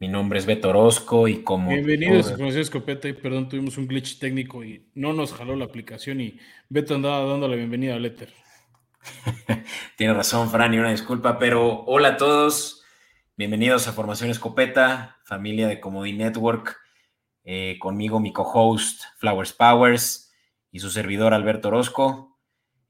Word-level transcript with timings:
Mi 0.00 0.08
nombre 0.08 0.38
es 0.38 0.46
Beto 0.46 0.70
Orozco 0.70 1.28
y 1.28 1.42
como... 1.42 1.70
Bienvenidos 1.70 2.30
a 2.30 2.36
Conocida 2.36 2.60
Escopeta 2.60 3.08
y 3.08 3.12
perdón, 3.12 3.48
tuvimos 3.48 3.78
un 3.78 3.86
glitch 3.86 4.18
técnico 4.18 4.64
y 4.64 4.88
no 4.94 5.12
nos 5.12 5.32
jaló 5.32 5.54
la 5.54 5.66
aplicación 5.66 6.20
y 6.20 6.38
Beto 6.68 6.94
andaba 6.94 7.24
dando 7.24 7.46
la 7.46 7.56
bienvenida 7.56 7.94
a 7.94 7.98
Letter. 7.98 8.32
Tiene 9.96 10.14
razón, 10.14 10.50
Fran, 10.50 10.74
y 10.74 10.78
una 10.78 10.90
disculpa, 10.90 11.38
pero 11.38 11.84
hola 11.84 12.08
a 12.08 12.16
todos. 12.16 12.82
Bienvenidos 13.36 13.86
a 13.86 13.92
Formación 13.92 14.30
Escopeta, 14.30 15.18
familia 15.24 15.68
de 15.68 15.80
Comodi 15.80 16.12
Network. 16.12 16.76
Eh, 17.44 17.78
conmigo 17.78 18.18
mi 18.18 18.32
co-host 18.32 19.02
Flowers 19.18 19.52
Powers 19.52 20.32
y 20.72 20.80
su 20.80 20.90
servidor 20.90 21.34
Alberto 21.34 21.68
Orozco. 21.68 22.38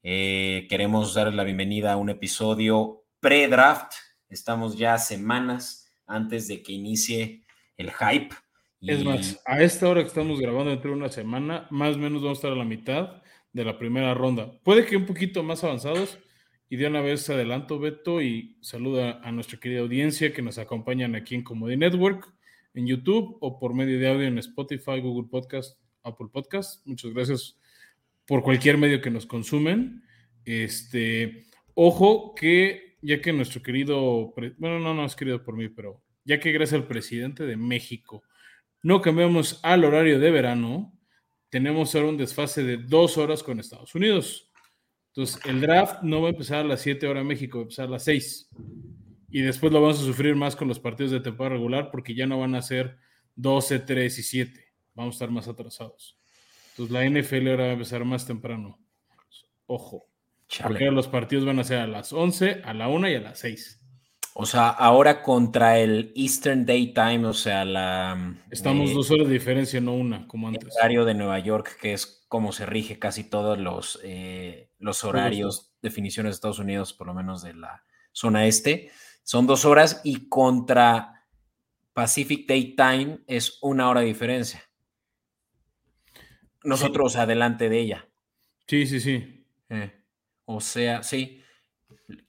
Eh, 0.01 0.65
queremos 0.69 1.13
darles 1.13 1.35
la 1.35 1.43
bienvenida 1.43 1.93
a 1.93 1.97
un 1.97 2.09
episodio 2.09 3.05
pre-draft. 3.19 3.93
Estamos 4.27 4.77
ya 4.77 4.97
semanas 4.97 5.84
antes 6.07 6.47
de 6.47 6.61
que 6.61 6.73
inicie 6.73 7.43
el 7.77 7.91
hype. 7.91 8.35
Es 8.81 9.03
más, 9.03 9.41
a 9.45 9.63
esta 9.63 9.89
hora 9.89 10.01
que 10.01 10.07
estamos 10.07 10.39
grabando 10.39 10.69
dentro 10.69 10.91
de 10.91 10.97
una 10.97 11.09
semana, 11.09 11.67
más 11.71 11.95
o 11.95 11.99
menos 11.99 12.21
vamos 12.21 12.37
a 12.37 12.39
estar 12.39 12.51
a 12.51 12.55
la 12.55 12.65
mitad 12.65 13.23
de 13.51 13.65
la 13.65 13.79
primera 13.79 14.13
ronda. 14.13 14.59
Puede 14.63 14.85
que 14.85 14.97
un 14.97 15.05
poquito 15.05 15.41
más 15.43 15.63
avanzados. 15.63 16.19
Y 16.67 16.77
de 16.77 16.87
una 16.87 16.99
vez 16.99 17.29
adelanto, 17.29 17.79
Beto, 17.79 18.21
y 18.21 18.57
saluda 18.61 19.21
a 19.23 19.31
nuestra 19.31 19.59
querida 19.59 19.81
audiencia 19.81 20.33
que 20.33 20.41
nos 20.41 20.57
acompañan 20.57 21.13
aquí 21.13 21.35
en 21.35 21.43
Comedy 21.43 21.77
Network, 21.77 22.33
en 22.73 22.87
YouTube 22.87 23.37
o 23.39 23.59
por 23.59 23.75
medio 23.75 23.99
de 23.99 24.09
audio 24.09 24.27
en 24.27 24.39
Spotify, 24.39 24.99
Google 24.99 25.29
Podcast, 25.29 25.79
Apple 26.03 26.27
Podcast. 26.33 26.85
Muchas 26.85 27.13
gracias 27.13 27.59
por 28.25 28.41
cualquier 28.41 28.79
medio 28.79 28.99
que 28.99 29.11
nos 29.11 29.27
consumen. 29.27 30.03
Este, 30.43 31.45
ojo 31.75 32.33
que 32.33 32.84
ya 33.05 33.21
que 33.21 33.31
nuestro 33.31 33.61
querido, 33.61 34.33
bueno, 34.57 34.79
no, 34.79 34.93
no 34.93 35.05
es 35.05 35.15
querido 35.15 35.43
por 35.43 35.55
mí, 35.55 35.69
pero 35.69 36.01
ya 36.23 36.39
que 36.39 36.51
gracias 36.51 36.81
al 36.81 36.87
presidente 36.87 37.45
de 37.45 37.55
México 37.55 38.23
no 38.81 39.01
cambiamos 39.01 39.59
al 39.63 39.83
horario 39.83 40.19
de 40.19 40.31
verano, 40.31 40.93
tenemos 41.49 41.95
ahora 41.95 42.09
un 42.09 42.17
desfase 42.17 42.63
de 42.63 42.77
dos 42.77 43.17
horas 43.17 43.43
con 43.43 43.59
Estados 43.59 43.93
Unidos. 43.95 44.51
Entonces, 45.07 45.39
el 45.45 45.61
draft 45.61 46.01
no 46.03 46.21
va 46.21 46.27
a 46.27 46.31
empezar 46.31 46.59
a 46.59 46.63
las 46.63 46.81
7 46.81 47.07
horas 47.07 47.23
México, 47.23 47.59
va 47.59 47.61
a 47.61 47.63
empezar 47.63 47.87
a 47.87 47.91
las 47.91 48.03
6. 48.03 48.49
Y 49.29 49.41
después 49.41 49.71
lo 49.71 49.81
vamos 49.81 50.01
a 50.01 50.03
sufrir 50.03 50.35
más 50.35 50.55
con 50.55 50.67
los 50.67 50.79
partidos 50.79 51.11
de 51.11 51.19
temporada 51.19 51.55
regular 51.55 51.89
porque 51.89 52.13
ya 52.13 52.27
no 52.27 52.39
van 52.39 52.55
a 52.55 52.61
ser 52.61 52.97
12, 53.35 53.79
3 53.79 54.19
y 54.19 54.23
7. 54.23 54.65
Vamos 54.93 55.13
a 55.13 55.15
estar 55.15 55.31
más 55.31 55.47
atrasados. 55.47 56.17
Entonces, 56.71 56.91
la 56.91 57.09
NFL 57.09 57.47
ahora 57.47 57.63
va 57.63 57.69
a 57.69 57.73
empezar 57.73 58.03
más 58.03 58.25
temprano. 58.25 58.77
Ojo. 59.67 60.07
Porque 60.63 60.91
los 60.91 61.07
partidos 61.07 61.45
van 61.45 61.59
a 61.59 61.63
ser 61.63 61.79
a 61.79 61.87
las 61.87 62.13
11, 62.13 62.61
a 62.63 62.73
la 62.73 62.87
1 62.87 63.09
y 63.09 63.15
a 63.15 63.19
las 63.19 63.39
6. 63.39 63.81
O 64.37 64.45
sea, 64.45 64.67
ahora 64.67 65.23
contra 65.23 65.79
el 65.79 66.11
Eastern 66.13 66.65
Daytime, 66.65 67.25
o 67.25 67.33
sea, 67.33 67.63
la... 67.63 68.35
Estamos 68.51 68.93
dos 68.93 69.09
horas 69.09 69.27
de 69.27 69.33
diferencia, 69.33 69.79
no 69.79 69.93
una, 69.93 70.27
como 70.27 70.49
antes. 70.49 70.63
El 70.63 70.71
horario 70.77 71.05
de 71.05 71.13
Nueva 71.13 71.39
York, 71.39 71.77
que 71.81 71.93
es 71.93 72.25
como 72.27 72.51
se 72.51 72.65
rige 72.65 72.99
casi 72.99 73.23
todos 73.23 73.57
los, 73.57 73.99
eh, 74.03 74.71
los 74.77 75.05
horarios, 75.05 75.73
definiciones 75.81 76.31
de 76.31 76.35
Estados 76.35 76.59
Unidos, 76.59 76.91
por 76.91 77.07
lo 77.07 77.13
menos 77.13 77.43
de 77.43 77.53
la 77.53 77.83
zona 78.11 78.45
este. 78.45 78.91
Son 79.23 79.47
dos 79.47 79.63
horas 79.63 80.01
y 80.03 80.27
contra 80.27 81.25
Pacific 81.93 82.45
Daytime 82.45 83.19
es 83.27 83.57
una 83.61 83.89
hora 83.89 84.01
de 84.01 84.07
diferencia. 84.07 84.61
Nosotros 86.61 87.15
adelante 87.15 87.69
de 87.69 87.79
ella. 87.79 88.09
Sí, 88.67 88.85
sí, 88.85 88.99
sí. 88.99 89.47
Eh. 89.69 90.04
O 90.45 90.61
sea, 90.61 91.03
sí, 91.03 91.41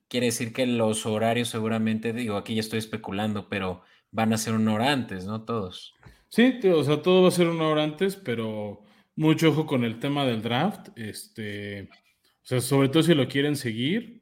quiere 0.09 0.27
decir 0.27 0.53
que 0.53 0.67
los 0.67 1.07
horarios 1.07 1.49
seguramente, 1.49 2.13
digo, 2.13 2.37
aquí 2.37 2.55
ya 2.55 2.61
estoy 2.61 2.79
especulando, 2.79 3.49
pero 3.49 3.83
van 4.11 4.33
a 4.33 4.39
ser 4.39 4.55
una 4.55 4.75
hora 4.75 4.93
antes, 4.93 5.27
¿no? 5.27 5.45
Todos. 5.45 5.95
Sí, 6.29 6.59
o 6.65 6.85
sea, 6.85 7.03
todo 7.03 7.23
va 7.23 7.29
a 7.29 7.33
ser 7.33 7.49
una 7.49 7.69
hora 7.69 7.85
antes, 7.85 8.17
pero 8.17 8.85
mucho 9.15 9.51
ojo 9.51 9.67
con 9.67 9.85
el 9.85 9.99
tema 9.99 10.25
del 10.25 10.43
draft. 10.43 10.89
Este, 10.97 11.83
o 11.83 12.47
sea, 12.47 12.61
sobre 12.61 12.89
todo 12.89 13.03
si 13.03 13.15
lo 13.15 13.29
quieren 13.29 13.57
seguir 13.57 14.21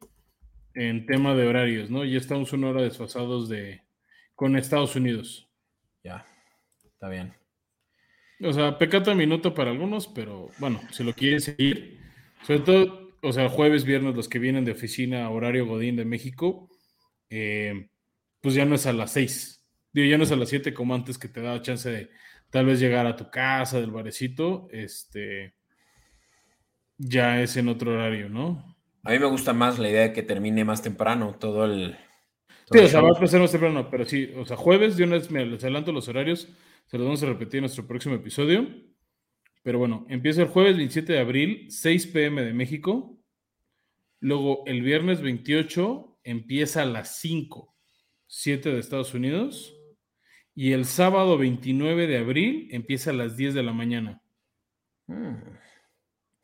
en 0.73 1.05
tema 1.05 1.33
de 1.35 1.47
horarios, 1.47 1.89
¿no? 1.89 2.03
Ya 2.03 2.17
estamos 2.17 2.53
una 2.53 2.69
hora 2.69 2.81
desfasados 2.81 3.49
de 3.49 3.81
con 4.35 4.57
Estados 4.57 4.95
Unidos. 4.95 5.49
Ya, 6.03 6.25
está 6.83 7.09
bien. 7.09 7.33
O 8.41 8.51
sea, 8.51 8.77
pecata 8.77 9.15
minuto 9.15 9.53
para 9.53 9.71
algunos, 9.71 10.07
pero 10.07 10.49
bueno, 10.59 10.81
si 10.91 11.03
lo 11.03 11.13
quieren 11.13 11.39
seguir, 11.39 11.99
sobre 12.43 12.59
todo 12.59 13.04
o 13.25 13.33
sea, 13.33 13.49
jueves, 13.49 13.83
viernes, 13.85 14.15
los 14.15 14.29
que 14.29 14.39
vienen 14.39 14.65
de 14.65 14.71
oficina, 14.71 15.29
horario 15.29 15.65
Godín 15.65 15.95
de 15.95 16.05
México, 16.05 16.69
eh, 17.29 17.89
pues 18.41 18.55
ya 18.55 18.65
no 18.65 18.75
es 18.75 18.85
a 18.85 18.93
las 18.93 19.11
6. 19.13 19.65
Digo, 19.91 20.07
ya 20.07 20.17
no 20.17 20.23
es 20.23 20.31
a 20.31 20.35
las 20.35 20.49
7 20.49 20.73
como 20.73 20.93
antes 20.93 21.17
que 21.17 21.27
te 21.27 21.41
daba 21.41 21.61
chance 21.61 21.89
de 21.89 22.09
tal 22.51 22.67
vez 22.67 22.79
llegar 22.79 23.07
a 23.07 23.15
tu 23.15 23.29
casa 23.31 23.81
del 23.81 23.91
barecito. 23.91 24.67
Este, 24.71 25.55
ya 26.97 27.41
es 27.41 27.57
en 27.57 27.69
otro 27.69 27.93
horario, 27.93 28.29
¿no? 28.29 28.75
A 29.03 29.11
mí 29.11 29.19
me 29.19 29.25
gusta 29.25 29.53
más 29.53 29.79
la 29.79 29.89
idea 29.89 30.01
de 30.03 30.13
que 30.13 30.23
termine 30.23 30.63
más 30.63 30.81
temprano 30.81 31.35
todo 31.39 31.65
el. 31.65 31.97
sí, 32.71 32.79
o 32.79 32.87
sea, 32.87 33.01
va 33.01 33.09
a 33.09 33.13
empezar 33.13 33.41
más 33.41 33.51
temprano, 33.51 33.89
pero 33.89 34.05
sí, 34.05 34.31
o 34.35 34.45
sea, 34.45 34.57
jueves, 34.57 34.97
de 34.97 35.03
una 35.03 35.17
vez 35.17 35.29
me 35.31 35.45
les 35.45 35.63
adelanto 35.63 35.91
los 35.91 36.07
horarios, 36.07 36.47
se 36.85 36.97
los 36.97 37.05
vamos 37.05 37.23
a 37.23 37.27
repetir 37.27 37.57
en 37.57 37.63
nuestro 37.63 37.87
próximo 37.87 38.15
episodio. 38.15 38.67
Pero 39.65 39.79
bueno, 39.79 40.05
empieza 40.09 40.43
el 40.43 40.47
jueves 40.47 40.77
27 40.77 41.13
de 41.13 41.19
abril, 41.19 41.65
6 41.71 42.07
pm 42.07 42.43
de 42.43 42.53
México. 42.53 43.19
Luego 44.19 44.61
el 44.67 44.83
viernes 44.83 45.23
28 45.23 46.19
empieza 46.23 46.83
a 46.83 46.85
las 46.85 47.17
5, 47.17 47.75
7 48.27 48.71
de 48.71 48.79
Estados 48.79 49.15
Unidos. 49.15 49.75
Y 50.53 50.73
el 50.73 50.85
sábado 50.85 51.39
29 51.39 52.05
de 52.05 52.19
abril 52.19 52.67
empieza 52.69 53.09
a 53.09 53.13
las 53.13 53.37
10 53.37 53.55
de 53.55 53.63
la 53.63 53.73
mañana. 53.73 54.21
Hmm. 55.07 55.57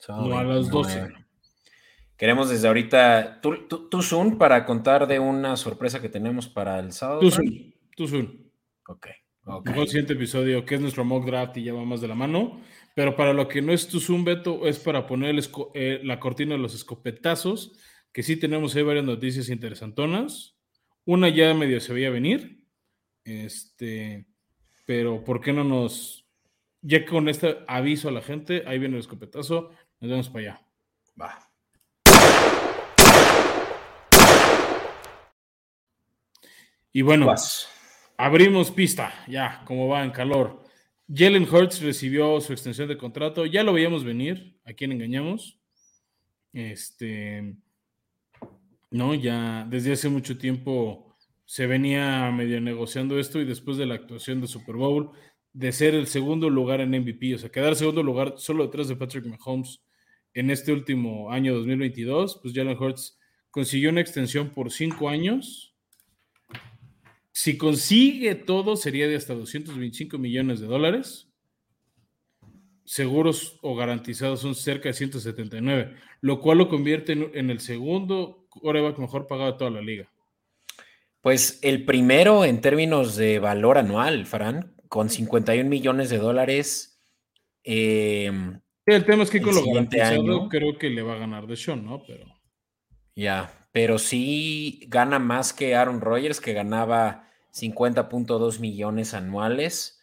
No 0.07 0.39
a 0.39 0.43
las 0.43 0.71
12. 0.71 1.13
Queremos 2.17 2.49
desde 2.49 2.69
ahorita, 2.69 3.39
tú, 3.39 4.01
Zoom, 4.01 4.39
para 4.39 4.65
contar 4.65 5.05
de 5.05 5.19
una 5.19 5.57
sorpresa 5.57 6.01
que 6.01 6.09
tenemos 6.09 6.47
para 6.47 6.79
el 6.79 6.91
sábado. 6.91 7.19
Tú 7.19 7.29
Zoom, 7.29 7.71
tú 7.95 8.07
Zoom. 8.07 8.49
Ok. 8.87 9.07
okay. 9.45 9.79
El 9.79 9.87
siguiente 9.87 10.13
episodio, 10.13 10.65
que 10.65 10.73
es 10.73 10.81
nuestro 10.81 11.05
mock 11.05 11.23
draft 11.23 11.57
y 11.57 11.63
ya 11.65 11.73
va 11.73 11.85
más 11.85 12.01
de 12.01 12.07
la 12.07 12.15
mano. 12.15 12.59
Pero 12.95 13.15
para 13.15 13.33
lo 13.33 13.47
que 13.47 13.61
no 13.61 13.71
es 13.71 13.87
tu 13.87 13.99
Zoom, 13.99 14.23
Beto, 14.23 14.67
es 14.67 14.79
para 14.79 15.07
poner 15.07 15.35
eh, 15.73 16.01
la 16.03 16.19
cortina 16.19 16.55
de 16.55 16.61
los 16.61 16.75
escopetazos, 16.75 17.77
que 18.11 18.23
sí 18.23 18.35
tenemos 18.35 18.75
ahí 18.75 18.83
varias 18.83 19.05
noticias 19.05 19.49
interesantonas. 19.49 20.57
Una 21.05 21.29
ya 21.29 21.53
medio 21.53 21.79
se 21.79 21.93
veía 21.93 22.09
venir. 22.09 22.65
Este, 23.23 24.25
pero 24.85 25.23
¿por 25.23 25.41
qué 25.41 25.53
no 25.53 25.63
nos... 25.63 26.27
Ya 26.81 27.05
con 27.05 27.29
este 27.29 27.59
aviso 27.67 28.09
a 28.09 28.11
la 28.11 28.21
gente, 28.21 28.63
ahí 28.65 28.79
viene 28.79 28.95
el 28.95 29.01
escopetazo, 29.01 29.69
nos 29.99 30.09
vemos 30.09 30.29
para 30.29 30.39
allá. 30.39 30.67
Va. 31.19 31.51
Y 36.91 37.03
bueno, 37.03 37.33
abrimos 38.17 38.71
pista, 38.71 39.13
ya, 39.27 39.63
como 39.65 39.87
va 39.87 40.03
en 40.03 40.11
calor. 40.11 40.60
Jalen 41.13 41.43
Hurts 41.43 41.81
recibió 41.81 42.39
su 42.39 42.53
extensión 42.53 42.87
de 42.87 42.97
contrato. 42.97 43.45
Ya 43.45 43.63
lo 43.63 43.73
veíamos 43.73 44.03
venir. 44.03 44.57
¿A 44.65 44.73
quién 44.73 44.91
engañamos? 44.91 45.59
Este. 46.53 47.55
No, 48.91 49.13
ya 49.13 49.65
desde 49.69 49.93
hace 49.93 50.09
mucho 50.09 50.37
tiempo 50.37 51.17
se 51.45 51.67
venía 51.67 52.31
medio 52.31 52.61
negociando 52.61 53.19
esto 53.19 53.39
y 53.41 53.45
después 53.45 53.77
de 53.77 53.85
la 53.85 53.95
actuación 53.95 54.39
de 54.39 54.47
Super 54.47 54.75
Bowl, 54.75 55.11
de 55.53 55.71
ser 55.73 55.95
el 55.95 56.07
segundo 56.07 56.49
lugar 56.49 56.79
en 56.79 56.91
MVP, 56.91 57.35
o 57.35 57.37
sea, 57.37 57.49
quedar 57.49 57.75
segundo 57.75 58.03
lugar 58.03 58.35
solo 58.37 58.65
detrás 58.65 58.87
de 58.87 58.95
Patrick 58.95 59.25
Mahomes 59.25 59.83
en 60.33 60.49
este 60.49 60.71
último 60.71 61.29
año 61.29 61.53
2022, 61.53 62.39
pues 62.41 62.53
Jalen 62.53 62.77
Hurts 62.77 63.19
consiguió 63.49 63.89
una 63.89 63.99
extensión 63.99 64.49
por 64.51 64.71
cinco 64.71 65.09
años 65.09 65.70
si 67.31 67.57
consigue 67.57 68.35
todo, 68.35 68.75
sería 68.75 69.07
de 69.07 69.15
hasta 69.15 69.33
225 69.33 70.17
millones 70.17 70.59
de 70.59 70.67
dólares. 70.67 71.29
Seguros 72.83 73.57
o 73.61 73.75
garantizados 73.75 74.41
son 74.41 74.53
cerca 74.53 74.89
de 74.89 74.93
179, 74.93 75.95
lo 76.19 76.41
cual 76.41 76.57
lo 76.57 76.67
convierte 76.67 77.13
en, 77.13 77.49
el 77.49 77.61
segundo 77.61 78.47
coreback 78.49 78.97
mejor 78.97 79.27
pagado 79.27 79.53
de 79.53 79.57
toda 79.57 79.71
la 79.71 79.81
liga. 79.81 80.11
Pues 81.21 81.59
el 81.61 81.85
primero 81.85 82.43
en 82.43 82.59
términos 82.59 83.15
de 83.15 83.39
valor 83.39 83.77
anual, 83.77 84.25
Fran, 84.25 84.75
con 84.89 85.09
51 85.09 85.69
millones 85.69 86.09
de 86.09 86.17
dólares. 86.17 87.01
Em, 87.63 88.59
el 88.85 89.05
tema 89.05 89.23
es 89.23 89.29
que 89.29 89.41
con 89.41 89.55
lo 89.55 89.63
garantizado 89.63 90.49
creo 90.49 90.77
que 90.77 90.89
le 90.89 91.01
va 91.01 91.13
a 91.13 91.19
ganar 91.19 91.47
de 91.47 91.55
Sean, 91.55 91.85
¿no? 91.85 92.03
Pero. 92.05 92.25
Ya, 93.15 93.60
pero 93.71 93.99
sí 93.99 94.85
gana 94.87 95.19
más 95.19 95.53
que 95.53 95.75
Aaron 95.75 96.01
Rodgers, 96.01 96.41
que 96.41 96.53
ganaba 96.53 97.27
50.2 97.53 98.59
millones 98.59 99.13
anuales, 99.13 100.01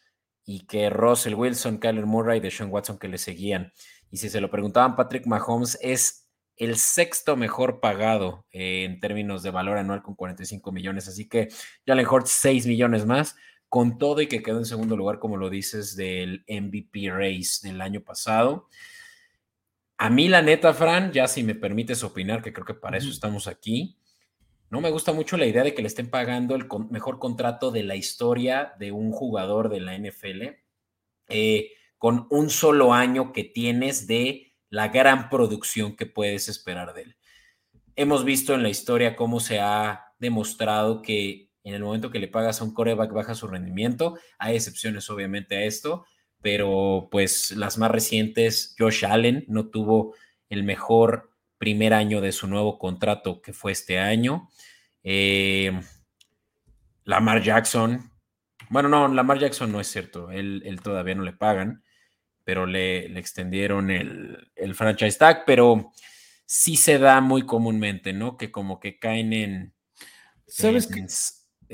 y 0.49 0.61
que 0.61 0.89
Russell 0.89 1.35
Wilson, 1.35 1.77
Kyler 1.77 2.07
Murray 2.07 2.39
y 2.39 2.41
Deshaun 2.41 2.71
Watson 2.71 2.99
que 2.99 3.07
le 3.07 3.19
seguían. 3.19 3.71
Y 4.11 4.17
si 4.17 4.31
se 4.31 4.41
lo 4.41 4.51
preguntaban, 4.51 4.97
Patrick 4.97 5.27
Mahomes 5.27 5.79
es 5.83 6.27
el 6.57 6.79
sexto 6.79 7.37
mejor 7.37 7.81
pagado 7.81 8.47
en 8.51 8.99
términos 8.99 9.43
de 9.43 9.51
valor 9.51 9.77
anual 9.77 10.03
con 10.03 10.15
45 10.15 10.73
millones. 10.73 11.07
Así 11.07 11.29
que 11.29 11.49
Jalen 11.87 12.07
Hurts 12.07 12.31
6 12.31 12.67
millones 12.67 13.05
más, 13.05 13.37
con 13.69 13.99
todo 13.99 14.23
y 14.23 14.27
que 14.27 14.43
quedó 14.43 14.57
en 14.57 14.65
segundo 14.65 14.97
lugar, 14.97 15.19
como 15.19 15.37
lo 15.37 15.51
dices, 15.51 15.95
del 15.97 16.47
MVP 16.49 17.11
Race 17.11 17.69
del 17.69 17.83
año 17.83 18.01
pasado. 18.01 18.69
A 19.99 20.11
mí, 20.11 20.29
la 20.29 20.43
neta, 20.43 20.73
Fran, 20.73 21.13
ya 21.13 21.27
si 21.27 21.43
me 21.43 21.55
permites 21.55 22.05
opinar, 22.05 22.41
que 22.41 22.53
creo 22.53 22.65
que 22.65 22.75
para 22.75 22.99
eso 22.99 23.11
estamos 23.11 23.49
aquí, 23.49 23.99
no 24.71 24.81
me 24.81 24.91
gusta 24.91 25.13
mucho 25.13 25.37
la 25.37 25.47
idea 25.47 25.65
de 25.65 25.75
que 25.75 25.83
le 25.83 25.89
estén 25.89 26.11
pagando 26.11 26.55
el 26.55 26.67
mejor 26.91 27.19
contrato 27.19 27.71
de 27.71 27.83
la 27.83 27.97
historia 27.97 28.75
de 28.79 28.93
un 28.93 29.13
jugador 29.13 29.71
de 29.71 29.81
la 29.81 29.99
NFL 29.99 30.43
eh, 31.29 31.73
con 31.97 32.27
un 32.31 32.51
solo 32.51 32.93
año 32.93 33.33
que 33.33 33.45
tienes 33.45 34.07
de 34.07 34.55
la 34.71 34.89
gran 34.89 35.31
producción 35.31 35.97
que 35.97 36.07
puedes 36.07 36.49
esperar 36.49 36.95
de 36.95 37.03
él. 37.03 37.17
Hemos 37.97 38.25
visto 38.25 38.55
en 38.55 38.63
la 38.63 38.69
historia 38.69 39.17
cómo 39.17 39.41
se 39.41 39.59
ha 39.59 40.13
demostrado 40.19 41.03
que 41.03 41.51
en 41.65 41.75
el 41.75 41.83
momento 41.83 42.11
que 42.11 42.19
le 42.19 42.29
pagas 42.29 42.61
a 42.61 42.65
un 42.65 42.73
coreback 42.73 43.13
baja 43.13 43.35
su 43.35 43.47
rendimiento. 43.47 44.19
Hay 44.39 44.55
excepciones 44.55 45.09
obviamente 45.11 45.57
a 45.57 45.65
esto, 45.65 46.05
pero 46.41 47.09
pues 47.11 47.53
las 47.53 47.79
más 47.79 47.91
recientes, 47.91 48.75
Josh 48.79 49.05
Allen 49.05 49.45
no 49.49 49.69
tuvo 49.69 50.15
el 50.49 50.65
mejor 50.65 51.31
primer 51.59 51.93
año 51.93 52.21
de 52.21 52.33
su 52.33 52.47
nuevo 52.47 52.79
contrato 52.79 53.43
que 53.43 53.53
fue 53.53 53.73
este 53.73 53.99
año. 53.99 54.49
Eh, 55.03 55.79
Lamar 57.05 57.43
Jackson, 57.43 58.11
bueno, 58.71 58.89
no, 58.89 59.09
Lamar 59.09 59.39
Jackson 59.39 59.73
no 59.73 59.81
es 59.81 59.89
cierto, 59.89 60.31
él, 60.31 60.79
todavía 60.83 61.15
no 61.15 61.23
le 61.23 61.33
pagan, 61.33 61.83
pero 62.45 62.67
le, 62.67 63.19
extendieron 63.19 63.91
el, 63.91 64.75
franchise 64.75 65.19
tag, 65.19 65.45
pero 65.47 65.93
sí 66.45 66.77
se 66.77 66.99
da 66.99 67.21
muy 67.21 67.47
comúnmente, 67.47 68.13
¿no? 68.13 68.37
Que 68.37 68.51
como 68.51 68.79
que 68.79 68.99
caen 68.99 69.33
en... 69.33 69.75
¿Sabes? 70.47 70.89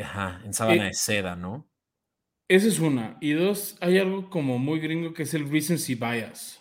Ajá, 0.00 0.40
en 0.44 0.54
sábana 0.54 0.84
eh, 0.84 0.86
de 0.86 0.94
seda, 0.94 1.36
¿no? 1.36 1.68
Esa 2.48 2.68
es 2.68 2.78
una. 2.78 3.16
Y 3.20 3.32
dos, 3.32 3.76
hay 3.80 3.98
algo 3.98 4.28
como 4.28 4.58
muy 4.58 4.78
gringo 4.78 5.14
que 5.14 5.22
es 5.22 5.34
el 5.34 5.48
recency 5.48 5.94
bias. 5.94 6.60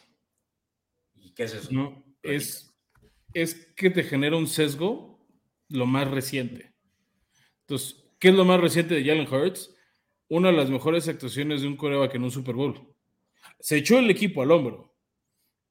¿Y 1.16 1.34
qué 1.34 1.44
es 1.44 1.54
eso? 1.54 1.72
No, 1.72 2.04
es, 2.22 2.74
es 3.34 3.56
que 3.76 3.90
te 3.90 4.04
genera 4.04 4.38
un 4.38 4.48
sesgo 4.48 5.20
lo 5.70 5.86
más 5.86 6.10
reciente. 6.10 6.74
Entonces, 7.62 8.04
¿qué 8.20 8.30
es 8.30 8.36
lo 8.36 8.46
más 8.46 8.62
reciente 8.62 8.96
de 8.96 9.04
Jalen 9.04 9.32
Hurts? 9.32 9.76
Una 10.30 10.52
de 10.52 10.58
las 10.58 10.70
mejores 10.70 11.08
actuaciones 11.08 11.62
de 11.62 11.68
un 11.68 11.76
coreback 11.76 12.16
en 12.16 12.24
un 12.24 12.32
Super 12.32 12.56
Bowl. 12.56 12.96
Se 13.60 13.78
echó 13.78 14.00
el 14.00 14.10
equipo 14.10 14.42
al 14.42 14.52
hombro. 14.52 14.96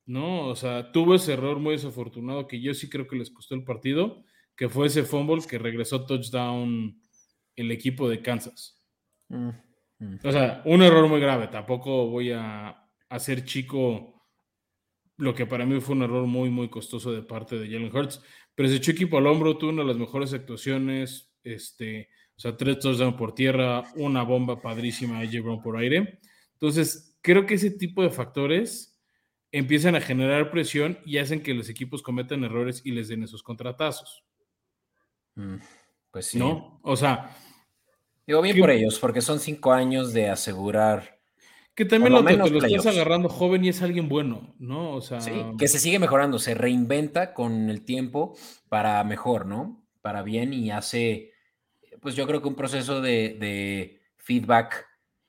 ¿No? 0.05 0.49
O 0.49 0.57
sea, 0.57 0.91
tuvo 0.91 1.15
ese 1.15 1.33
error 1.33 1.59
muy 1.59 1.75
desafortunado 1.75 2.49
que 2.49 2.61
yo 2.61 2.75
sí 2.75 2.91
creo 2.91 3.07
que 3.07 3.17
les 3.17 3.31
costó 3.31 3.55
el 3.55 3.65
partido, 3.65 4.25
que 4.57 4.69
fue 4.69 4.89
ese 4.89 5.05
fumble 5.05 5.43
que 5.49 5.59
regresó 5.59 6.05
touchdown 6.05 7.01
el 7.55 7.71
equipo 7.71 8.09
de 8.09 8.21
Kansas. 8.21 8.83
Mm. 9.29 9.51
O 10.25 10.33
sea, 10.33 10.63
un 10.65 10.83
error 10.83 11.09
muy 11.09 11.21
grave. 11.21 11.49
Tampoco 11.49 12.09
voy 12.09 12.33
a 12.33 12.89
hacer 13.09 13.45
chico 13.45 14.13
lo 15.17 15.35
que 15.35 15.47
para 15.47 15.65
mí 15.65 15.81
fue 15.81 15.95
un 15.95 16.03
error 16.03 16.27
muy, 16.27 16.51
muy 16.51 16.69
costoso 16.69 17.13
de 17.13 17.23
parte 17.23 17.59
de 17.59 17.67
Jalen 17.67 17.95
Hurts. 17.95 18.21
Pero 18.55 18.69
ese 18.69 18.91
equipo 18.91 19.19
al 19.19 19.27
hombro, 19.27 19.57
tuvo 19.57 19.71
una 19.71 19.83
de 19.83 19.89
las 19.89 19.97
mejores 19.97 20.33
actuaciones. 20.33 21.33
Este, 21.45 22.09
o 22.37 22.41
sea, 22.41 22.57
tres 22.57 22.79
touchdowns 22.81 23.17
por 23.17 23.35
tierra, 23.35 23.85
una 23.97 24.23
bomba 24.23 24.61
padrísima 24.61 25.21
a 25.21 25.27
Brown 25.27 25.63
por 25.63 25.77
aire. 25.77 26.19
Entonces, 26.55 27.19
creo 27.23 27.47
que 27.47 27.55
ese 27.55 27.71
tipo 27.71 28.03
de 28.03 28.11
factores 28.11 29.01
empiezan 29.53 29.95
a 29.95 30.01
generar 30.01 30.51
presión 30.51 30.99
y 31.05 31.19
hacen 31.19 31.43
que 31.43 31.55
los 31.55 31.69
equipos 31.69 32.03
cometan 32.03 32.43
errores 32.43 32.83
y 32.85 32.93
les 32.93 33.09
den 33.09 33.23
esos 33.23 33.43
contratazos. 33.43 34.25
Mm. 35.37 35.57
Pues 36.11 36.27
sí. 36.27 36.39
¿No? 36.39 36.81
O 36.83 36.97
sea. 36.97 37.37
Digo 38.33 38.41
bien 38.41 38.59
por 38.59 38.71
ellos, 38.71 38.99
porque 38.99 39.21
son 39.21 39.41
cinco 39.41 39.75
años 39.75 40.15
de 40.15 40.31
asegurar. 40.31 41.21
Que 41.75 41.85
también 41.85 42.15
lo, 42.15 42.23
menos 42.23 42.51
lo 42.51 42.65
estás 42.65 42.87
agarrando 42.87 43.29
joven 43.29 43.63
y 43.63 43.69
es 43.69 43.83
alguien 43.83 44.09
bueno, 44.09 44.55
¿no? 44.59 44.93
O 44.93 45.03
sea. 45.03 45.21
Sí, 45.21 45.33
que 45.59 45.69
se 45.69 45.79
sigue 45.79 45.99
mejorando, 45.99 46.39
se 46.39 46.55
reinventa 46.55 47.35
con 47.35 47.69
el 47.69 47.85
tiempo 47.85 48.35
para 48.71 49.05
mejor, 49.05 49.45
¿no? 49.45 49.85
Para 50.01 50.23
bien 50.23 50.55
y 50.55 50.71
hace, 50.71 51.33
pues 52.01 52.17
yo 52.17 52.27
creo 52.27 52.41
que 52.41 52.49
un 52.49 52.55
proceso 52.55 53.03
de, 53.03 54.01
feedback 54.17 54.87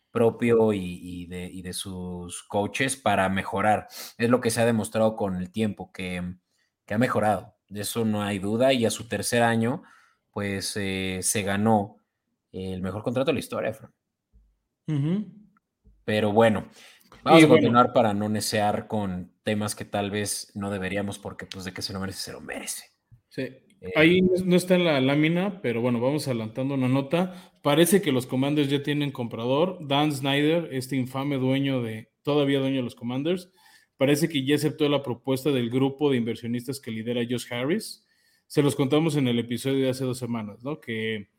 propio 0.10 0.72
y, 0.72 1.26
de, 1.26 1.50
y, 1.52 1.62
de, 1.62 1.74
sus 1.74 2.44
coaches 2.44 2.96
para 2.96 3.28
mejorar. 3.28 3.90
Es 4.18 4.30
lo 4.30 4.40
que 4.40 4.50
se 4.50 4.62
ha 4.62 4.66
demostrado 4.66 5.18
con 5.18 5.36
el 5.36 5.52
tiempo, 5.52 5.92
que, 5.92 6.36
que 6.86 6.94
ha 6.94 6.98
mejorado. 6.98 7.58
De 7.68 7.82
eso 7.82 8.06
no 8.06 8.24
hay 8.24 8.40
duda. 8.40 8.72
Y 8.72 8.86
a 8.86 8.92
su 8.92 9.10
tercer 9.10 9.44
año, 9.44 9.84
pues 10.32 10.78
eh, 10.78 11.20
se 11.22 11.44
ganó 11.44 12.03
el 12.54 12.82
mejor 12.82 13.04
contrato 13.04 13.32
de 13.32 13.34
la 13.34 13.40
historia, 13.40 13.78
Pero 16.06 16.32
bueno, 16.32 16.68
vamos 17.24 17.44
a 17.44 17.48
continuar 17.48 17.94
para 17.94 18.14
no 18.14 18.30
necear 18.30 18.88
con 18.88 19.34
temas 19.44 19.76
que 19.76 19.86
tal 19.86 20.12
vez 20.12 20.52
no 20.56 20.70
deberíamos, 20.70 21.20
porque 21.20 21.46
pues 21.46 21.66
de 21.66 21.74
que 21.74 21.82
se 21.82 21.94
lo 21.94 22.00
merece, 22.00 22.20
se 22.20 22.32
lo 22.32 22.42
merece. 22.42 22.86
Sí. 23.30 23.42
Eh, 23.42 23.92
Ahí 23.96 24.22
no 24.22 24.56
está 24.56 24.76
en 24.76 24.86
la 24.86 25.02
lámina, 25.02 25.62
pero 25.62 25.82
bueno, 25.82 26.00
vamos 26.00 26.28
adelantando 26.28 26.76
una 26.76 26.88
nota. 26.88 27.34
Parece 27.62 28.02
que 28.02 28.12
los 28.12 28.28
Commanders 28.28 28.70
ya 28.70 28.84
tienen 28.84 29.12
comprador. 29.12 29.80
Dan 29.82 30.12
Snyder, 30.12 30.70
este 30.72 30.96
infame 30.96 31.38
dueño 31.38 31.82
de, 31.82 32.12
todavía 32.22 32.60
dueño 32.60 32.78
de 32.78 32.84
los 32.84 32.96
Commanders, 32.96 33.52
parece 33.98 34.30
que 34.30 34.46
ya 34.46 34.56
aceptó 34.56 34.88
la 34.88 35.04
propuesta 35.04 35.50
del 35.52 35.70
grupo 35.70 36.10
de 36.12 36.18
inversionistas 36.18 36.80
que 36.80 36.92
lidera 36.92 37.26
Josh 37.30 37.52
Harris 37.52 38.04
se 38.54 38.62
los 38.62 38.76
contamos 38.76 39.16
en 39.16 39.28
el 39.28 39.40
episodio 39.40 39.84
de 39.84 39.90
hace 39.90 40.06
dos 40.06 40.20
semanas, 40.20 40.64
¿no? 40.64 40.80
Que, 40.80 41.30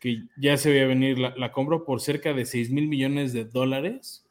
que 0.00 0.24
ya 0.36 0.56
se 0.56 0.70
veía 0.70 0.86
venir 0.86 1.18
la, 1.18 1.34
la 1.36 1.52
compra 1.52 1.84
por 1.84 2.00
cerca 2.00 2.32
de 2.32 2.46
6 2.46 2.70
mil 2.70 2.88
millones 2.88 3.32
de 3.32 3.44
dólares, 3.44 4.26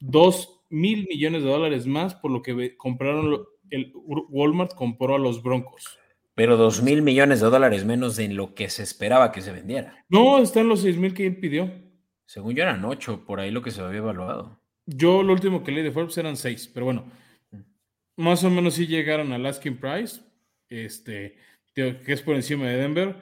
2 0.00 0.58
mil 0.70 1.06
millones 1.08 1.42
de 1.42 1.48
dólares 1.48 1.86
más 1.86 2.14
por 2.14 2.30
lo 2.30 2.42
que 2.42 2.76
compraron, 2.76 3.44
el 3.70 3.92
Walmart 3.94 4.74
compró 4.74 5.16
a 5.16 5.18
los 5.18 5.42
Broncos. 5.42 5.98
Pero 6.34 6.56
2 6.56 6.82
mil 6.82 7.02
millones 7.02 7.40
de 7.40 7.46
dólares 7.46 7.84
menos 7.84 8.16
de 8.16 8.28
lo 8.28 8.54
que 8.54 8.68
se 8.68 8.82
esperaba 8.82 9.32
que 9.32 9.40
se 9.40 9.50
vendiera. 9.50 10.04
No, 10.08 10.38
están 10.38 10.68
los 10.68 10.82
6 10.82 10.96
mil 10.98 11.14
que 11.14 11.26
él 11.26 11.38
pidió. 11.38 11.72
Según 12.26 12.54
yo 12.54 12.62
eran 12.62 12.84
8, 12.84 13.24
por 13.26 13.40
ahí 13.40 13.50
lo 13.50 13.62
que 13.62 13.70
se 13.70 13.80
había 13.80 13.98
evaluado. 13.98 14.60
Yo 14.84 15.22
lo 15.22 15.32
último 15.32 15.64
que 15.64 15.72
leí 15.72 15.82
de 15.82 15.90
Forbes 15.90 16.16
eran 16.18 16.36
6, 16.36 16.70
pero 16.72 16.86
bueno, 16.86 17.06
mm. 17.50 17.58
más 18.16 18.44
o 18.44 18.50
menos 18.50 18.74
sí 18.74 18.86
llegaron 18.86 19.32
al 19.32 19.46
asking 19.46 19.78
price. 19.78 20.20
Este, 20.68 21.36
que 21.74 22.02
es 22.06 22.22
por 22.22 22.36
encima 22.36 22.66
de 22.66 22.76
Denver. 22.76 23.16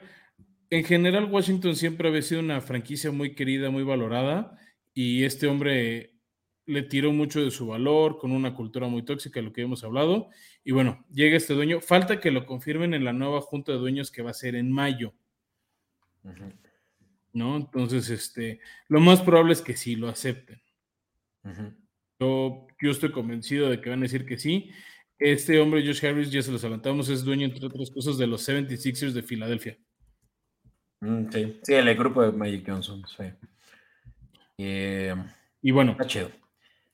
En 0.69 0.83
general, 0.83 1.31
Washington 1.31 1.75
siempre 1.75 2.09
había 2.09 2.21
sido 2.21 2.41
una 2.41 2.59
franquicia 2.61 3.11
muy 3.11 3.35
querida, 3.35 3.69
muy 3.69 3.83
valorada, 3.83 4.59
y 4.93 5.23
este 5.23 5.47
hombre 5.47 6.17
le 6.67 6.83
tiró 6.83 7.13
mucho 7.13 7.41
de 7.41 7.49
su 7.49 7.67
valor, 7.67 8.17
con 8.17 8.31
una 8.31 8.53
cultura 8.53 8.87
muy 8.87 9.03
tóxica, 9.03 9.41
lo 9.41 9.53
que 9.53 9.61
hemos 9.61 9.83
hablado. 9.85 10.29
Y 10.65 10.73
bueno, 10.73 11.05
llega 11.09 11.37
este 11.37 11.53
dueño. 11.53 11.79
Falta 11.79 12.19
que 12.19 12.29
lo 12.29 12.45
confirmen 12.45 12.93
en 12.93 13.05
la 13.05 13.13
nueva 13.13 13.39
junta 13.39 13.71
de 13.71 13.77
dueños 13.77 14.11
que 14.11 14.21
va 14.21 14.31
a 14.31 14.33
ser 14.33 14.55
en 14.55 14.69
mayo. 14.69 15.13
¿No? 17.31 17.55
Entonces, 17.55 18.09
este, 18.09 18.59
lo 18.89 18.99
más 18.99 19.21
probable 19.21 19.53
es 19.53 19.61
que 19.61 19.77
sí 19.77 19.95
lo 19.95 20.09
acepten. 20.09 20.61
yo, 22.19 22.67
yo 22.81 22.91
estoy 22.91 23.11
convencido 23.11 23.69
de 23.69 23.79
que 23.79 23.89
van 23.89 23.99
a 23.99 24.03
decir 24.03 24.25
que 24.25 24.37
sí. 24.37 24.71
Este 25.17 25.59
hombre, 25.61 25.85
Josh 25.85 26.05
Harris, 26.05 26.29
ya 26.29 26.41
se 26.41 26.51
los 26.51 26.63
adelantamos, 26.63 27.07
es 27.07 27.23
dueño, 27.23 27.45
entre 27.45 27.65
otras 27.65 27.89
cosas, 27.91 28.17
de 28.17 28.27
los 28.27 28.47
76ers 28.47 29.13
de 29.13 29.23
Filadelfia. 29.23 29.77
Mm, 31.01 31.29
sí, 31.31 31.59
sí, 31.63 31.73
el 31.73 31.95
grupo 31.95 32.23
de 32.23 32.31
Magic 32.31 32.67
Johnson, 32.67 33.03
sí. 33.07 33.25
Eh, 34.57 35.15
y 35.61 35.71
bueno, 35.71 35.95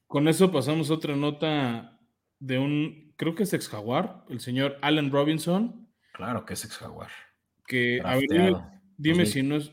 con 0.07 0.27
eso 0.27 0.51
pasamos 0.51 0.89
otra 0.89 1.15
nota 1.15 1.99
de 2.39 2.59
un, 2.59 3.13
creo 3.15 3.35
que 3.35 3.43
es 3.43 3.53
ex 3.53 3.69
Jaguar, 3.69 4.25
el 4.29 4.39
señor 4.39 4.77
Allen 4.81 5.11
Robinson. 5.11 5.87
Claro 6.13 6.45
que 6.45 6.53
es 6.53 6.65
ex 6.65 6.77
Jaguar. 6.77 7.09
Que, 7.65 8.01
a 8.03 8.15
ver, 8.15 8.27
dime, 8.97 9.25
si 9.25 9.43
no 9.43 9.55
es... 9.55 9.71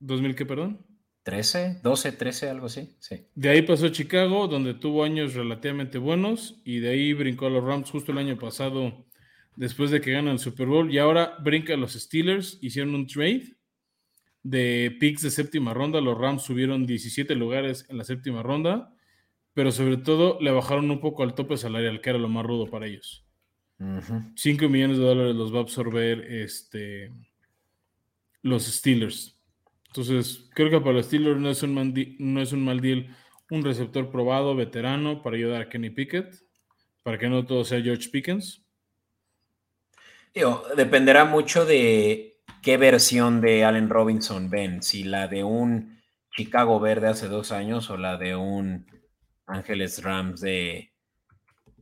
¿2000 0.00 0.34
qué, 0.34 0.44
perdón? 0.44 0.84
13, 1.22 1.80
12, 1.82 2.12
13, 2.12 2.50
algo 2.50 2.66
así, 2.66 2.96
sí. 3.00 3.26
De 3.34 3.50
ahí 3.50 3.62
pasó 3.62 3.86
a 3.86 3.92
Chicago, 3.92 4.48
donde 4.48 4.74
tuvo 4.74 5.04
años 5.04 5.34
relativamente 5.34 5.98
buenos, 5.98 6.60
y 6.64 6.80
de 6.80 6.90
ahí 6.90 7.12
brincó 7.12 7.46
a 7.46 7.50
los 7.50 7.62
Rams 7.62 7.90
justo 7.90 8.12
el 8.12 8.18
año 8.18 8.38
pasado, 8.38 9.06
después 9.58 9.90
de 9.90 10.00
que 10.00 10.12
ganan 10.12 10.34
el 10.34 10.38
Super 10.38 10.66
Bowl, 10.66 10.92
y 10.92 10.98
ahora 10.98 11.36
brinca 11.40 11.76
los 11.76 11.94
Steelers, 11.94 12.58
hicieron 12.62 12.94
un 12.94 13.06
trade 13.06 13.56
de 14.44 14.96
picks 15.00 15.22
de 15.22 15.30
séptima 15.30 15.74
ronda, 15.74 16.00
los 16.00 16.16
Rams 16.16 16.42
subieron 16.42 16.86
17 16.86 17.34
lugares 17.34 17.84
en 17.88 17.98
la 17.98 18.04
séptima 18.04 18.42
ronda, 18.42 18.94
pero 19.54 19.72
sobre 19.72 19.96
todo 19.96 20.38
le 20.40 20.52
bajaron 20.52 20.90
un 20.90 21.00
poco 21.00 21.24
al 21.24 21.34
tope 21.34 21.56
salarial, 21.56 22.00
que 22.00 22.10
era 22.10 22.18
lo 22.18 22.28
más 22.28 22.46
rudo 22.46 22.70
para 22.70 22.86
ellos. 22.86 23.26
5 24.36 24.68
millones 24.68 24.98
de 24.98 25.04
dólares 25.04 25.34
los 25.34 25.52
va 25.52 25.58
a 25.58 25.62
absorber 25.62 26.20
este, 26.20 27.12
los 28.42 28.64
Steelers. 28.64 29.40
Entonces, 29.88 30.48
creo 30.54 30.70
que 30.70 30.80
para 30.80 30.92
los 30.92 31.06
Steelers 31.06 31.40
no 31.40 31.50
es 31.50 31.62
un, 31.62 32.16
no 32.18 32.40
es 32.40 32.52
un 32.52 32.64
mal 32.64 32.80
deal 32.80 33.08
un 33.50 33.64
receptor 33.64 34.10
probado, 34.10 34.54
veterano, 34.54 35.22
para 35.22 35.36
ayudar 35.36 35.62
a 35.62 35.68
Kenny 35.68 35.90
Pickett, 35.90 36.34
para 37.02 37.18
que 37.18 37.28
no 37.28 37.44
todo 37.46 37.64
sea 37.64 37.80
George 37.80 38.10
Pickens. 38.10 38.67
Dependerá 40.76 41.24
mucho 41.24 41.64
de 41.64 42.40
qué 42.62 42.76
versión 42.76 43.40
de 43.40 43.64
Allen 43.64 43.88
Robinson 43.88 44.50
ven, 44.50 44.82
si 44.82 45.04
la 45.04 45.28
de 45.28 45.44
un 45.44 45.98
Chicago 46.36 46.78
Verde 46.80 47.08
hace 47.08 47.28
dos 47.28 47.52
años 47.52 47.90
o 47.90 47.96
la 47.96 48.16
de 48.16 48.36
un 48.36 48.86
Ángeles 49.46 50.02
Rams 50.02 50.40
de, 50.40 50.92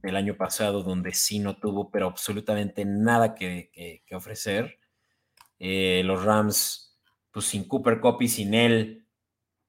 del 0.02 0.16
año 0.16 0.36
pasado, 0.36 0.82
donde 0.82 1.12
sí 1.12 1.38
no 1.38 1.58
tuvo, 1.58 1.90
pero 1.90 2.06
absolutamente 2.06 2.84
nada 2.84 3.34
que, 3.34 4.02
ofrecer. 4.12 4.78
Eh, 5.58 6.02
los 6.04 6.24
Rams, 6.24 6.96
pues 7.32 7.46
sin 7.46 7.66
Cooper 7.66 8.00
Cup 8.00 8.18
y 8.20 8.28
sin 8.28 8.54
él, 8.54 9.06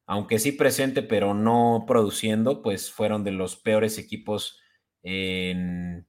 aunque 0.06 0.40
sí 0.40 0.52
presente, 0.54 1.02
pero 1.02 1.34
no 1.34 1.86
produciendo, 1.88 2.62
pues 2.62 2.92
fueron 2.92 3.24
de 3.24 3.32
los 3.32 3.56
peores 3.56 3.98
equipos 3.98 4.60
en 5.04 6.08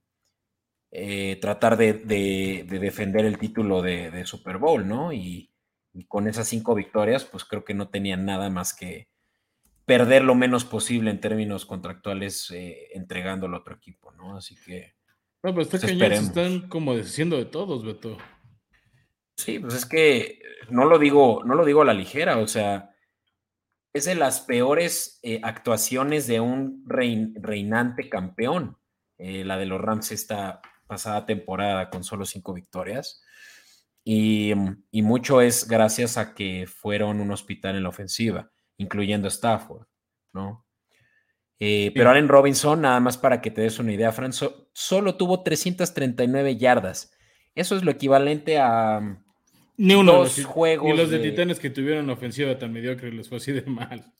eh, 0.91 1.37
tratar 1.39 1.77
de, 1.77 1.93
defender 2.67 3.23
el 3.25 3.37
título 3.37 3.81
de, 3.83 4.25
Super 4.25 4.57
Bowl, 4.57 4.87
¿no? 4.87 5.13
Y, 5.13 5.51
con 6.07 6.27
esas 6.27 6.47
cinco 6.47 6.75
victorias, 6.75 7.25
pues 7.25 7.43
creo 7.43 7.65
que 7.65 7.73
no 7.73 7.89
tenían 7.89 8.23
nada 8.23 8.49
más 8.49 8.73
que 8.73 9.09
perder 9.85 10.23
lo 10.23 10.33
menos 10.33 10.63
posible 10.63 11.11
en 11.11 11.19
términos 11.19 11.65
contractuales 11.65 12.49
eh, 12.51 12.89
entregándolo 12.93 13.57
a 13.57 13.59
otro 13.59 13.75
equipo, 13.75 14.11
¿no? 14.11 14.37
Así 14.37 14.55
que... 14.55 14.93
No, 15.43 15.51
pero 15.51 15.63
está 15.63 15.79
pues, 15.79 15.91
están 15.91 16.69
como 16.69 16.95
deshaciendo 16.95 17.37
de 17.37 17.45
todos, 17.45 17.83
Beto. 17.83 18.17
Sí, 19.35 19.59
pues 19.59 19.73
es 19.73 19.85
que 19.85 20.39
no 20.69 20.85
lo 20.85 20.99
digo, 20.99 21.43
no 21.43 21.55
lo 21.55 21.65
digo 21.65 21.81
a 21.81 21.85
la 21.85 21.93
ligera, 21.93 22.37
o 22.37 22.47
sea, 22.47 22.91
es 23.91 24.05
de 24.05 24.15
las 24.15 24.41
peores 24.41 25.19
eh, 25.23 25.41
actuaciones 25.43 26.27
de 26.27 26.39
un 26.39 26.85
reinante 26.85 28.09
campeón. 28.09 28.77
la 29.17 29.57
de 29.57 29.65
los 29.65 29.81
Rams 29.81 30.11
esta 30.11 30.61
pasada 30.89 31.23
temporada 31.27 31.91
con 31.91 32.03
solo 32.03 32.25
cinco 32.25 32.51
victorias. 32.51 33.21
Y, 34.03 34.53
mucho 34.91 35.39
es 35.39 35.67
gracias 35.67 36.17
a 36.17 36.33
que 36.33 36.65
fueron 36.67 37.21
un 37.21 37.29
hospital 37.31 37.75
en 37.75 37.83
la 37.83 37.89
ofensiva, 37.89 38.49
incluyendo 38.77 39.27
Stafford, 39.27 39.85
¿no? 40.33 40.65
Eh, 41.59 41.91
pero 41.93 42.09
Allen 42.09 42.27
Robinson, 42.27 42.81
nada 42.81 42.99
más 42.99 43.17
para 43.17 43.39
que 43.39 43.51
te 43.51 43.61
des 43.61 43.77
una 43.77 43.93
idea, 43.93 44.11
Fran, 44.11 44.31
solo 44.33 45.15
tuvo 45.15 45.43
339 45.43 46.57
yardas. 46.57 47.11
Eso 47.53 47.75
es 47.75 47.83
lo 47.83 47.91
equivalente 47.91 48.57
a 48.57 49.21
Ni 49.77 49.93
uno 49.93 50.13
dos 50.13 50.43
juegos. 50.43 50.89
Y 50.91 50.97
los 50.97 51.11
de, 51.11 51.19
Titanes 51.19 51.59
que 51.59 51.69
tuvieron 51.69 52.09
ofensiva 52.09 52.57
tan 52.57 52.73
mediocre 52.73 53.11
les 53.11 53.29
fue 53.29 53.37
así 53.37 53.51
de 53.51 53.61
mal. 53.63 54.11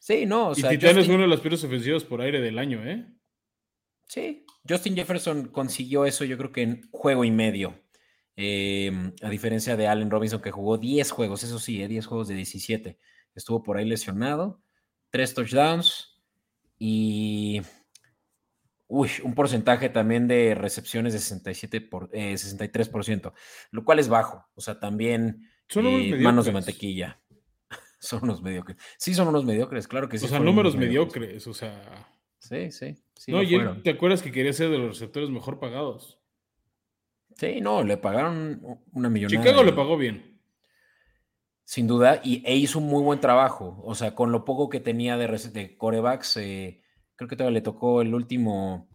Sí, 0.00 0.26
no. 0.26 0.48
O 0.48 0.52
y 0.52 0.62
Titanes 0.62 1.06
fue 1.06 1.14
uno 1.14 1.24
de 1.24 1.28
los 1.28 1.40
peores 1.40 1.62
ofensivos 1.62 2.04
por 2.04 2.22
aire 2.22 2.40
del 2.40 2.58
año, 2.58 2.82
¿eh? 2.84 3.06
Sí, 4.08 4.44
Justin 4.68 4.96
Jefferson 4.96 5.48
consiguió 5.48 6.04
eso 6.04 6.24
yo 6.24 6.36
creo 6.38 6.50
que 6.50 6.62
en 6.62 6.88
juego 6.90 7.24
y 7.24 7.30
medio. 7.30 7.80
Em, 8.36 9.12
a 9.22 9.28
diferencia 9.30 9.76
de 9.76 9.88
Allen 9.88 10.10
Robinson 10.10 10.40
que 10.40 10.50
jugó 10.50 10.78
10 10.78 11.10
juegos, 11.10 11.42
eso 11.42 11.58
sí, 11.58 11.84
10 11.84 12.04
eh, 12.04 12.08
juegos 12.08 12.28
de 12.28 12.34
17. 12.34 12.98
Estuvo 13.34 13.62
por 13.62 13.76
ahí 13.76 13.84
lesionado, 13.84 14.62
3 15.10 15.34
touchdowns 15.34 16.20
y 16.78 17.62
uy, 18.86 19.10
un 19.24 19.34
porcentaje 19.34 19.88
también 19.88 20.28
de 20.28 20.54
recepciones 20.54 21.12
de 21.12 21.18
67 21.18 21.80
por, 21.80 22.10
63%, 22.10 23.28
eh, 23.28 23.32
lo 23.72 23.84
cual 23.84 23.98
es 23.98 24.08
bajo. 24.08 24.46
O 24.54 24.60
sea, 24.60 24.78
también 24.78 25.48
eh, 25.74 26.18
manos 26.20 26.46
de 26.46 26.52
mantequilla. 26.52 27.20
son 27.98 28.20
unos 28.22 28.40
mediocres. 28.40 28.78
Sí, 28.96 29.14
son 29.14 29.28
unos 29.28 29.44
mediocres, 29.44 29.88
claro 29.88 30.08
que 30.08 30.18
sí. 30.18 30.24
O 30.24 30.28
sea, 30.28 30.40
números 30.40 30.76
mediocres, 30.76 31.46
o 31.46 31.54
sea. 31.54 32.08
Sí, 32.38 32.70
sí. 32.70 32.96
no, 33.28 33.42
y 33.42 33.82
¿te 33.82 33.90
acuerdas 33.90 34.22
que 34.22 34.32
quería 34.32 34.52
ser 34.52 34.70
de 34.70 34.78
los 34.78 34.88
receptores 34.90 35.28
mejor 35.30 35.58
pagados? 35.58 36.18
Sí, 37.36 37.60
no, 37.60 37.82
le 37.84 37.96
pagaron 37.96 38.80
una 38.92 39.08
millonada. 39.08 39.42
Chicago 39.42 39.62
le 39.62 39.72
pagó 39.72 39.96
bien. 39.96 40.40
Sin 41.64 41.86
duda, 41.86 42.20
y 42.24 42.42
e 42.46 42.56
hizo 42.56 42.78
un 42.78 42.86
muy 42.86 43.02
buen 43.02 43.20
trabajo. 43.20 43.80
O 43.84 43.94
sea, 43.94 44.14
con 44.14 44.32
lo 44.32 44.44
poco 44.44 44.68
que 44.68 44.80
tenía 44.80 45.16
de, 45.16 45.28
de 45.52 45.76
corebacks, 45.76 46.38
eh, 46.38 46.82
creo 47.14 47.28
que 47.28 47.36
todavía 47.36 47.58
le 47.58 47.62
tocó 47.62 48.00
el 48.00 48.14
último 48.14 48.88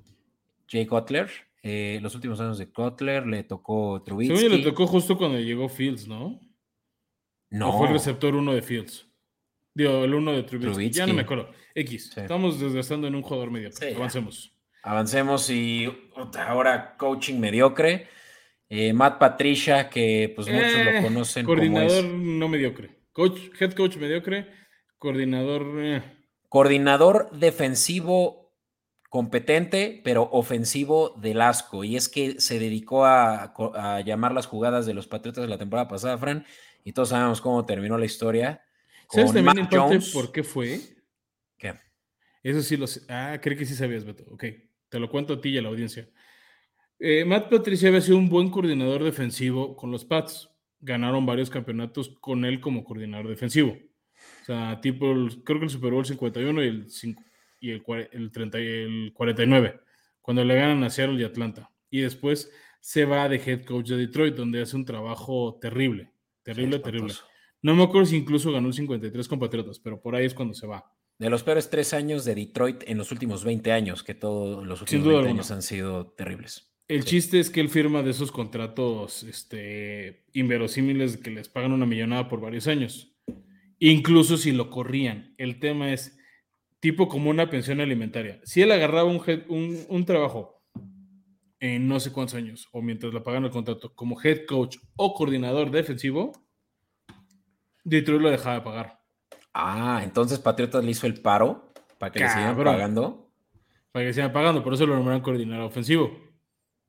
Jay 0.67 0.85
Cutler. 0.85 1.29
Eh, 1.61 1.99
los 2.01 2.15
últimos 2.15 2.41
años 2.41 2.57
de 2.57 2.69
Cutler, 2.71 3.25
le 3.25 3.43
tocó 3.43 4.01
Trubisky. 4.03 4.35
Sí, 4.35 4.49
le 4.49 4.63
tocó 4.63 4.87
justo 4.87 5.17
cuando 5.17 5.39
llegó 5.39 5.69
Fields, 5.69 6.07
¿no? 6.07 6.41
No. 7.49 7.77
fue 7.77 7.87
el 7.87 7.93
receptor 7.93 8.35
uno 8.35 8.53
de 8.53 8.61
Fields? 8.61 9.07
Digo, 9.75 10.03
el 10.03 10.13
uno 10.13 10.33
de 10.33 10.43
Trubisky. 10.43 10.91
Ya 10.91 11.07
no 11.07 11.13
me 11.13 11.21
acuerdo. 11.21 11.49
X. 11.73 12.15
Estamos 12.15 12.59
desgastando 12.59 13.07
en 13.07 13.15
un 13.15 13.23
jugador 13.23 13.49
medio. 13.49 13.69
Avancemos. 13.95 14.53
Avancemos 14.83 15.49
y 15.49 15.91
ahora 16.47 16.95
coaching 16.97 17.39
mediocre. 17.39 18.07
Eh, 18.69 18.93
Matt 18.93 19.19
Patricia, 19.19 19.89
que 19.89 20.31
pues 20.35 20.47
muchos 20.47 20.85
lo 20.85 20.91
eh, 20.91 21.01
conocen 21.01 21.45
coordinador 21.45 22.03
no 22.03 22.47
mediocre. 22.47 22.89
Coach, 23.11 23.39
head 23.59 23.73
coach 23.73 23.97
mediocre. 23.97 24.47
Coordinador. 24.97 25.63
Eh. 25.77 26.03
Coordinador 26.49 27.31
defensivo 27.31 28.53
competente, 29.09 30.01
pero 30.03 30.29
ofensivo 30.31 31.15
del 31.17 31.41
asco. 31.41 31.83
Y 31.83 31.95
es 31.95 32.09
que 32.09 32.39
se 32.39 32.59
dedicó 32.59 33.05
a, 33.05 33.53
a 33.75 34.01
llamar 34.01 34.33
las 34.33 34.47
jugadas 34.47 34.85
de 34.85 34.93
los 34.93 35.07
Patriotas 35.07 35.43
de 35.43 35.49
la 35.49 35.57
temporada 35.57 35.87
pasada, 35.87 36.17
Fran. 36.17 36.45
Y 36.83 36.93
todos 36.93 37.09
sabemos 37.09 37.41
cómo 37.41 37.65
terminó 37.65 37.97
la 37.97 38.05
historia 38.05 38.63
¿Sabes 39.13 39.33
también 39.33 39.59
en 39.59 39.69
parte 39.69 39.99
por 40.11 40.31
qué 40.31 40.43
fue? 40.43 40.79
¿Qué? 41.57 41.73
Eso 42.41 42.61
sí 42.61 42.77
lo 42.77 42.87
sé. 42.87 43.01
Ah, 43.09 43.37
creo 43.41 43.57
que 43.57 43.65
sí 43.65 43.75
sabías, 43.75 44.03
Beto. 44.03 44.23
Ok, 44.31 44.45
te 44.89 44.99
lo 44.99 45.09
cuento 45.09 45.33
a 45.33 45.41
ti 45.41 45.49
y 45.49 45.57
a 45.57 45.61
la 45.61 45.69
audiencia. 45.69 46.09
Eh, 46.99 47.25
Matt 47.25 47.49
Patricia 47.49 47.89
había 47.89 48.01
sido 48.01 48.17
un 48.17 48.29
buen 48.29 48.49
coordinador 48.49 49.03
defensivo 49.03 49.75
con 49.75 49.91
los 49.91 50.05
Pats. 50.05 50.49
Ganaron 50.79 51.25
varios 51.25 51.49
campeonatos 51.49 52.09
con 52.19 52.43
él 52.43 52.59
como 52.59 52.83
coordinador 52.83 53.27
defensivo. 53.27 53.77
O 54.41 54.45
sea, 54.45 54.79
tipo, 54.81 55.13
creo 55.43 55.59
que 55.59 55.65
el 55.65 55.69
Super 55.69 55.91
Bowl 55.91 56.05
51 56.05 56.63
y 56.63 56.67
el, 56.67 56.87
y 57.59 57.71
el, 57.71 57.83
el, 58.11 58.31
30, 58.31 58.57
el 58.57 59.11
49, 59.13 59.79
cuando 60.21 60.43
le 60.43 60.55
ganan 60.55 60.83
a 60.83 60.89
Seattle 60.89 61.19
y 61.19 61.23
Atlanta. 61.23 61.71
Y 61.89 62.01
después 62.01 62.51
se 62.81 63.05
va 63.05 63.29
de 63.29 63.37
head 63.37 63.63
coach 63.63 63.87
de 63.87 63.97
Detroit, 63.97 64.35
donde 64.35 64.61
hace 64.61 64.75
un 64.75 64.83
trabajo 64.83 65.57
terrible, 65.61 66.11
terrible, 66.43 66.79
terrible. 66.79 67.13
No 67.63 67.73
me 67.75 67.83
acuerdo 67.83 68.05
si 68.07 68.17
incluso 68.17 68.51
ganó 68.51 68.67
un 68.67 68.73
53 68.73 69.27
compatriotas, 69.27 69.79
pero 69.79 70.01
por 70.01 70.15
ahí 70.15 70.25
es 70.25 70.33
cuando 70.33 70.53
se 70.53 70.67
va. 70.67 70.91
De 71.17 71.29
los 71.29 71.43
peores 71.43 71.69
tres 71.69 71.93
años 71.93 72.25
de 72.25 72.35
Detroit 72.35 72.83
en 72.87 72.97
los 72.97 73.11
últimos 73.13 73.45
20 73.45 73.71
años, 73.71 74.03
que 74.03 74.13
todos 74.13 74.67
los 74.67 74.81
últimos 74.81 75.07
20 75.07 75.29
años 75.29 75.49
han 75.49 75.61
sido 75.61 76.07
terribles. 76.07 76.73
El 76.89 77.05
chiste 77.05 77.39
es 77.39 77.49
que 77.49 77.61
él 77.61 77.69
firma 77.69 78.03
de 78.03 78.11
esos 78.11 78.33
contratos 78.33 79.23
este, 79.23 80.25
inverosímiles 80.33 81.15
que 81.15 81.31
les 81.31 81.47
pagan 81.47 81.71
una 81.71 81.85
millonada 81.85 82.27
por 82.27 82.41
varios 82.41 82.67
años. 82.67 83.15
Incluso 83.79 84.35
si 84.35 84.51
lo 84.51 84.69
corrían. 84.69 85.33
El 85.37 85.61
tema 85.61 85.93
es 85.93 86.17
tipo 86.81 87.07
como 87.07 87.29
una 87.29 87.49
pensión 87.49 87.79
alimentaria. 87.79 88.41
Si 88.43 88.61
él 88.61 88.73
agarraba 88.73 89.09
un, 89.09 89.21
un, 89.47 89.85
un 89.87 90.05
trabajo 90.05 90.61
en 91.61 91.87
no 91.87 92.01
sé 92.01 92.11
cuántos 92.11 92.35
años, 92.35 92.67
o 92.73 92.81
mientras 92.81 93.13
le 93.13 93.21
pagan 93.21 93.45
el 93.45 93.51
contrato, 93.51 93.95
como 93.95 94.21
head 94.21 94.45
coach 94.45 94.75
o 94.97 95.13
coordinador 95.13 95.71
defensivo, 95.71 96.33
Detroit 97.83 98.21
lo 98.21 98.29
dejaba 98.29 98.55
de 98.55 98.61
pagar. 98.61 98.99
Ah, 99.53 100.01
entonces 100.03 100.39
Patriotas 100.39 100.83
le 100.83 100.91
hizo 100.91 101.05
el 101.05 101.21
paro 101.21 101.73
para 101.97 102.11
que 102.11 102.19
le 102.19 102.29
sigan 102.29 102.57
pagando. 102.57 103.29
Para 103.91 104.03
que 104.03 104.07
le 104.07 104.13
sigan 104.13 104.33
pagando, 104.33 104.63
por 104.63 104.73
eso 104.73 104.85
lo 104.85 104.95
nombraron 104.95 105.21
coordinador 105.21 105.65
ofensivo. 105.65 106.17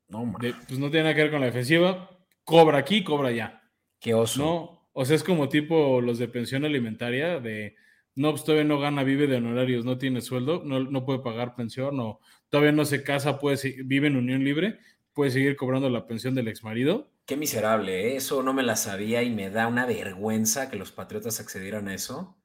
No, 0.09 0.33
pues 0.39 0.79
no 0.79 0.91
tiene 0.91 1.05
nada 1.05 1.15
que 1.15 1.23
ver 1.23 1.31
con 1.31 1.41
la 1.41 1.47
defensiva. 1.47 2.11
Cobra 2.45 2.79
aquí, 2.79 3.03
cobra 3.05 3.29
allá. 3.29 3.63
Qué 4.01 4.15
oso. 4.15 4.43
No, 4.43 4.89
o 4.93 5.05
sea, 5.05 5.17
es 5.17 5.25
como 5.25 5.49
tipo 5.49 6.01
los 6.01 6.19
de 6.19 6.29
pensión 6.29 6.65
alimentaria, 6.65 7.41
de 7.41 7.77
no, 8.15 8.31
pues 8.31 8.45
todavía 8.45 8.65
no 8.65 8.79
gana, 8.79 9.03
vive 9.03 9.27
de 9.27 9.37
honorarios, 9.37 9.85
no 9.85 9.99
tiene 9.99 10.21
sueldo, 10.21 10.63
no, 10.65 10.81
no 10.81 11.05
puede 11.05 11.19
pagar 11.19 11.57
pensión, 11.57 11.99
o 11.99 12.21
todavía 12.49 12.71
no 12.71 12.85
se 12.85 13.03
casa, 13.03 13.41
puede, 13.41 13.83
vive 13.85 14.07
en 14.07 14.17
unión 14.17 14.45
libre, 14.45 14.79
puede 15.13 15.33
seguir 15.33 15.57
cobrando 15.57 15.91
la 15.91 16.07
pensión 16.07 16.35
del 16.35 16.49
ex 16.49 16.63
marido 16.63 17.11
Qué 17.27 17.37
miserable, 17.37 18.09
¿eh? 18.09 18.17
eso 18.17 18.43
no 18.43 18.53
me 18.53 18.63
la 18.63 18.77
sabía 18.77 19.23
y 19.23 19.31
me 19.31 19.49
da 19.49 19.67
una 19.67 19.87
vergüenza 19.87 20.69
que 20.69 20.77
los 20.77 20.93
Patriotas 20.93 21.41
accedieran 21.41 21.89
a 21.89 21.95
eso. 21.95 22.37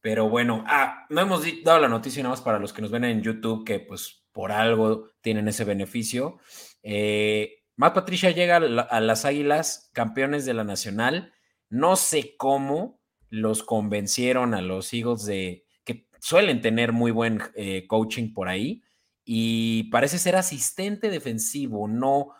Pero 0.00 0.28
bueno, 0.28 0.64
ah, 0.66 1.06
no 1.08 1.20
hemos 1.20 1.44
dado 1.62 1.80
la 1.80 1.88
noticia 1.88 2.22
nada 2.22 2.32
más 2.32 2.40
para 2.40 2.58
los 2.58 2.72
que 2.72 2.82
nos 2.82 2.90
ven 2.90 3.04
en 3.04 3.22
YouTube 3.22 3.64
que 3.64 3.78
pues 3.78 4.24
por 4.32 4.50
algo 4.50 5.10
tienen 5.20 5.46
ese 5.46 5.64
beneficio. 5.64 6.38
Eh, 6.82 7.64
Matt 7.76 7.94
Patricia 7.94 8.32
llega 8.32 8.56
a, 8.56 9.00
las 9.00 9.24
Águilas, 9.24 9.90
campeones 9.92 10.44
de 10.44 10.54
la 10.54 10.64
Nacional. 10.64 11.32
No 11.68 11.94
sé 11.94 12.34
cómo 12.36 13.00
los 13.30 13.62
convencieron 13.62 14.54
a 14.54 14.62
los 14.62 14.92
Eagles 14.92 15.26
de 15.26 15.64
que 15.84 16.08
suelen 16.18 16.60
tener 16.60 16.92
muy 16.92 17.12
buen 17.12 17.40
eh, 17.54 17.86
coaching 17.86 18.32
por 18.32 18.48
ahí 18.48 18.82
y 19.24 19.84
parece 19.90 20.18
ser 20.18 20.34
asistente 20.36 21.10
defensivo, 21.10 21.86
no 21.86 22.30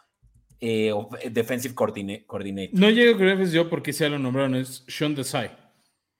eh, 0.60 0.92
eh, 1.22 1.30
defensive 1.30 1.74
coordinator. 1.74 2.68
No 2.72 2.90
llego 2.90 3.14
a 3.14 3.18
creer 3.18 3.50
yo 3.50 3.68
porque 3.68 3.92
se 3.92 4.08
lo 4.08 4.18
nombraron, 4.18 4.54
es 4.54 4.84
Sean 4.88 5.14
Desai. 5.14 5.50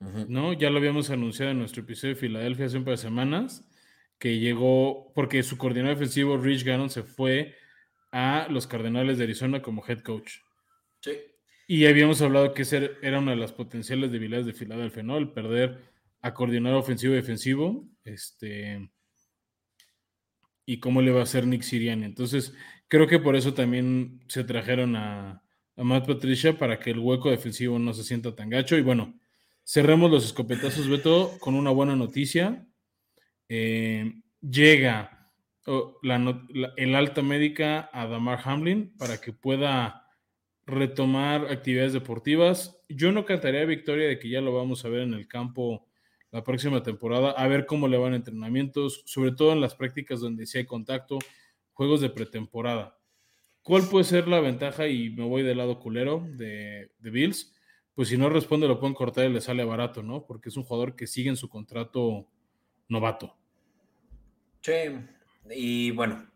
¿no? 0.01 0.53
Ya 0.53 0.71
lo 0.71 0.79
habíamos 0.79 1.11
anunciado 1.11 1.51
en 1.51 1.59
nuestro 1.59 1.83
episodio 1.83 2.15
de 2.15 2.21
Filadelfia 2.21 2.67
hace 2.67 2.79
un 2.79 2.85
par 2.85 2.93
de 2.93 2.99
semanas, 2.99 3.69
que 4.19 4.39
llegó 4.39 5.13
porque 5.15 5.43
su 5.43 5.59
coordinador 5.59 5.97
defensivo, 5.97 6.37
Rich 6.37 6.65
Gannon, 6.65 6.91
se 6.91 7.03
fue 7.03 7.57
a 8.13 8.47
los 8.49 8.67
Cardenales 8.67 9.19
de 9.19 9.25
Arizona 9.25 9.61
como 9.61 9.85
head 9.87 10.01
coach. 10.01 10.37
Sí. 11.01 11.13
Y 11.67 11.87
habíamos 11.87 12.23
hablado 12.23 12.55
que 12.55 12.63
ese 12.63 12.93
era 13.03 13.19
una 13.19 13.33
de 13.33 13.37
las 13.37 13.53
potenciales 13.53 14.11
debilidades 14.11 14.47
de 14.47 14.55
Filadelfia, 14.55 15.03
¿no? 15.03 15.19
El 15.19 15.33
perder 15.33 15.79
a 16.23 16.33
coordinar 16.33 16.75
ofensivo 16.75 17.13
y 17.13 17.17
defensivo. 17.17 17.89
Este, 18.05 18.89
y 20.65 20.81
cómo 20.81 21.03
le 21.03 21.11
va 21.11 21.21
a 21.21 21.25
hacer 21.25 21.47
Nick 21.47 21.63
Siriani. 21.63 22.05
Entonces, 22.05 22.55
creo 22.89 23.07
que 23.07 23.19
por 23.19 23.37
eso 23.37 23.55
también 23.55 24.21
se 24.29 24.45
trajeron 24.45 24.97
a, 24.97 25.43
a 25.77 25.85
Matt 25.85 26.07
Patricia 26.07 26.59
para 26.59 26.81
que 26.81 26.91
el 26.91 26.99
hueco 26.99 27.31
defensivo 27.31 27.79
no 27.79 27.95
se 27.95 28.03
sienta 28.03 28.35
tan 28.35 28.51
gacho. 28.51 28.77
Y 28.77 28.83
bueno, 28.83 29.19
cerremos 29.65 30.11
los 30.11 30.25
escopetazos, 30.25 30.89
Beto, 30.89 31.39
con 31.41 31.55
una 31.55 31.71
buena 31.71 31.95
noticia. 31.95 32.67
Eh, 33.49 34.13
llega 34.41 35.31
el 36.77 36.95
alta 36.95 37.23
médica 37.23 37.91
a 37.93 38.07
Damar 38.07 38.41
Hamlin 38.45 38.95
para 38.97 39.21
que 39.21 39.33
pueda 39.33 40.07
retomar 40.65 41.47
actividades 41.51 41.93
deportivas. 41.93 42.83
Yo 42.89 43.13
no 43.13 43.25
cantaría 43.25 43.65
victoria 43.65 44.09
de 44.09 44.19
que 44.19 44.31
ya 44.31 44.41
lo 44.41 44.55
vamos 44.55 44.85
a 44.85 44.89
ver 44.89 45.03
en 45.03 45.15
el 45.15 45.29
campo 45.29 45.87
la 46.31 46.45
próxima 46.45 46.83
temporada, 46.83 47.31
a 47.31 47.47
ver 47.49 47.65
cómo 47.65 47.89
le 47.89 47.97
van 47.97 48.13
entrenamientos, 48.15 49.03
sobre 49.07 49.33
todo 49.33 49.53
en 49.53 49.63
las 49.63 49.75
prácticas 49.75 50.21
donde 50.21 50.47
sí 50.47 50.59
hay 50.59 50.67
contacto, 50.67 51.19
juegos 51.79 52.01
de 52.01 52.11
pretemporada. 52.11 52.99
¿Cuál 53.63 53.85
puede 53.89 54.05
ser 54.05 54.27
la 54.27 54.41
ventaja? 54.41 54.89
Y 54.89 55.11
me 55.11 55.23
voy 55.23 55.45
del 55.45 55.59
lado 55.59 55.79
culero 55.79 56.27
de, 56.29 56.91
Bills. 56.99 57.55
Pues 57.95 58.09
si 58.09 58.17
no 58.17 58.29
responde, 58.29 58.67
lo 58.67 58.81
pueden 58.81 58.97
cortar 58.97 59.27
y 59.27 59.33
le 59.33 59.41
sale 59.41 59.63
barato, 59.65 60.03
¿no? 60.03 60.27
Porque 60.27 60.49
es 60.49 60.57
un 60.57 60.65
jugador 60.65 60.97
que 60.97 61.07
sigue 61.07 61.31
en 61.31 61.37
su 61.37 61.49
contrato 61.49 62.27
novato. 62.89 63.37
Sí, 64.61 64.73
y 65.53 65.93
bueno, 65.93 66.29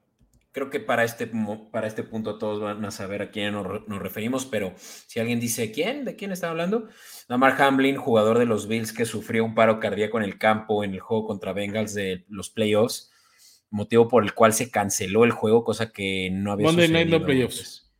creo 0.52 0.70
que 0.70 0.78
para 0.78 1.02
este, 1.02 1.28
para 1.72 1.88
este 1.88 2.04
punto 2.04 2.38
todos 2.38 2.60
van 2.60 2.84
a 2.84 2.92
saber 2.92 3.22
a 3.22 3.30
quién 3.32 3.54
nos, 3.54 3.66
referimos, 3.98 4.46
pero 4.46 4.74
si 4.76 5.18
alguien 5.18 5.40
dice, 5.40 5.72
¿quién? 5.72 6.04
¿De 6.04 6.14
quién 6.14 6.30
está 6.30 6.50
hablando? 6.50 6.88
Damar 7.28 7.60
Hamlin, 7.60 7.96
jugador 7.96 8.38
de 8.38 8.46
los 8.46 8.68
Bills 8.68 8.92
que 8.92 9.06
sufrió 9.06 9.44
un 9.44 9.56
paro 9.56 9.80
cardíaco 9.80 10.18
en 10.18 10.24
el 10.24 10.38
campo 10.38 10.84
en 10.84 10.94
el 10.94 11.00
juego 11.00 11.26
contra 11.26 11.52
Bengals 11.52 11.94
de 11.94 12.24
los 12.28 12.48
playoffs, 12.48 13.11
motivo 13.72 14.08
por 14.08 14.22
el 14.22 14.34
cual 14.34 14.52
se 14.52 14.70
canceló 14.70 15.24
el 15.24 15.32
juego, 15.32 15.64
cosa 15.64 15.90
que 15.90 16.30
no 16.30 16.52
había 16.52 16.68
Monday 16.68 16.88
Night 16.88 17.08
no 17.08 17.24
playoffs. 17.24 17.92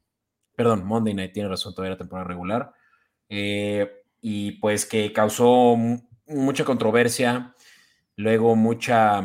Perdón, 0.54 0.84
Monday 0.84 1.14
Night 1.14 1.32
tiene 1.32 1.48
razón, 1.48 1.74
todavía 1.74 1.94
la 1.94 1.98
temporada 1.98 2.28
regular. 2.28 2.72
Eh, 3.28 3.90
y 4.20 4.52
pues 4.52 4.86
que 4.86 5.12
causó 5.12 5.76
mucha 6.26 6.64
controversia, 6.64 7.54
luego 8.14 8.54
mucha, 8.54 9.20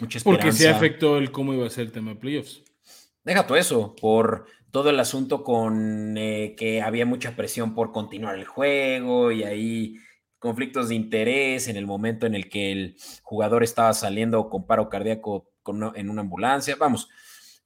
mucha 0.00 0.18
esperanza. 0.18 0.44
Porque 0.46 0.52
se 0.52 0.68
afectó 0.68 1.18
el 1.18 1.30
cómo 1.30 1.54
iba 1.54 1.66
a 1.66 1.70
ser 1.70 1.86
el 1.86 1.92
tema 1.92 2.10
de 2.10 2.16
playoffs 2.16 2.64
deja 3.24 3.46
todo 3.46 3.58
eso, 3.58 3.94
por 4.00 4.46
todo 4.70 4.90
el 4.90 5.00
asunto 5.00 5.42
con 5.42 6.16
eh, 6.16 6.54
que 6.56 6.82
había 6.82 7.06
mucha 7.06 7.36
presión 7.36 7.74
por 7.74 7.92
continuar 7.92 8.36
el 8.36 8.44
juego 8.44 9.32
y 9.32 9.42
ahí 9.42 9.96
conflictos 10.38 10.88
de 10.88 10.94
interés 10.94 11.68
en 11.68 11.76
el 11.76 11.86
momento 11.86 12.26
en 12.26 12.34
el 12.34 12.48
que 12.48 12.72
el 12.72 12.96
jugador 13.22 13.62
estaba 13.62 13.92
saliendo 13.92 14.48
con 14.48 14.66
paro 14.66 14.88
cardíaco 14.88 15.49
en 15.94 16.10
una 16.10 16.22
ambulancia. 16.22 16.76
Vamos, 16.76 17.08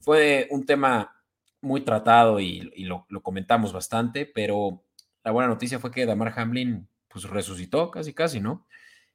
fue 0.00 0.48
un 0.50 0.66
tema 0.66 1.14
muy 1.60 1.82
tratado 1.82 2.40
y, 2.40 2.60
lo, 2.84 3.06
comentamos 3.22 3.72
bastante, 3.72 4.26
pero 4.26 4.82
la 5.22 5.30
buena 5.30 5.48
noticia 5.48 5.78
fue 5.78 5.90
que 5.90 6.06
Damar 6.06 6.32
Hamlin 6.36 6.86
pues 7.08 7.24
resucitó 7.24 7.90
casi 7.90 8.12
casi, 8.12 8.40
¿no? 8.40 8.66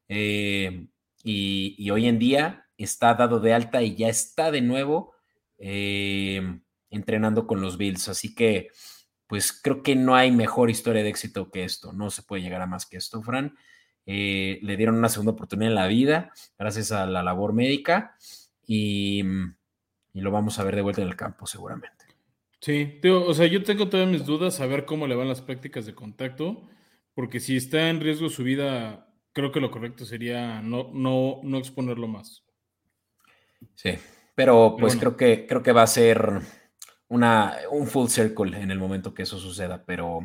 Eh, 0.08 0.88
y, 1.24 1.76
y 1.78 1.90
hoy 1.92 2.08
en 2.08 2.18
día 2.18 2.68
está 2.78 3.14
dado 3.14 3.40
de 3.40 3.54
alta 3.54 3.82
y 3.82 3.96
ya 3.96 4.08
está 4.08 4.52
de 4.52 4.62
nuevo 4.62 5.14
Em, 5.60 6.62
entrenando 6.90 7.46
con 7.46 7.62
los 7.62 7.78
Bills. 7.78 8.08
Así 8.08 8.34
que, 8.34 8.70
pues 9.28 9.52
creo 9.52 9.84
que 9.84 9.96
no 9.96 10.16
hay 10.16 10.32
mejor 10.32 10.70
historia 10.70 11.04
de 11.04 11.10
éxito 11.10 11.52
que 11.52 11.64
esto. 11.66 11.94
No 11.94 12.10
se 12.10 12.24
puede 12.24 12.42
llegar 12.42 12.62
a 12.62 12.68
más 12.68 12.86
que 12.86 12.98
esto, 12.98 13.22
Fran. 13.22 13.56
Eh, 14.06 14.60
le 14.64 14.78
dieron 14.78 14.96
una 14.96 15.10
segunda 15.10 15.34
oportunidad 15.34 15.70
en 15.70 15.76
la 15.76 15.88
vida 15.88 16.32
gracias 16.58 16.92
a 16.92 17.06
la 17.06 17.22
labor 17.22 17.54
médica 17.54 18.16
y, 18.72 19.24
y, 20.14 20.22
lo 20.22 20.30
vamos 20.30 20.60
a 20.60 20.64
ver 20.64 20.76
de 20.76 20.84
vuelta 20.84 21.02
en 21.02 21.08
el 21.08 21.16
campo 21.16 21.48
seguramente. 21.48 22.06
Sí, 22.62 23.00
o 23.10 23.34
sea, 23.34 23.48
yo 23.48 23.64
tengo 23.64 23.90
todas 23.90 24.08
mis 24.08 24.26
dudas 24.26 24.60
a 24.60 24.68
ver 24.68 24.86
cómo 24.86 25.08
le 25.08 25.16
van 25.16 25.28
las 25.28 25.42
prácticas 25.42 25.88
de 25.88 25.96
contacto, 25.96 26.70
porque 27.16 27.40
si 27.40 27.58
está 27.58 27.90
en 27.90 28.00
riesgo 28.00 28.30
su 28.30 28.44
vida, 28.44 29.12
creo 29.34 29.52
que 29.52 29.60
lo 29.60 29.72
correcto 29.72 30.06
sería 30.06 30.62
no, 30.62 30.92
no, 30.94 31.40
no 31.42 31.58
exponerlo 31.58 32.08
más. 32.08 32.44
Sí, 33.74 33.94
pero 34.36 34.76
pues 34.80 34.96
creo, 34.98 35.18
que, 35.18 35.48
creo 35.48 35.64
que 35.64 35.72
va 35.72 35.82
a 35.82 35.88
ser 35.88 36.40
una, 37.08 37.58
un 37.72 37.88
full 37.88 38.08
circle 38.08 38.56
en 38.56 38.70
el 38.70 38.78
momento 38.78 39.16
que 39.16 39.24
eso 39.24 39.40
suceda, 39.40 39.84
pero, 39.84 40.20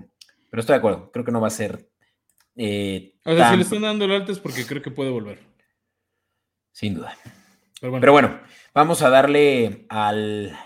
pero 0.51 0.61
estoy 0.61 0.75
de 0.75 0.79
acuerdo, 0.79 1.11
creo 1.13 1.25
que 1.25 1.33
no 1.33 1.41
va 1.41 1.47
a 1.47 1.51
ser... 1.51 1.89
Eh, 2.57 3.15
o 3.25 3.35
sea, 3.35 3.53
si 3.53 3.57
le 3.57 3.63
están 3.63 3.81
dando 3.81 4.05
el 4.05 4.13
alto 4.13 4.33
es 4.33 4.39
porque 4.39 4.67
creo 4.67 4.83
que 4.83 4.91
puede 4.91 5.11
volver. 5.11 5.39
Sin 6.73 6.95
duda. 6.95 7.17
Pero 7.81 8.13
bueno. 8.13 8.41
vamos 8.73 9.03
a 9.03 9.11
darle 9.11 9.87
al 9.89 10.57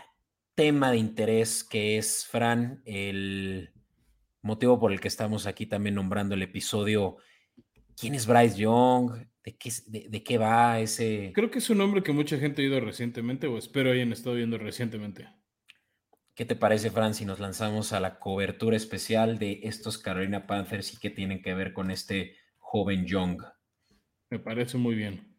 tema 0.54 0.90
de 0.90 0.98
interés 0.98 1.64
que 1.64 1.98
es, 1.98 2.26
Fran, 2.26 2.82
el 2.84 3.72
motivo 4.42 4.78
por 4.78 4.92
el 4.92 5.00
que 5.00 5.08
estamos 5.08 5.46
aquí 5.46 5.66
también 5.66 5.94
nombrando 5.94 6.34
el 6.34 6.42
episodio. 6.42 7.16
¿Quién 7.96 8.14
es 8.14 8.26
Bryce 8.26 8.56
Young? 8.56 9.12
¿De 9.42 10.22
qué, 10.22 10.38
va 10.38 10.78
ese? 10.80 11.32
Creo 11.34 11.50
que 11.50 11.58
es 11.58 11.70
un 11.70 11.78
nombre 11.78 12.02
que 12.02 12.12
mucha 12.12 12.38
gente 12.38 12.60
ha 12.60 12.64
oído 12.64 12.80
recientemente, 12.80 13.46
o 13.46 13.56
espero 13.56 13.90
hayan 13.90 14.12
estado 14.12 14.36
viendo 14.36 14.58
recientemente. 14.58 15.28
¿Qué 16.34 16.44
te 16.44 16.54
parece, 16.54 16.90
Fran, 16.90 17.14
si 17.14 17.24
nos 17.24 17.40
lanzamos 17.40 17.92
a 17.92 18.00
la 18.00 18.18
cobertura 18.18 18.76
especial 18.76 19.38
de 19.38 19.60
estos 19.64 19.98
Carolina 19.98 20.46
Panthers 20.46 20.92
y 20.92 20.98
qué 20.98 21.10
tienen 21.10 21.42
que 21.42 21.54
ver 21.54 21.72
con 21.72 21.90
este 21.90 22.36
joven 22.58 23.06
Young? 23.06 23.42
Me 24.30 24.38
parece 24.38 24.76
muy 24.76 24.94
bien. 24.94 25.36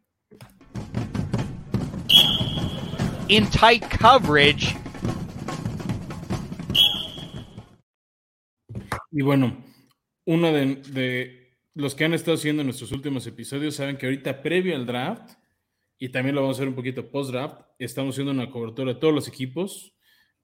In 3.30 3.46
tight 3.46 3.84
coverage. 4.02 4.76
Y 9.12 9.22
bueno, 9.22 9.64
uno 10.26 10.52
de 10.52 11.56
los 11.76 11.94
que 11.94 12.06
han 12.06 12.16
estado 12.16 12.38
haciendo 12.38 12.64
nuestros 12.64 12.92
últimos 12.92 13.28
episodios 13.28 13.76
saben 13.76 13.98
que 13.98 14.08
ahorita 14.08 14.42
previo 14.42 14.76
al 14.76 14.88
draft, 14.88 15.34
y 16.00 16.10
también 16.10 16.34
lo 16.34 16.42
vamos 16.42 16.58
a 16.58 16.62
hacer 16.62 16.70
un 16.70 16.74
poquito 16.74 17.12
post-draft, 17.12 17.62
estamos 17.78 18.16
haciendo 18.16 18.32
una 18.32 18.50
cobertura 18.50 18.94
de 18.94 19.00
todos 19.00 19.14
los 19.14 19.28
equipos. 19.28 19.94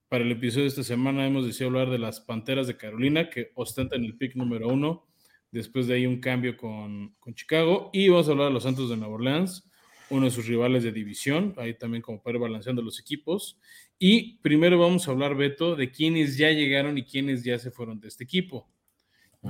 Para 0.08 0.22
el 0.22 0.30
episodio 0.30 0.62
de 0.62 0.68
esta 0.68 0.84
semana 0.84 1.26
hemos 1.26 1.44
decidido 1.44 1.70
hablar 1.70 1.90
de 1.90 1.98
las 1.98 2.20
Panteras 2.20 2.68
de 2.68 2.76
Carolina, 2.76 3.28
que 3.30 3.50
ostentan 3.56 4.04
el 4.04 4.16
pick 4.16 4.36
número 4.36 4.68
uno. 4.68 5.08
Después 5.50 5.88
de 5.88 5.94
ahí 5.94 6.06
un 6.06 6.20
cambio 6.20 6.56
con, 6.56 7.16
con 7.18 7.34
Chicago. 7.34 7.90
Y 7.92 8.08
vamos 8.08 8.28
a 8.28 8.30
hablar 8.30 8.46
de 8.46 8.54
los 8.54 8.62
Santos 8.62 8.90
de 8.90 8.96
Nueva 8.96 9.14
Orleans, 9.14 9.68
uno 10.10 10.26
de 10.26 10.30
sus 10.30 10.46
rivales 10.46 10.82
de 10.82 10.92
división, 10.92 11.54
ahí 11.56 11.74
también 11.74 12.02
como 12.02 12.22
para 12.22 12.36
ir 12.36 12.42
balanceando 12.42 12.82
los 12.82 13.00
equipos. 13.00 13.58
Y 13.98 14.38
primero 14.38 14.78
vamos 14.78 15.08
a 15.08 15.10
hablar, 15.10 15.34
Beto, 15.34 15.74
de 15.74 15.90
quiénes 15.90 16.36
ya 16.36 16.50
llegaron 16.50 16.98
y 16.98 17.04
quiénes 17.04 17.42
ya 17.44 17.58
se 17.58 17.70
fueron 17.70 18.00
de 18.00 18.08
este 18.08 18.24
equipo. 18.24 18.68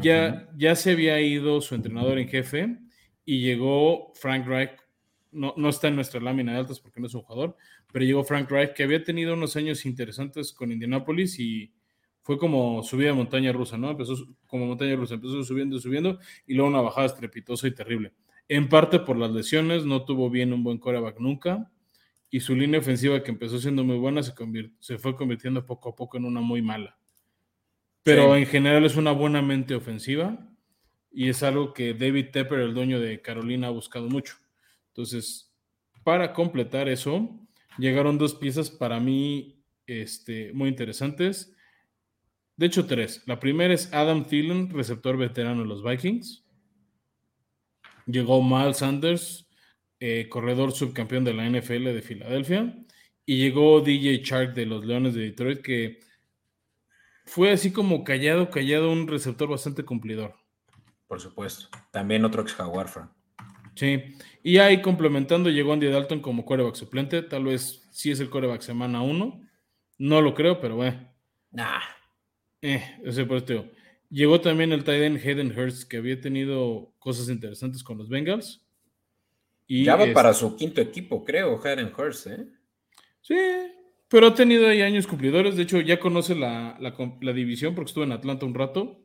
Ya, 0.03 0.51
ya 0.57 0.77
se 0.77 0.92
había 0.92 1.21
ido 1.23 1.61
su 1.62 1.75
entrenador 1.75 2.19
en 2.19 2.29
jefe 2.29 2.79
y 3.25 3.40
llegó 3.40 4.12
Frank 4.14 4.47
Reich. 4.47 4.73
No, 5.33 5.55
no 5.57 5.69
está 5.69 5.88
en 5.88 5.97
nuestra 5.97 6.21
lámina 6.21 6.53
de 6.53 6.59
altas 6.59 6.81
porque 6.81 7.01
no 7.01 7.07
es 7.07 7.14
un 7.14 7.23
jugador, 7.23 7.57
pero 7.92 8.05
llegó 8.05 8.25
Frank 8.25 8.51
Reich 8.51 8.73
que 8.73 8.83
había 8.83 9.03
tenido 9.03 9.35
unos 9.35 9.57
años 9.57 9.87
interesantes 9.87 10.53
con 10.53 10.71
Indianapolis 10.71 11.38
y 11.38 11.73
fue 12.23 12.38
como 12.38 12.83
subida 12.83 13.09
de 13.09 13.14
montaña 13.14 13.53
rusa, 13.53 13.79
¿no? 13.79 13.90
Empezó 13.90 14.14
como 14.47 14.66
montaña 14.66 14.97
rusa, 14.97 15.14
empezó 15.14 15.42
subiendo, 15.45 15.79
subiendo 15.79 16.19
y 16.47 16.55
luego 16.55 16.69
una 16.69 16.81
bajada 16.81 17.07
estrepitosa 17.07 17.69
y 17.69 17.75
terrible. 17.75 18.12
En 18.49 18.69
parte 18.69 19.01
por 19.01 19.17
las 19.17 19.31
lesiones, 19.31 19.85
no 19.85 20.05
tuvo 20.05 20.31
bien 20.31 20.53
un 20.53 20.63
buen 20.63 20.79
coreback 20.79 21.19
nunca 21.19 21.71
y 22.31 22.41
su 22.41 22.55
línea 22.55 22.81
ofensiva 22.81 23.23
que 23.23 23.31
empezó 23.31 23.59
siendo 23.59 23.85
muy 23.85 23.97
buena 23.97 24.23
se, 24.23 24.35
se 24.81 24.99
fue 24.99 25.17
convirtiendo 25.17 25.65
poco 25.65 25.91
a 25.91 25.97
poco 25.97 26.17
en 26.17 26.25
una 26.25 26.41
muy 26.41 26.63
mala 26.63 26.99
pero 28.07 28.37
en 28.37 28.47
general 28.47 28.85
es 28.85 28.95
una 28.95 29.11
buena 29.11 29.43
mente 29.43 29.75
ofensiva 29.75 30.39
y 31.11 31.29
es 31.29 31.43
algo 31.43 31.75
que 31.75 31.93
David 31.93 32.27
Tepper, 32.31 32.61
el 32.61 32.73
dueño 32.73 33.01
de 33.01 33.21
Carolina, 33.21 33.67
ha 33.67 33.71
buscado 33.71 34.09
mucho. 34.09 34.37
Entonces, 34.91 35.53
para 36.05 36.33
completar 36.33 36.89
eso, 36.89 37.29
llegaron 37.79 38.17
dos 38.17 38.37
piezas 38.37 38.71
para 38.71 39.01
mí 39.01 39.61
este, 39.89 40.53
muy 40.53 40.69
interesantes. 40.69 41.53
De 42.57 42.67
hecho, 42.67 42.87
tres. 42.87 43.25
La 43.27 43.41
primera 43.41 43.75
es 43.75 43.93
Adam 43.93 44.25
Thielen, 44.25 44.71
receptor 44.71 45.17
veterano 45.17 45.63
de 45.63 45.69
los 45.69 45.83
Vikings. 45.83 46.46
Llegó 48.07 48.42
Miles 48.42 48.79
Sanders, 48.79 49.49
eh, 50.01 50.29
corredor 50.29 50.73
subcampeón 50.73 51.25
de 51.25 51.35
la 51.35 51.45
NFL 51.45 51.92
de 51.92 52.03
Filadelfia. 52.03 52.75
Y 53.25 53.38
llegó 53.38 53.81
DJ 53.81 54.23
Chark 54.23 54.55
de 54.55 54.66
los 54.66 54.85
Leones 54.87 55.14
de 55.14 55.23
Detroit, 55.23 55.61
que 55.61 56.01
fue 57.25 57.51
así 57.51 57.73
como 57.73 58.05
callado, 58.05 58.51
callado, 58.51 58.92
un 58.92 59.09
receptor 59.09 59.49
bastante 59.49 59.85
cumplidor. 59.85 60.37
Por 61.09 61.21
supuesto. 61.21 61.69
También 61.90 62.25
otro 62.25 62.42
ex 62.42 62.55
Jaguar, 62.55 62.88
Sí. 63.75 64.16
Y 64.42 64.59
ahí 64.59 64.81
complementando, 64.81 65.51
llegó 65.51 65.73
Andy 65.73 65.88
Dalton 65.88 66.21
como 66.21 66.45
coreback 66.45 66.77
suplente. 66.77 67.23
Tal 67.23 67.45
vez 67.45 67.87
sí 67.90 68.11
es 68.11 68.21
el 68.21 68.31
coreback 68.31 68.62
semana 68.62 69.03
uno. 69.03 69.40
No 69.99 70.21
lo 70.21 70.35
creo, 70.35 70.61
pero 70.61 70.77
bueno. 70.77 71.12
Nah. 71.51 71.81
Eh, 72.62 72.99
ese 73.05 73.25
por 73.27 73.42
Llegó 74.11 74.40
también 74.40 74.73
el 74.73 74.85
tight 74.85 75.03
end 75.03 75.19
Hayden 75.19 75.59
Hurst, 75.59 75.88
que 75.88 75.97
había 75.97 76.21
tenido 76.21 76.92
cosas 76.99 77.29
interesantes 77.29 77.83
con 77.83 77.99
los 77.99 78.09
Bengals. 78.09 78.64
Y 79.66 79.85
ya 79.85 79.97
va 79.97 80.12
para 80.12 80.33
su 80.33 80.57
quinto 80.57 80.81
equipo, 80.81 81.25
creo, 81.25 81.61
Hayden 81.64 81.92
Hurst, 81.97 82.29
¿eh? 82.29 82.47
Sí, 83.21 83.35
pero 84.09 84.29
ha 84.29 84.35
tenido 84.35 84.69
ahí 84.69 84.83
años 84.83 85.07
cumplidores. 85.07 85.57
De 85.57 85.64
hecho, 85.64 85.81
ya 85.81 85.99
conoce 85.99 86.35
la, 86.37 86.79
división 87.35 87.75
porque 87.75 87.88
estuvo 87.88 88.05
en 88.05 88.12
Atlanta 88.12 88.47
un 88.47 88.55
rato. 88.55 89.03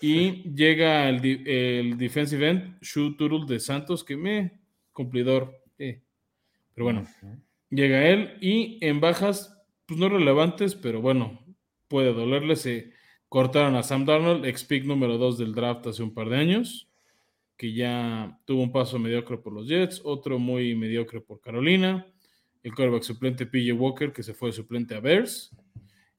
Y 0.00 0.54
llega 0.54 1.08
el, 1.08 1.24
el, 1.48 1.98
defensive 1.98 2.48
end, 2.48 2.78
Shu 2.80 3.16
Turul 3.16 3.46
de 3.46 3.58
Santos, 3.58 4.04
que 4.04 4.16
me 4.16 4.60
cumplidor. 4.92 5.62
Eh. 5.78 6.02
Pero 6.74 6.84
bueno, 6.84 7.06
llega 7.70 8.06
él. 8.06 8.36
Y 8.40 8.78
en 8.86 9.00
bajas, 9.00 9.58
pues 9.86 9.98
no 9.98 10.08
relevantes, 10.08 10.74
pero 10.74 11.00
bueno, 11.00 11.42
puede 11.88 12.12
dolerle. 12.12 12.56
Se 12.56 12.92
cortaron 13.28 13.76
a 13.76 13.82
Sam 13.82 14.04
Darnold, 14.04 14.44
ex 14.44 14.64
pick 14.64 14.84
número 14.84 15.18
2 15.18 15.38
del 15.38 15.54
draft 15.54 15.86
hace 15.86 16.02
un 16.02 16.14
par 16.14 16.28
de 16.28 16.36
años, 16.36 16.88
que 17.56 17.72
ya 17.72 18.38
tuvo 18.44 18.62
un 18.62 18.72
paso 18.72 18.98
mediocre 18.98 19.38
por 19.38 19.52
los 19.52 19.66
Jets, 19.68 20.00
otro 20.04 20.38
muy 20.38 20.74
mediocre 20.74 21.20
por 21.20 21.40
Carolina 21.40 22.06
el 22.62 22.74
quarterback 22.74 23.02
suplente 23.02 23.46
PJ 23.46 23.72
Walker, 23.72 24.12
que 24.12 24.22
se 24.22 24.34
fue 24.34 24.52
suplente 24.52 24.94
a 24.94 25.00
Bears. 25.00 25.50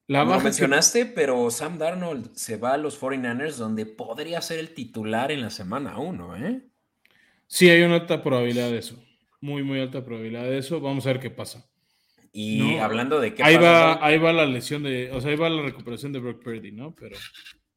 La 0.07 0.25
no 0.25 0.39
mencionaste, 0.39 1.05
pero 1.05 1.51
Sam 1.51 1.77
Darnold 1.77 2.33
se 2.33 2.57
va 2.57 2.73
a 2.73 2.77
los 2.77 2.99
49ers, 2.99 3.57
donde 3.57 3.85
podría 3.85 4.41
ser 4.41 4.59
el 4.59 4.73
titular 4.73 5.31
en 5.31 5.41
la 5.41 5.51
semana 5.51 5.99
1, 5.99 6.37
¿eh? 6.37 6.61
Sí, 7.45 7.69
hay 7.69 7.83
una 7.83 7.95
alta 7.95 8.23
probabilidad 8.23 8.71
de 8.71 8.79
eso. 8.79 8.95
Muy, 9.39 9.63
muy 9.63 9.79
alta 9.79 10.03
probabilidad 10.03 10.43
de 10.43 10.57
eso. 10.57 10.79
Vamos 10.79 11.05
a 11.05 11.09
ver 11.09 11.19
qué 11.19 11.29
pasa. 11.29 11.68
Y 12.31 12.77
hablando 12.77 13.19
de 13.19 13.33
qué 13.33 13.43
ahí 13.43 13.57
Va, 13.57 14.05
ahí 14.05 14.17
va 14.17 14.31
la 14.31 14.45
lesión 14.45 14.83
de, 14.83 15.11
o 15.11 15.19
sea, 15.21 15.31
ahí 15.31 15.37
va 15.37 15.49
la 15.49 15.63
recuperación 15.63 16.11
de 16.11 16.19
Brock 16.19 16.43
Purdy, 16.43 16.71
¿no? 16.71 16.95
Pero. 16.95 17.17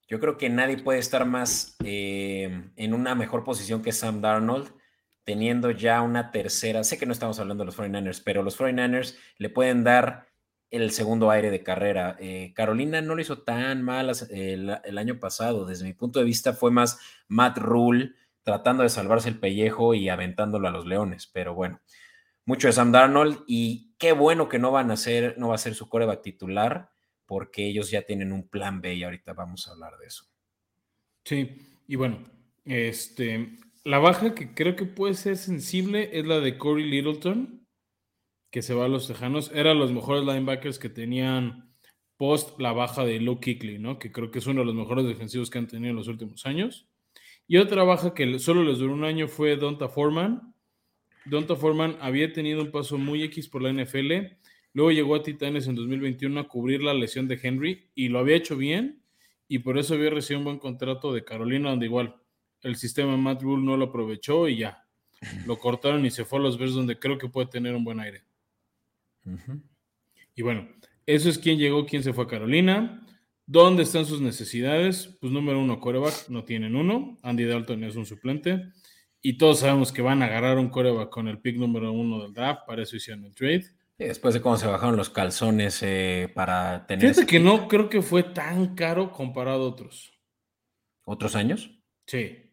Yo 0.08 0.20
creo 0.20 0.36
que 0.36 0.50
nadie 0.50 0.76
puede 0.76 0.98
estar 0.98 1.24
más 1.24 1.74
eh, 1.82 2.70
en 2.76 2.92
una 2.92 3.14
mejor 3.14 3.44
posición 3.44 3.80
que 3.80 3.92
Sam 3.92 4.20
Darnold 4.20 4.70
teniendo 5.24 5.70
ya 5.70 6.02
una 6.02 6.30
tercera, 6.30 6.84
sé 6.84 6.98
que 6.98 7.06
no 7.06 7.12
estamos 7.12 7.38
hablando 7.38 7.62
de 7.62 7.66
los 7.66 7.78
49ers, 7.78 8.22
pero 8.24 8.42
los 8.42 8.58
49ers 8.58 9.16
le 9.38 9.48
pueden 9.48 9.84
dar 9.84 10.26
el 10.70 10.90
segundo 10.90 11.30
aire 11.30 11.50
de 11.50 11.62
carrera. 11.62 12.16
Eh, 12.18 12.52
Carolina 12.54 13.00
no 13.00 13.14
lo 13.14 13.22
hizo 13.22 13.42
tan 13.42 13.82
mal 13.82 14.12
el, 14.30 14.98
año 14.98 15.20
pasado, 15.20 15.64
desde 15.64 15.84
mi 15.84 15.92
punto 15.92 16.18
de 16.18 16.24
vista 16.24 16.52
fue 16.52 16.70
más 16.70 16.98
Matt 17.28 17.58
Rule 17.58 18.12
tratando 18.42 18.82
de 18.82 18.88
salvarse 18.88 19.28
el 19.28 19.38
pellejo 19.38 19.94
y 19.94 20.08
aventándolo 20.08 20.66
a 20.66 20.72
los 20.72 20.86
Leones, 20.86 21.26
pero 21.26 21.54
bueno, 21.54 21.80
mucho 22.44 22.66
de 22.66 22.72
Sam 22.72 22.92
Darnold 22.92 23.44
y 23.46 23.94
qué 23.98 24.12
bueno 24.12 24.48
que 24.48 24.58
no 24.58 24.72
van 24.72 24.90
a 24.90 24.96
ser, 24.96 25.38
no 25.38 25.48
va 25.48 25.54
a 25.54 25.58
ser 25.58 25.74
su 25.74 25.88
coreback 25.88 26.22
titular 26.22 26.90
porque 27.26 27.66
ellos 27.66 27.90
ya 27.90 28.02
tienen 28.02 28.32
un 28.32 28.48
plan 28.48 28.80
B 28.80 28.94
y 28.94 29.04
ahorita 29.04 29.32
vamos 29.32 29.66
a 29.66 29.72
hablar 29.72 29.96
de 29.98 30.06
eso. 30.06 30.24
Sí, 31.24 31.82
y 31.86 31.96
bueno, 31.96 32.24
este, 32.64 33.56
la 33.84 33.98
baja 33.98 34.34
que 34.34 34.54
creo 34.54 34.76
que 34.76 34.84
puede 34.84 35.14
ser 35.14 35.36
sensible 35.36 36.10
es 36.12 36.26
la 36.26 36.40
de 36.40 36.58
Corey 36.58 36.84
Littleton, 36.84 37.66
que 38.50 38.62
se 38.62 38.74
va 38.74 38.84
a 38.84 38.88
los 38.88 39.08
Tejanos. 39.08 39.50
Eran 39.54 39.78
los 39.78 39.92
mejores 39.92 40.24
linebackers 40.24 40.78
que 40.78 40.88
tenían 40.88 41.74
post 42.16 42.60
la 42.60 42.72
baja 42.72 43.04
de 43.04 43.18
Luke 43.18 43.40
Kickley, 43.40 43.78
¿no? 43.78 43.98
Que 43.98 44.12
creo 44.12 44.30
que 44.30 44.38
es 44.38 44.46
uno 44.46 44.60
de 44.60 44.66
los 44.66 44.74
mejores 44.74 45.06
defensivos 45.06 45.50
que 45.50 45.58
han 45.58 45.66
tenido 45.66 45.90
en 45.90 45.96
los 45.96 46.08
últimos 46.08 46.46
años. 46.46 46.88
Y 47.48 47.56
otra 47.56 47.82
baja 47.82 48.14
que 48.14 48.38
solo 48.38 48.62
les 48.62 48.78
duró 48.78 48.92
un 48.92 49.04
año 49.04 49.26
fue 49.26 49.56
Donta 49.56 49.88
Foreman. 49.88 50.51
Donta 51.24 51.56
Foreman 51.56 51.96
había 52.00 52.32
tenido 52.32 52.62
un 52.62 52.70
paso 52.70 52.98
muy 52.98 53.22
X 53.24 53.48
por 53.48 53.62
la 53.62 53.72
NFL. 53.72 54.12
Luego 54.72 54.90
llegó 54.90 55.14
a 55.14 55.22
Titanes 55.22 55.66
en 55.66 55.74
2021 55.74 56.40
a 56.40 56.48
cubrir 56.48 56.82
la 56.82 56.94
lesión 56.94 57.28
de 57.28 57.38
Henry 57.42 57.90
y 57.94 58.08
lo 58.08 58.18
había 58.18 58.36
hecho 58.36 58.56
bien. 58.56 59.02
Y 59.48 59.58
por 59.58 59.78
eso 59.78 59.94
había 59.94 60.10
recibido 60.10 60.38
un 60.40 60.44
buen 60.44 60.58
contrato 60.58 61.12
de 61.12 61.24
Carolina, 61.24 61.70
donde 61.70 61.86
igual 61.86 62.16
el 62.62 62.76
sistema 62.76 63.16
Matt 63.16 63.42
Rule 63.42 63.64
no 63.64 63.76
lo 63.76 63.86
aprovechó 63.86 64.48
y 64.48 64.56
ya. 64.58 64.86
Lo 65.46 65.56
cortaron 65.56 66.04
y 66.04 66.10
se 66.10 66.24
fue 66.24 66.40
a 66.40 66.42
los 66.42 66.58
Bears 66.58 66.74
donde 66.74 66.98
creo 66.98 67.16
que 67.16 67.28
puede 67.28 67.46
tener 67.46 67.76
un 67.76 67.84
buen 67.84 68.00
aire. 68.00 68.24
Y 70.34 70.42
bueno, 70.42 70.68
eso 71.06 71.28
es 71.28 71.38
quién 71.38 71.58
llegó, 71.58 71.86
quién 71.86 72.02
se 72.02 72.12
fue 72.12 72.24
a 72.24 72.26
Carolina. 72.26 73.06
¿Dónde 73.46 73.84
están 73.84 74.04
sus 74.04 74.20
necesidades? 74.20 75.16
Pues 75.20 75.32
número 75.32 75.60
uno, 75.60 75.78
coreback, 75.78 76.28
no 76.28 76.42
tienen 76.44 76.74
uno. 76.74 77.18
Andy 77.22 77.44
Dalton 77.44 77.84
es 77.84 77.94
un 77.94 78.06
suplente. 78.06 78.72
Y 79.22 79.38
todos 79.38 79.60
sabemos 79.60 79.92
que 79.92 80.02
van 80.02 80.20
a 80.20 80.26
agarrar 80.26 80.58
un 80.58 80.68
coreback 80.68 81.08
con 81.08 81.28
el 81.28 81.38
pick 81.38 81.56
número 81.56 81.92
uno 81.92 82.20
del 82.22 82.34
draft, 82.34 82.62
para 82.66 82.82
eso 82.82 82.96
hicieron 82.96 83.24
el 83.24 83.34
trade. 83.34 83.66
Y 83.96 84.04
después 84.04 84.34
de 84.34 84.40
cómo 84.40 84.56
se 84.56 84.66
bajaron 84.66 84.96
los 84.96 85.10
calzones 85.10 85.80
eh, 85.82 86.30
para 86.34 86.86
tener... 86.86 87.08
Fíjate 87.08 87.26
que 87.26 87.38
no 87.38 87.68
creo 87.68 87.88
que 87.88 88.02
fue 88.02 88.24
tan 88.24 88.74
caro 88.74 89.12
comparado 89.12 89.62
a 89.62 89.68
otros. 89.68 90.12
¿Otros 91.04 91.36
años? 91.36 91.70
Sí. 92.04 92.50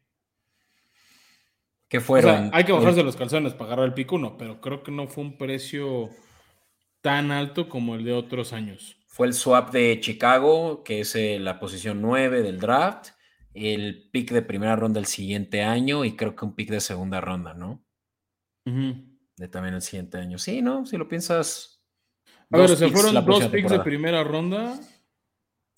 ¿Qué 1.88 2.00
fueron? 2.00 2.52
hay 2.54 2.66
que 2.66 2.72
bajarse 2.72 3.02
los 3.02 3.16
calzones 3.16 3.54
para 3.54 3.66
agarrar 3.66 3.86
el 3.88 3.94
picuno, 3.96 4.38
pero 4.38 4.62
creo 4.62 4.84
que 4.84 4.92
no 4.92 5.08
fue 5.08 5.24
un 5.24 5.38
precio 5.40 6.12
tan 7.02 7.32
alto 7.32 7.68
como 7.68 7.96
el 7.96 8.04
de 8.04 8.14
otros 8.14 8.54
años. 8.54 8.98
Fue 9.08 9.26
el 9.26 9.34
swap 9.34 9.72
de 9.72 10.00
Chicago, 10.00 10.84
que 10.84 11.02
es 11.02 11.16
eh, 11.16 11.40
la 11.40 11.60
posición 11.60 12.00
9 12.02 12.44
del 12.44 12.60
draft, 12.60 13.10
el 13.54 14.10
pick 14.12 14.32
de 14.32 14.42
primera 14.42 14.76
ronda 14.76 15.00
el 15.00 15.06
siguiente 15.06 15.64
año 15.64 16.06
y 16.06 16.16
creo 16.16 16.36
que 16.36 16.46
un 16.46 16.56
pick 16.56 16.70
de 16.70 16.82
segunda 16.82 17.22
ronda, 17.22 17.54
¿no? 17.54 17.84
De 18.66 19.48
también 19.48 19.76
el 19.76 19.82
siguiente 19.82 20.18
año. 20.18 20.38
Sí, 20.38 20.62
¿no? 20.62 20.86
Si 20.86 20.98
lo 20.98 21.08
piensas. 21.08 21.82
A 22.52 22.58
ver, 22.58 22.76
se 22.76 22.90
fueron 22.90 23.26
dos 23.26 23.48
picks 23.48 23.72
de 23.72 23.80
primera 23.80 24.24
ronda 24.24 24.80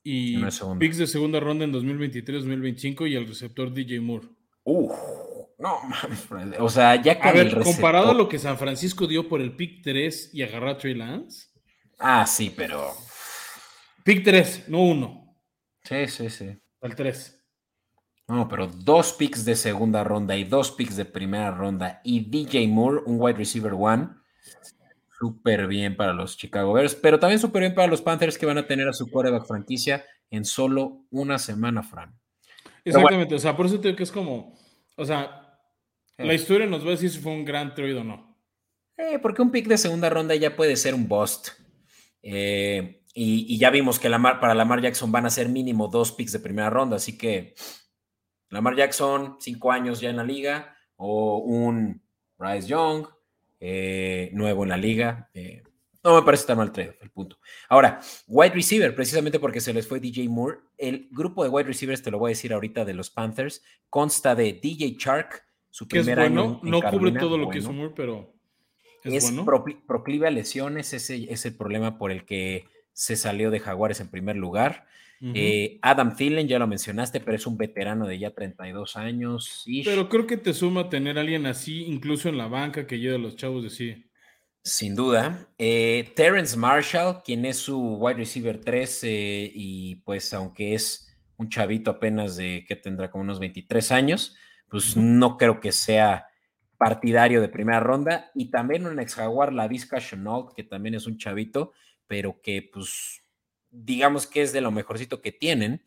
y 0.04 0.44
picks 0.80 0.98
de 0.98 1.08
segunda 1.08 1.40
ronda 1.40 1.66
en 1.66 1.74
2023-2025 1.74 3.10
y 3.10 3.16
el 3.16 3.28
receptor 3.28 3.74
DJ 3.74 4.00
Moore. 4.02 4.28
Uf. 4.64 4.92
No, 5.58 5.80
o 6.58 6.70
sea, 6.70 7.00
ya 7.00 7.20
que. 7.20 7.28
A 7.28 7.32
ver, 7.34 7.62
comparado 7.62 8.10
a 8.10 8.14
lo 8.16 8.28
que 8.28 8.40
San 8.40 8.58
Francisco 8.58 9.06
dio 9.06 9.30
por 9.30 9.42
el 9.42 9.56
pick 9.56 9.84
3 9.84 10.32
y 10.34 10.42
agarrar 10.42 10.70
a 10.70 10.78
Trey 10.80 10.96
Lance. 10.96 11.50
Ah, 12.00 12.26
sí, 12.26 12.52
pero. 12.56 12.92
Pick 14.04 14.24
3, 14.24 14.70
no 14.70 14.84
uno. 14.84 15.38
Sí, 15.84 16.08
sí, 16.08 16.32
sí. 16.32 16.58
El 16.82 16.96
3. 16.96 17.41
No, 18.32 18.48
pero 18.48 18.68
dos 18.68 19.12
picks 19.12 19.44
de 19.44 19.58
segunda 19.58 20.06
ronda 20.06 20.38
y 20.38 20.46
dos 20.46 20.72
picks 20.72 20.96
de 20.96 21.04
primera 21.04 21.52
ronda 21.52 22.00
y 22.02 22.22
DJ 22.22 22.66
Moore, 22.70 23.02
un 23.06 23.18
wide 23.20 23.38
receiver 23.38 23.74
one. 23.78 24.08
Súper 25.20 25.68
bien 25.68 25.98
para 25.98 26.14
los 26.14 26.38
Chicago 26.38 26.72
Bears, 26.72 26.96
pero 26.96 27.20
también 27.20 27.40
súper 27.40 27.64
bien 27.64 27.76
para 27.76 27.90
los 27.90 28.02
Panthers 28.02 28.38
que 28.38 28.46
van 28.46 28.58
a 28.58 28.66
tener 28.66 28.88
a 28.88 28.94
su 28.94 29.12
quarterback 29.12 29.46
franquicia 29.46 30.06
en 30.30 30.46
solo 30.46 31.04
una 31.12 31.38
semana, 31.40 31.84
Fran. 31.84 32.18
Exactamente, 32.86 33.36
o 33.36 33.40
sea, 33.40 33.58
por 33.58 33.66
eso 33.66 33.82
tengo 33.82 33.98
que 33.98 34.04
es 34.04 34.12
como, 34.14 34.58
o 34.96 35.04
sea, 35.04 35.60
la 36.18 36.34
historia 36.34 36.68
nos 36.68 36.84
va 36.84 36.88
a 36.88 36.92
decir 36.92 37.10
si 37.10 37.20
fue 37.20 37.34
un 37.34 37.44
gran 37.44 37.76
trade 37.76 37.96
o 37.96 38.04
no. 38.06 38.38
Eh, 38.96 39.20
porque 39.20 39.42
un 39.42 39.52
pick 39.52 39.68
de 39.68 39.78
segunda 39.78 40.10
ronda 40.10 40.36
ya 40.36 40.56
puede 40.56 40.78
ser 40.78 40.96
un 40.96 41.06
bust. 41.06 41.50
Eh, 42.24 43.04
y, 43.14 43.58
ya 43.58 43.70
vimos 43.72 44.00
que 44.00 44.10
para 44.10 44.56
Lamar 44.56 44.82
Jackson 44.82 45.12
van 45.12 45.26
a 45.26 45.30
ser 45.30 45.50
mínimo 45.50 45.90
dos 45.90 46.14
picks 46.14 46.32
de 46.32 46.40
primera 46.40 46.70
ronda. 46.70 46.96
Así 46.96 47.18
que 47.18 47.56
Lamar 48.52 48.76
Jackson, 48.76 49.38
cinco 49.40 49.72
años 49.72 50.00
ya 50.00 50.10
en 50.10 50.18
la 50.18 50.24
liga, 50.24 50.76
o 50.98 51.38
un 51.40 52.02
Bryce 52.38 52.68
Young, 52.68 53.08
eh, 53.60 54.30
nuevo 54.34 54.64
en 54.64 54.70
la 54.70 54.78
liga. 54.78 55.30
no 56.04 56.16
me 56.16 56.22
parece 56.24 56.46
tan 56.46 56.58
mal 56.58 56.72
trade, 56.72 56.98
el 57.02 57.10
punto. 57.10 57.38
Ahora, 57.70 58.00
wide 58.28 58.54
receiver, 58.54 58.94
precisamente 58.94 59.40
porque 59.40 59.62
se 59.62 59.74
les 59.74 59.88
fue 59.88 60.00
DJ 60.00 60.28
Moore, 60.30 60.60
el 60.78 61.08
grupo 61.12 61.44
de 61.44 61.50
wide 61.50 61.68
receivers, 61.68 62.02
te 62.04 62.12
lo 62.12 62.20
voy 62.20 62.30
a 62.30 62.34
decir 62.36 62.54
ahorita, 62.54 62.86
de 62.86 62.94
los 62.94 63.10
Panthers, 63.10 63.64
consta 63.90 64.36
de 64.36 64.54
DJ 64.54 64.98
Chark, 64.98 65.44
su 65.70 65.88
primer 65.88 66.20
año. 66.20 66.60
no 66.62 66.82
cubre 66.82 67.12
todo 67.14 67.38
lo 67.38 67.50
que 67.50 67.60
hizo 67.60 67.72
Moore, 67.72 67.94
pero 67.96 68.34
es, 69.04 69.34
proclive 69.88 70.28
a 70.28 70.32
lesiones, 70.32 70.94
ese 70.94 71.32
es 71.32 71.46
el 71.46 71.56
problema 71.56 71.98
por 71.98 72.12
el 72.12 72.26
que 72.26 72.68
se 72.94 73.16
salió 73.16 73.52
de 73.52 73.60
Jaguares 73.60 74.00
en 74.00 74.10
primer 74.10 74.36
lugar. 74.36 74.86
Eh, 75.24 75.78
Adam 75.84 76.16
Thielen, 76.16 76.48
ya 76.48 76.58
lo 76.58 76.66
mencionaste, 76.66 77.20
pero 77.20 77.38
es 77.38 77.46
un 77.46 77.56
veterano 77.56 78.08
de 78.08 78.18
ya 78.18 78.32
32 78.32 78.96
años. 78.96 79.64
Pero 79.86 80.10
creo 80.10 80.26
que 80.26 80.38
te 80.38 80.52
suma 80.54 80.90
tener 80.90 81.18
a 81.18 81.22
alguien 81.22 81.46
así, 81.46 81.84
incluso 81.84 82.28
en 82.28 82.40
la 82.40 82.48
banca, 82.48 82.88
que 82.88 82.98
lleva 82.98 83.18
a 83.18 83.20
los 83.20 83.36
chavos 83.36 83.64
de 83.64 83.70
sí. 83.70 84.06
Sin 84.64 84.96
duda. 84.96 85.48
Eh, 85.60 86.12
Terrence 86.16 86.58
Marshall, 86.58 87.22
quien 87.24 87.46
es 87.46 87.58
su 87.58 87.98
wide 87.98 88.18
receiver 88.18 88.60
3, 88.60 89.04
eh, 89.04 89.52
y 89.54 89.96
pues 89.98 90.34
aunque 90.34 90.74
es 90.74 91.16
un 91.38 91.50
chavito 91.50 91.92
apenas 91.92 92.36
de 92.36 92.66
que 92.68 92.76
tendrá 92.76 93.12
como 93.12 93.24
unos 93.24 93.40
23 93.40 93.92
años, 93.92 94.36
pues 94.70 94.98
no 94.98 95.38
creo 95.38 95.60
que 95.60 95.72
sea 95.72 96.28
partidario 96.78 97.42
de 97.42 97.50
primera 97.50 97.80
ronda. 97.80 98.32
Y 98.34 98.50
también 98.50 98.88
un 98.88 99.00
ex 99.00 99.16
jaguar, 99.16 99.54
la 99.54 99.68
Vizca 99.68 100.00
Chenault, 100.00 100.56
que 100.56 100.64
también 100.64 100.96
es 100.96 101.06
un 101.06 101.18
chavito, 101.18 101.74
pero 102.12 102.42
que 102.42 102.62
pues 102.74 103.24
digamos 103.70 104.28
que 104.28 104.42
es 104.42 104.52
de 104.52 104.60
lo 104.60 104.70
mejorcito 104.70 105.22
que 105.22 105.32
tienen. 105.32 105.82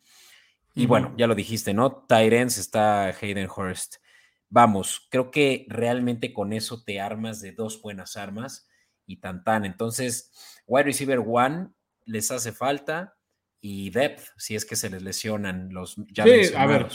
Y 0.73 0.87
bueno, 0.87 1.13
ya 1.19 1.27
lo 1.27 1.35
dijiste, 1.35 1.71
¿no? 1.71 2.03
Tyrens 2.07 2.57
está 2.57 3.09
Hayden 3.09 3.47
Hurst. 3.47 3.97
Vamos, 4.49 5.07
creo 5.11 5.29
que 5.29 5.67
realmente 5.69 6.33
con 6.33 6.51
eso 6.51 6.83
te 6.83 6.99
armas 6.99 7.41
de 7.41 7.51
dos 7.51 7.79
buenas 7.79 8.17
armas 8.17 8.67
y 9.05 9.17
tan 9.17 9.43
tan. 9.43 9.65
Entonces, 9.65 10.31
wide 10.65 10.85
receiver 10.85 11.19
one 11.23 11.67
les 12.05 12.31
hace 12.31 12.51
falta 12.51 13.15
y 13.61 13.91
depth, 13.91 14.23
si 14.35 14.55
es 14.55 14.65
que 14.65 14.75
se 14.75 14.89
les 14.89 15.03
lesionan 15.03 15.71
los 15.71 15.95
ya 16.11 16.23
sí, 16.23 16.55
a 16.55 16.65
ver, 16.65 16.87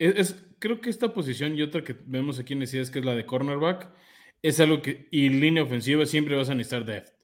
es, 0.00 0.44
creo 0.58 0.80
que 0.80 0.90
esta 0.90 1.14
posición 1.14 1.56
y 1.56 1.62
otra 1.62 1.84
que 1.84 1.96
vemos 2.04 2.40
aquí 2.40 2.54
en 2.54 2.62
es 2.62 2.90
que 2.90 2.98
es 2.98 3.04
la 3.04 3.14
de 3.14 3.26
cornerback, 3.26 3.90
es 4.42 4.58
algo 4.58 4.82
que, 4.82 5.06
y 5.12 5.28
línea 5.28 5.62
ofensiva 5.62 6.04
siempre 6.04 6.34
vas 6.34 6.50
a 6.50 6.56
necesitar 6.56 6.84
depth, 6.84 7.21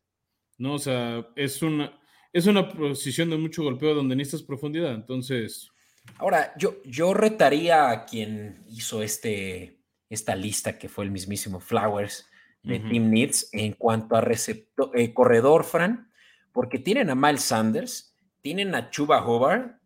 ¿no? 0.59 0.75
O 0.75 0.79
sea, 0.79 1.27
es 1.37 1.63
una, 1.63 1.99
es 2.33 2.47
una 2.47 2.69
posición 2.69 3.31
de 3.31 3.39
mucho 3.39 3.63
golpeo 3.63 3.95
donde 3.95 4.17
necesitas 4.17 4.47
profundidad, 4.47 4.93
entonces... 4.93 5.71
Ahora, 6.17 6.55
yo, 6.57 6.83
yo 6.85 7.15
retaría 7.15 7.91
a 7.91 8.05
quien 8.07 8.65
hizo 8.69 9.03
este, 9.03 9.79
esta 10.09 10.35
lista, 10.35 10.79
que 10.79 10.89
fue 10.89 11.05
el 11.05 11.11
mismísimo 11.11 11.61
Flowers 11.61 12.27
de 12.63 12.81
Team 12.81 13.11
Needs, 13.11 13.51
en 13.53 13.73
cuanto 13.73 14.17
a 14.17 14.21
receptor, 14.21 14.91
eh, 14.95 15.15
corredor, 15.15 15.65
Fran, 15.65 16.11
porque 16.53 16.79
tienen 16.79 17.09
a 17.09 17.15
Miles 17.15 17.43
Sanders, 17.43 18.15
tienen 18.41 18.75
a 18.75 18.91
Chuba 18.91 19.25
Hobart 19.25 19.79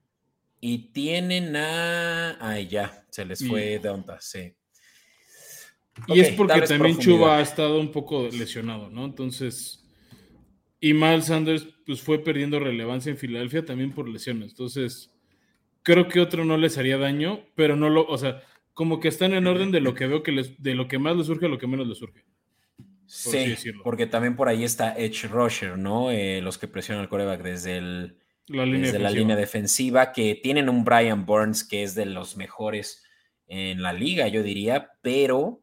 y 0.60 0.92
tienen 0.92 1.54
a... 1.56 2.38
Ay, 2.40 2.68
ya, 2.68 3.04
se 3.10 3.24
les 3.24 3.46
fue 3.46 3.78
de 3.78 3.88
onda, 3.88 4.20
sí. 4.20 4.54
Y 6.08 6.20
es 6.20 6.30
porque 6.30 6.62
también 6.62 6.98
Chuba 6.98 7.38
ha 7.38 7.42
estado 7.42 7.78
un 7.78 7.90
poco 7.92 8.28
lesionado, 8.28 8.88
¿no? 8.88 9.04
Entonces, 9.04 9.81
y 10.82 10.94
Miles 10.94 11.26
Sanders 11.26 11.68
pues 11.86 12.02
fue 12.02 12.18
perdiendo 12.18 12.58
relevancia 12.58 13.08
en 13.08 13.16
Filadelfia 13.16 13.64
también 13.64 13.92
por 13.92 14.08
lesiones. 14.08 14.50
Entonces, 14.50 15.14
creo 15.84 16.08
que 16.08 16.18
otro 16.18 16.44
no 16.44 16.58
les 16.58 16.76
haría 16.76 16.98
daño, 16.98 17.46
pero 17.54 17.76
no 17.76 17.88
lo, 17.88 18.04
o 18.04 18.18
sea, 18.18 18.42
como 18.74 18.98
que 18.98 19.06
están 19.06 19.32
en 19.32 19.46
orden 19.46 19.70
de 19.70 19.80
lo 19.80 19.94
que 19.94 20.08
veo 20.08 20.24
que 20.24 20.32
les, 20.32 20.60
de 20.60 20.74
lo 20.74 20.88
que 20.88 20.98
más 20.98 21.16
les 21.16 21.28
surge 21.28 21.46
a 21.46 21.48
lo 21.48 21.58
que 21.58 21.68
menos 21.68 21.86
les 21.86 21.98
surge. 21.98 22.24
Sí, 23.06 23.54
porque 23.84 24.06
también 24.06 24.34
por 24.34 24.48
ahí 24.48 24.64
está 24.64 24.92
Edge 24.98 25.28
Rusher, 25.28 25.78
¿no? 25.78 26.10
Eh, 26.10 26.40
los 26.42 26.58
que 26.58 26.66
presionan 26.66 27.02
al 27.02 27.08
coreback 27.08 27.42
desde, 27.42 27.76
el, 27.76 28.18
la, 28.48 28.66
línea 28.66 28.86
desde 28.86 28.98
la 28.98 29.10
línea 29.10 29.36
defensiva, 29.36 30.12
que 30.12 30.34
tienen 30.34 30.68
un 30.68 30.82
Brian 30.82 31.26
Burns 31.26 31.62
que 31.62 31.84
es 31.84 31.94
de 31.94 32.06
los 32.06 32.36
mejores 32.36 33.04
en 33.46 33.82
la 33.82 33.92
liga, 33.92 34.26
yo 34.26 34.42
diría, 34.42 34.90
pero 35.00 35.62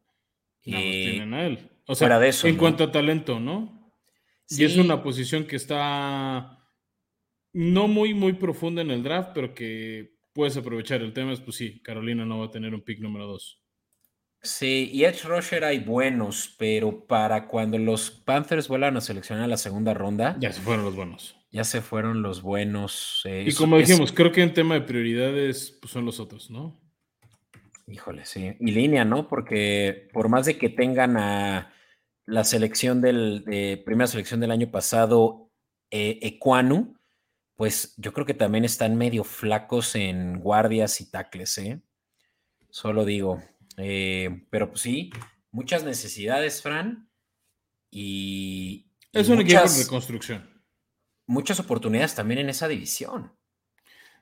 no, 0.64 0.78
eh, 0.78 1.08
tienen 1.10 1.34
a 1.34 1.44
él. 1.44 1.58
O 1.86 1.94
sea, 1.94 2.18
de 2.18 2.28
eso, 2.28 2.46
en 2.46 2.56
cuanto 2.56 2.84
a 2.84 2.92
talento, 2.92 3.38
¿no? 3.38 3.79
Y 4.50 4.64
es 4.64 4.76
una 4.76 5.02
posición 5.02 5.44
que 5.46 5.56
está 5.56 6.58
no 7.52 7.88
muy, 7.88 8.14
muy 8.14 8.32
profunda 8.32 8.82
en 8.82 8.90
el 8.90 9.02
draft, 9.02 9.30
pero 9.34 9.54
que 9.54 10.18
puedes 10.32 10.56
aprovechar. 10.56 11.02
El 11.02 11.12
tema 11.12 11.32
es, 11.32 11.40
pues 11.40 11.56
sí, 11.56 11.80
Carolina 11.82 12.24
no 12.24 12.40
va 12.40 12.46
a 12.46 12.50
tener 12.50 12.74
un 12.74 12.82
pick 12.82 13.00
número 13.00 13.26
dos. 13.26 13.62
Sí, 14.42 14.90
y 14.92 15.04
Edge 15.04 15.24
Rusher 15.24 15.64
hay 15.64 15.80
buenos, 15.80 16.54
pero 16.58 17.06
para 17.06 17.46
cuando 17.46 17.78
los 17.78 18.10
Panthers 18.10 18.68
vuelvan 18.68 18.96
a 18.96 19.00
seleccionar 19.02 19.48
la 19.48 19.58
segunda 19.58 19.92
ronda. 19.92 20.36
Ya 20.40 20.52
se 20.52 20.62
fueron 20.62 20.84
los 20.84 20.96
buenos. 20.96 21.36
Ya 21.52 21.64
se 21.64 21.82
fueron 21.82 22.22
los 22.22 22.40
buenos. 22.40 23.22
Eh, 23.26 23.44
y 23.46 23.52
como 23.52 23.76
dijimos, 23.76 24.12
creo 24.12 24.32
que 24.32 24.42
en 24.42 24.54
tema 24.54 24.74
de 24.74 24.80
prioridades 24.82 25.76
pues 25.80 25.92
son 25.92 26.06
los 26.06 26.20
otros, 26.20 26.50
¿no? 26.50 26.80
Híjole, 27.86 28.24
sí. 28.24 28.54
Y 28.60 28.70
línea, 28.70 29.04
¿no? 29.04 29.28
Porque 29.28 30.08
por 30.12 30.28
más 30.28 30.46
de 30.46 30.56
que 30.56 30.70
tengan 30.70 31.16
a 31.18 31.74
la 32.30 32.44
selección 32.44 33.00
del, 33.00 33.44
de 33.44 33.82
primera 33.84 34.06
selección 34.06 34.40
del 34.40 34.52
año 34.52 34.70
pasado, 34.70 35.50
eh, 35.90 36.18
Ecuanu, 36.22 36.94
pues 37.56 37.94
yo 37.96 38.12
creo 38.12 38.24
que 38.24 38.34
también 38.34 38.64
están 38.64 38.96
medio 38.96 39.24
flacos 39.24 39.94
en 39.96 40.38
guardias 40.40 41.00
y 41.00 41.10
tacles, 41.10 41.58
¿eh? 41.58 41.82
Solo 42.70 43.04
digo. 43.04 43.42
Eh, 43.76 44.46
pero 44.48 44.70
pues 44.70 44.82
sí, 44.82 45.10
muchas 45.50 45.84
necesidades, 45.84 46.62
Fran. 46.62 47.10
Y. 47.90 48.86
Es 49.12 49.28
un 49.28 49.40
equipo 49.40 49.62
de 49.62 49.86
construcción. 49.88 50.62
Muchas 51.26 51.58
oportunidades 51.60 52.14
también 52.14 52.40
en 52.40 52.48
esa 52.48 52.68
división. 52.68 53.32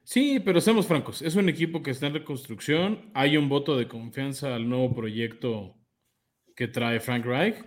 Sí, 0.02 0.40
pero 0.40 0.62
seamos 0.62 0.86
francos, 0.86 1.20
es 1.20 1.36
un 1.36 1.50
equipo 1.50 1.82
que 1.82 1.90
está 1.90 2.06
en 2.06 2.14
reconstrucción, 2.14 3.10
hay 3.12 3.36
un 3.36 3.50
voto 3.50 3.76
de 3.76 3.88
confianza 3.88 4.54
al 4.54 4.66
nuevo 4.66 4.94
proyecto 4.94 5.76
que 6.56 6.66
trae 6.66 6.98
Frank 6.98 7.26
Reich, 7.26 7.62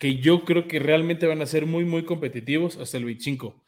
que 0.00 0.16
yo 0.16 0.44
creo 0.44 0.66
que 0.66 0.80
realmente 0.80 1.26
van 1.26 1.42
a 1.42 1.46
ser 1.46 1.66
muy, 1.66 1.84
muy 1.84 2.04
competitivos 2.04 2.78
hasta 2.78 2.96
el 2.96 3.04
25. 3.04 3.62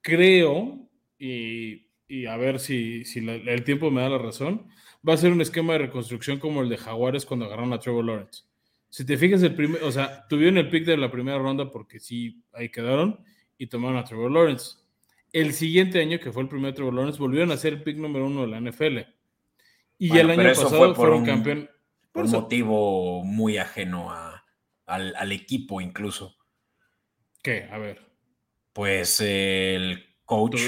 Creo, 0.00 0.88
y, 1.18 1.82
a 2.26 2.36
ver 2.36 2.60
si, 2.60 3.02
el 3.16 3.64
tiempo 3.64 3.90
me 3.90 4.00
da 4.00 4.08
la 4.08 4.18
razón, 4.18 4.68
va 5.06 5.14
a 5.14 5.18
ser 5.18 5.32
un 5.32 5.40
esquema 5.40 5.72
de 5.72 5.80
reconstrucción 5.80 6.38
como 6.38 6.62
el 6.62 6.68
de 6.68 6.78
Jaguares 6.78 7.26
cuando 7.26 7.46
agarraron 7.46 7.72
a 7.72 7.80
Trevor 7.80 8.04
Lawrence. 8.04 8.44
Si 8.88 9.04
te 9.04 9.16
fijas, 9.16 9.42
el 9.42 9.56
primer, 9.56 9.82
o 9.82 9.90
sea, 9.90 10.24
tuvieron 10.28 10.56
el 10.56 10.70
pick 10.70 10.84
de 10.84 10.96
la 10.96 11.10
primera 11.10 11.36
ronda 11.36 11.68
porque 11.68 11.98
sí, 11.98 12.40
ahí 12.52 12.68
quedaron 12.68 13.18
y 13.58 13.66
tomaron 13.66 13.98
a 13.98 14.04
Trevor 14.04 14.30
Lawrence 14.30 14.84
el 15.34 15.52
siguiente 15.52 16.00
año, 16.00 16.20
que 16.20 16.30
fue 16.30 16.42
el 16.44 16.48
primer 16.48 16.74
Trevor 16.74 16.94
Lawrence, 16.94 17.18
volvieron 17.18 17.50
a 17.50 17.56
ser 17.56 17.72
el 17.72 17.82
pick 17.82 17.96
número 17.96 18.26
uno 18.26 18.42
de 18.42 18.46
la 18.46 18.60
NFL. 18.60 18.98
Y 19.98 20.16
el 20.16 20.30
año 20.30 20.44
pasado 20.44 20.94
fueron 20.94 21.26
campeón. 21.26 21.68
Por 22.12 22.26
un 22.26 22.30
motivo 22.30 23.24
muy 23.24 23.58
ajeno 23.58 24.12
al, 24.86 25.32
equipo, 25.32 25.80
incluso. 25.80 26.36
¿Qué? 27.42 27.68
A 27.70 27.78
ver. 27.78 28.00
Pues 28.72 29.20
el 29.20 30.04
coach. 30.24 30.60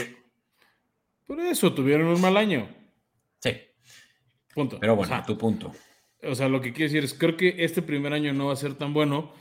Por 1.27 1.41
eso 1.41 1.75
tuvieron 1.75 2.09
un 2.09 2.21
mal 2.21 2.37
año. 2.37 2.69
Sí. 3.41 3.53
Punto. 4.55 4.79
Pero 4.81 4.97
bueno, 4.97 5.23
tu 5.27 5.37
punto. 5.37 5.73
O 6.23 6.35
sea, 6.35 6.49
lo 6.49 6.61
que 6.61 6.73
quiero 6.73 6.93
decir 6.93 7.05
es, 7.05 7.15
creo 7.15 7.37
que 7.37 7.57
este 7.59 7.83
primer 7.83 8.13
año 8.13 8.33
no 8.33 8.47
va 8.47 8.53
a 8.53 8.57
ser 8.57 8.75
tan 8.75 8.93
bueno. 8.93 9.33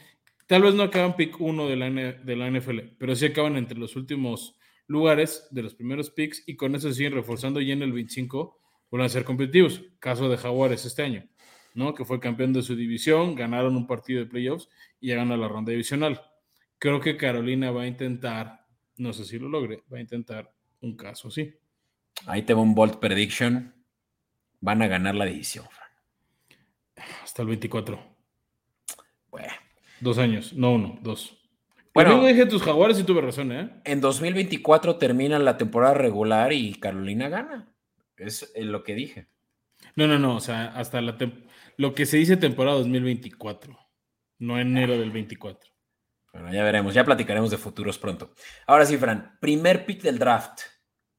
Tal 0.48 0.62
vez 0.62 0.76
no 0.76 0.84
acaban 0.84 1.16
pick 1.16 1.40
uno 1.40 1.68
de 1.68 1.76
la, 1.76 1.90
de 1.90 2.36
la 2.36 2.50
NFL, 2.50 2.80
pero 3.00 3.16
sí 3.16 3.26
acaban 3.26 3.58
entre 3.58 3.78
los 3.78 3.96
últimos 3.96 4.58
lugares 4.88 5.48
de 5.52 5.64
los 5.64 5.74
primeros 5.74 6.12
picks 6.12 6.44
y 6.46 6.56
con 6.56 6.76
eso 6.76 6.92
siguen 6.92 7.14
reforzando 7.14 7.62
y 7.62 7.72
en 7.72 7.82
el 7.82 7.92
25 7.92 8.60
vuelven 8.92 9.06
a 9.06 9.10
ser 9.10 9.24
competitivos. 9.24 9.82
Caso 10.00 10.30
de 10.30 10.38
Jaguares 10.38 10.86
este 10.86 11.02
año, 11.02 11.28
¿no? 11.76 11.94
Que 11.94 12.06
fue 12.06 12.20
campeón 12.20 12.54
de 12.54 12.64
su 12.64 12.76
división, 12.76 13.36
ganaron 13.36 13.76
un 13.76 13.86
partido 13.86 14.22
de 14.22 14.26
playoffs 14.26 14.70
y 15.00 15.08
llegan 15.08 15.32
a 15.32 15.38
la 15.38 15.48
ronda 15.48 15.72
divisional. 15.72 16.20
Creo 16.80 17.00
que 17.00 17.18
Carolina 17.18 17.70
va 17.70 17.84
a 17.84 17.88
intentar, 17.88 18.66
no 18.98 19.14
sé 19.14 19.26
si 19.26 19.38
lo 19.38 19.50
logre, 19.50 19.84
va 19.94 19.98
a 19.98 20.02
intentar 20.02 20.52
un 20.82 20.96
caso 20.96 21.28
así. 21.28 21.54
Ahí 22.26 22.42
tengo 22.42 22.62
un 22.62 22.74
Bolt 22.74 22.96
Prediction. 22.96 23.74
Van 24.62 24.82
a 24.82 24.88
ganar 24.88 25.14
la 25.14 25.26
división, 25.26 25.66
Hasta 27.24 27.42
el 27.44 27.50
24. 27.50 28.00
Bueno. 29.30 29.54
Dos 30.00 30.18
años, 30.18 30.54
no 30.54 30.74
uno, 30.74 30.98
dos. 31.02 31.38
Bueno, 31.94 32.26
dije 32.26 32.46
tus 32.46 32.62
jaguares 32.62 33.00
y 33.00 33.04
tuve 33.04 33.22
razón, 33.22 33.52
¿eh? 33.52 33.70
En 33.86 34.02
2024 34.02 34.98
termina 34.98 35.40
la 35.40 35.58
temporada 35.58 35.94
regular 35.94 36.52
y 36.52 36.74
Carolina 36.74 37.30
gana. 37.30 37.74
Es 38.18 38.52
eh, 38.56 38.64
lo 38.64 38.84
que 38.84 38.96
dije. 38.96 39.28
No, 39.96 40.08
no, 40.08 40.20
no. 40.20 40.36
O 40.36 40.40
sea, 40.40 40.68
hasta 40.76 41.02
la 41.02 41.18
lo 41.78 41.94
que 41.94 42.06
se 42.06 42.18
dice 42.18 42.38
temporada 42.38 42.78
2024, 42.78 43.78
no 44.40 44.60
enero 44.60 44.98
del 44.98 45.12
24. 45.12 45.70
Bueno, 46.34 46.54
ya 46.54 46.64
veremos, 46.64 46.94
ya 46.94 47.04
platicaremos 47.04 47.52
de 47.52 47.58
futuros 47.58 47.98
pronto. 47.98 48.34
Ahora 48.68 48.86
sí, 48.86 48.98
Fran, 48.98 49.38
primer 49.40 49.86
pick 49.86 50.02
del 50.02 50.20
draft, 50.20 50.62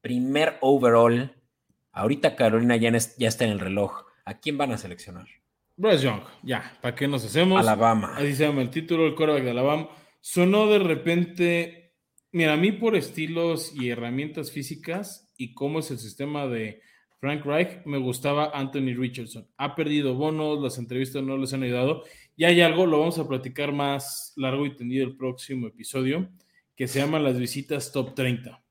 primer 0.01 0.57
overall. 0.61 1.35
Ahorita 1.91 2.35
Carolina 2.35 2.75
ya, 2.75 2.91
ya 2.91 3.27
está 3.27 3.45
en 3.45 3.51
el 3.51 3.59
reloj. 3.59 4.05
¿A 4.25 4.39
quién 4.39 4.57
van 4.57 4.71
a 4.71 4.77
seleccionar? 4.77 5.27
Bryce 5.75 6.03
Young, 6.03 6.21
ya, 6.43 6.77
¿para 6.81 6.95
qué 6.95 7.07
nos 7.07 7.23
hacemos? 7.23 7.59
Alabama. 7.59 8.15
Así 8.15 8.35
se 8.35 8.45
llama 8.45 8.61
el 8.61 8.69
título, 8.69 9.05
el 9.05 9.15
quarterback 9.15 9.43
de 9.43 9.51
Alabama 9.51 9.89
sonó 10.27 10.67
de 10.67 10.79
repente, 10.79 11.95
mira, 12.33 12.53
a 12.53 12.57
mí 12.57 12.73
por 12.73 12.97
estilos 12.97 13.73
y 13.73 13.89
herramientas 13.89 14.51
físicas 14.51 15.33
y 15.37 15.53
cómo 15.53 15.79
es 15.79 15.89
el 15.89 15.99
sistema 15.99 16.47
de 16.47 16.81
Frank 17.19 17.43
Reich, 17.45 17.83
me 17.85 17.97
gustaba 17.97 18.51
Anthony 18.53 18.93
Richardson. 18.95 19.47
Ha 19.57 19.75
perdido 19.75 20.13
bonos, 20.13 20.61
las 20.61 20.77
entrevistas 20.77 21.23
no 21.23 21.37
les 21.37 21.53
han 21.53 21.63
ayudado 21.63 22.03
y 22.35 22.43
hay 22.43 22.61
algo, 22.61 22.85
lo 22.85 22.99
vamos 22.99 23.17
a 23.17 23.27
platicar 23.27 23.71
más 23.71 24.33
largo 24.35 24.65
y 24.65 24.75
tendido 24.75 25.05
el 25.05 25.17
próximo 25.17 25.67
episodio, 25.67 26.29
que 26.75 26.87
se 26.87 26.99
llama 26.99 27.19
las 27.19 27.39
visitas 27.39 27.91
top 27.91 28.13
30, 28.13 28.63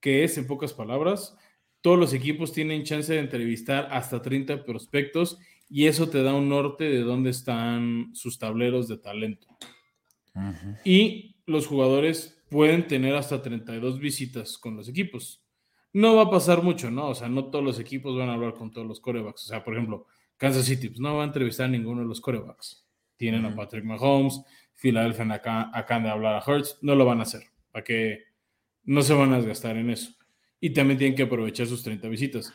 que 0.00 0.22
es, 0.22 0.38
en 0.38 0.46
pocas 0.46 0.72
palabras, 0.72 1.36
todos 1.80 1.98
los 1.98 2.14
equipos 2.14 2.52
tienen 2.52 2.84
chance 2.84 3.12
de 3.12 3.18
entrevistar 3.18 3.88
hasta 3.90 4.22
30 4.22 4.64
prospectos 4.64 5.38
y 5.68 5.86
eso 5.86 6.08
te 6.08 6.22
da 6.22 6.32
un 6.32 6.48
norte 6.48 6.84
de 6.84 7.00
dónde 7.00 7.28
están 7.28 8.10
sus 8.14 8.38
tableros 8.38 8.88
de 8.88 8.96
talento. 8.96 9.48
Y 10.84 11.36
los 11.44 11.66
jugadores 11.66 12.42
pueden 12.48 12.86
tener 12.86 13.14
hasta 13.14 13.42
32 13.42 13.98
visitas 13.98 14.56
con 14.56 14.76
los 14.76 14.88
equipos. 14.88 15.43
No 15.94 16.16
va 16.16 16.24
a 16.24 16.30
pasar 16.30 16.62
mucho, 16.62 16.90
¿no? 16.90 17.08
O 17.08 17.14
sea, 17.14 17.28
no 17.28 17.46
todos 17.46 17.64
los 17.64 17.80
equipos 17.80 18.16
van 18.16 18.28
a 18.28 18.34
hablar 18.34 18.54
con 18.54 18.70
todos 18.70 18.86
los 18.86 19.00
corebacks. 19.00 19.44
O 19.44 19.46
sea, 19.46 19.64
por 19.64 19.74
ejemplo, 19.74 20.06
Kansas 20.36 20.66
City 20.66 20.88
pues, 20.88 21.00
no 21.00 21.16
va 21.16 21.22
a 21.22 21.26
entrevistar 21.26 21.66
a 21.66 21.68
ninguno 21.70 22.02
de 22.02 22.06
los 22.08 22.20
corebacks. 22.20 22.86
Tienen 23.16 23.46
a 23.46 23.54
Patrick 23.54 23.84
Mahomes, 23.84 24.42
Philadelphia 24.74 25.32
acá, 25.32 25.70
acaban 25.72 26.02
de 26.02 26.10
hablar 26.10 26.34
a 26.34 26.44
Hurts, 26.44 26.78
no 26.82 26.94
lo 26.94 27.06
van 27.06 27.20
a 27.20 27.22
hacer, 27.22 27.44
para 27.70 27.82
que 27.84 28.24
no 28.82 29.00
se 29.02 29.14
van 29.14 29.32
a 29.32 29.36
desgastar 29.36 29.76
en 29.76 29.88
eso. 29.88 30.10
Y 30.60 30.70
también 30.70 30.98
tienen 30.98 31.16
que 31.16 31.22
aprovechar 31.22 31.66
sus 31.66 31.82
30 31.82 32.08
visitas. 32.08 32.52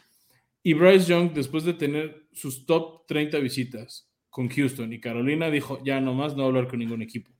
Y 0.62 0.74
Bryce 0.74 1.10
Young, 1.10 1.32
después 1.32 1.64
de 1.64 1.74
tener 1.74 2.28
sus 2.34 2.66
top 2.66 3.08
30 3.08 3.40
visitas 3.40 4.12
con 4.30 4.50
Houston 4.50 4.94
y 4.94 5.00
Carolina, 5.00 5.50
dijo, 5.50 5.82
ya 5.84 6.00
nomás 6.02 6.36
no 6.36 6.44
hablar 6.46 6.68
con 6.68 6.80
ningún 6.80 7.02
equipo 7.02 7.32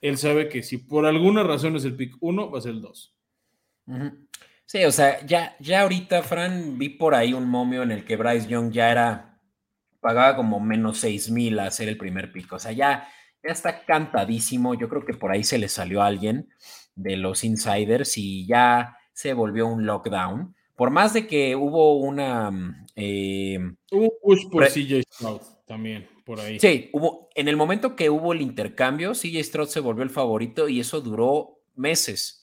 él 0.00 0.16
sabe 0.16 0.48
que 0.48 0.62
si 0.62 0.78
por 0.78 1.06
alguna 1.06 1.42
razón 1.42 1.76
es 1.76 1.84
el 1.84 1.96
pick 1.96 2.16
1, 2.20 2.50
va 2.50 2.58
a 2.58 2.62
ser 2.62 2.72
el 2.72 2.80
2. 2.80 3.16
Sí, 4.68 4.84
o 4.84 4.92
sea, 4.92 5.24
ya, 5.24 5.56
ya 5.60 5.80
ahorita, 5.80 6.22
Fran, 6.22 6.76
vi 6.76 6.90
por 6.90 7.14
ahí 7.14 7.32
un 7.32 7.48
momio 7.48 7.82
en 7.82 7.90
el 7.90 8.04
que 8.04 8.16
Bryce 8.16 8.48
Young 8.48 8.70
ya 8.70 8.90
era, 8.92 9.40
pagaba 10.00 10.36
como 10.36 10.60
menos 10.60 10.98
6 10.98 11.30
mil 11.30 11.58
a 11.58 11.68
hacer 11.68 11.88
el 11.88 11.96
primer 11.96 12.30
pick. 12.32 12.52
O 12.52 12.58
sea, 12.58 12.72
ya, 12.72 13.08
ya 13.42 13.50
está 13.50 13.86
cantadísimo. 13.86 14.74
Yo 14.74 14.90
creo 14.90 15.06
que 15.06 15.14
por 15.14 15.30
ahí 15.32 15.42
se 15.42 15.56
le 15.56 15.68
salió 15.70 16.02
a 16.02 16.06
alguien 16.06 16.50
de 16.94 17.16
los 17.16 17.44
insiders 17.44 18.18
y 18.18 18.46
ya 18.46 18.94
se 19.14 19.32
volvió 19.32 19.66
un 19.66 19.86
lockdown. 19.86 20.54
Por 20.76 20.90
más 20.90 21.14
de 21.14 21.26
que 21.26 21.56
hubo 21.56 21.96
una. 21.96 22.50
mm, 22.50 22.86
eh, 22.96 23.58
Un 23.90 24.10
push 24.22 24.50
por 24.50 24.66
CJ 24.66 25.02
Stroud 25.10 25.40
también, 25.66 26.06
por 26.26 26.40
ahí. 26.40 26.60
sí, 26.60 26.90
hubo. 26.92 27.30
En 27.34 27.48
el 27.48 27.56
momento 27.56 27.96
que 27.96 28.10
hubo 28.10 28.34
el 28.34 28.42
intercambio, 28.42 29.12
CJ 29.14 29.42
Stroud 29.44 29.68
se 29.68 29.80
volvió 29.80 30.02
el 30.02 30.10
favorito 30.10 30.68
y 30.68 30.80
eso 30.80 31.00
duró 31.00 31.62
meses. 31.74 32.37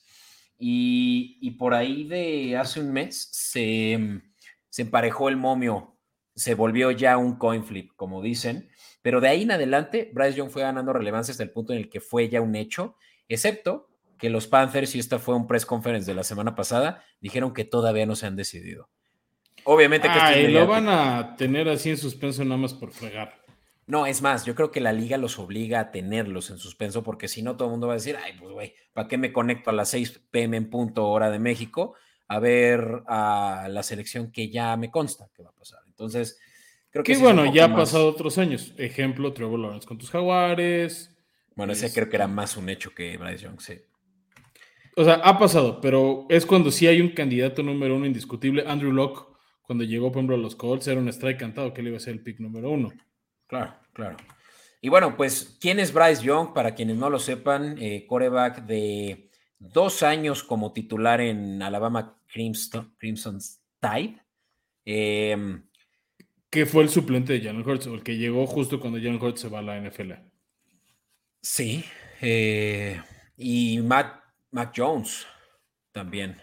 Y, 0.58 1.38
y 1.42 1.52
por 1.52 1.74
ahí 1.74 2.06
de 2.06 2.58
hace 2.58 2.80
un 2.80 2.94
mes 2.94 3.30
se, 3.32 3.98
mm, 3.98 4.22
se 4.70 4.82
emparejó 4.84 5.30
el 5.30 5.38
momio, 5.38 5.98
se 6.36 6.56
volvió 6.56 6.92
ya 6.92 7.18
un 7.18 7.38
coin 7.38 7.64
flip, 7.64 7.92
como 7.96 8.22
dicen. 8.22 8.70
Pero 9.02 9.22
de 9.22 9.30
ahí 9.30 9.44
en 9.44 9.52
adelante, 9.52 10.12
Bryce 10.14 10.38
Young 10.38 10.50
fue 10.50 10.64
ganando 10.64 10.92
relevancia 10.94 11.32
hasta 11.32 11.44
el 11.44 11.52
punto 11.52 11.74
en 11.74 11.80
el 11.80 11.90
que 11.90 12.00
fue 12.00 12.30
ya 12.30 12.42
un 12.42 12.56
hecho, 12.56 12.96
excepto 13.28 13.90
que 14.18 14.30
los 14.30 14.48
Panthers, 14.48 14.96
y 14.96 15.00
esta 15.00 15.20
fue 15.20 15.36
un 15.36 15.48
press 15.48 15.66
conference 15.66 16.10
de 16.10 16.16
la 16.16 16.24
semana 16.24 16.56
pasada, 16.56 17.04
dijeron 17.20 17.54
que 17.54 17.66
todavía 17.66 18.06
no 18.06 18.16
se 18.16 18.26
han 18.26 18.36
decidido. 18.36 18.90
Obviamente 19.64 20.08
que 20.08 20.18
es 20.18 20.24
Ay, 20.24 20.48
lo 20.48 20.68
van 20.68 20.90
a 20.90 21.36
tener 21.38 21.70
así 21.70 21.90
en 21.90 21.98
suspenso 21.98 22.44
nada 22.44 22.58
más 22.58 22.74
por 22.74 22.92
fregar. 22.92 23.45
No, 23.88 24.08
es 24.08 24.22
más, 24.24 24.46
yo 24.46 24.56
creo 24.56 24.72
que 24.72 24.82
la 24.82 24.94
liga 24.94 25.18
los 25.18 25.38
obliga 25.38 25.80
a 25.80 25.92
tenerlos 25.92 26.50
en 26.50 26.58
suspenso, 26.58 27.04
porque 27.04 27.28
si 27.28 27.44
no, 27.44 27.56
todo 27.56 27.68
el 27.68 27.72
mundo 27.74 27.88
va 27.88 27.94
a 27.94 27.98
decir, 27.98 28.18
ay, 28.18 28.34
pues 28.40 28.52
güey, 28.52 28.74
¿para 28.94 29.08
qué 29.08 29.18
me 29.18 29.32
conecto 29.32 29.70
a 29.70 29.74
las 29.74 29.90
6 29.90 30.22
pm 30.32 30.58
en 30.58 30.70
punto 30.72 31.08
hora 31.08 31.30
de 31.30 31.38
México 31.38 31.94
a 32.28 32.40
ver 32.40 33.04
a 33.08 33.68
la 33.70 33.84
selección 33.84 34.32
que 34.32 34.50
ya 34.50 34.76
me 34.76 34.90
consta 34.90 35.30
que 35.36 35.44
va 35.44 35.50
a 35.50 35.56
pasar? 35.56 35.82
Entonces, 35.86 36.40
creo 36.90 37.04
que 37.04 37.12
Que 37.12 37.18
sí 37.18 37.24
bueno, 37.24 37.46
ya 37.54 37.66
ha 37.66 37.76
pasado 37.76 38.10
otros 38.10 38.40
años. 38.40 38.74
Ejemplo, 38.78 39.34
Trevor 39.34 39.60
Lawrence 39.60 39.88
con 39.88 40.00
tus 40.00 40.10
jaguares. 40.10 41.16
Bueno, 41.56 41.74
ese 41.74 41.94
creo 41.94 42.10
que 42.10 42.16
era 42.16 42.28
más 42.28 42.58
un 42.58 42.70
hecho 42.70 42.92
que 42.94 43.18
Bryce 43.18 43.44
Young, 43.44 43.62
sí. 43.62 43.76
O 44.98 45.04
sea, 45.04 45.16
ha 45.16 45.38
pasado, 45.38 45.80
pero 45.80 46.26
es 46.30 46.46
cuando 46.46 46.72
sí 46.72 46.88
hay 46.88 47.02
un 47.02 47.10
candidato 47.10 47.62
número 47.62 47.96
uno 47.98 48.06
indiscutible. 48.06 48.64
Andrew 48.66 48.92
Locke, 48.92 49.28
cuando 49.62 49.84
llegó, 49.84 50.08
por 50.12 50.20
ejemplo, 50.20 50.36
a 50.36 50.40
los 50.40 50.56
Colts, 50.56 50.88
era 50.88 51.00
un 51.00 51.10
strike 51.10 51.38
cantado 51.38 51.74
que 51.74 51.82
él 51.82 51.90
iba 51.90 51.98
a 51.98 52.00
ser 52.00 52.14
el 52.14 52.24
pick 52.24 52.40
número 52.40 52.72
uno. 52.72 52.92
Claro, 53.48 53.76
claro. 53.94 54.18
Y 54.82 54.90
bueno, 54.90 55.16
pues, 55.18 55.58
¿quién 55.60 55.80
es 55.80 55.94
Bryce 55.94 56.24
Young? 56.24 56.54
Para 56.54 56.76
quienes 56.76 56.98
no 56.98 57.10
lo 57.10 57.20
sepan, 57.20 57.76
eh, 57.80 58.06
coreback 58.08 58.66
de 58.66 59.30
dos 59.58 60.04
años 60.04 60.44
como 60.44 60.74
titular 60.74 61.22
en 61.22 61.62
Alabama 61.62 62.22
Crimson, 62.28 62.94
Crimson 62.98 63.40
Tide. 63.80 64.22
Em, 64.86 65.64
Que 66.52 66.66
fue 66.66 66.84
el 66.84 66.90
suplente 66.90 67.34
de 67.34 67.42
Jalen 67.42 67.68
Hurts, 67.68 67.88
el 67.88 68.04
que 68.04 68.18
llegó 68.18 68.46
justo 68.48 68.80
cuando 68.80 68.98
Jalen 69.00 69.22
Hurts 69.22 69.42
se 69.42 69.50
va 69.50 69.60
a 69.60 69.62
la 69.62 69.78
NFL. 69.78 70.14
sí. 71.42 71.84
eh, 72.22 73.02
y 73.38 73.80
Mac, 73.82 74.24
Mac 74.52 74.74
Jones 74.76 75.26
también. 75.92 76.38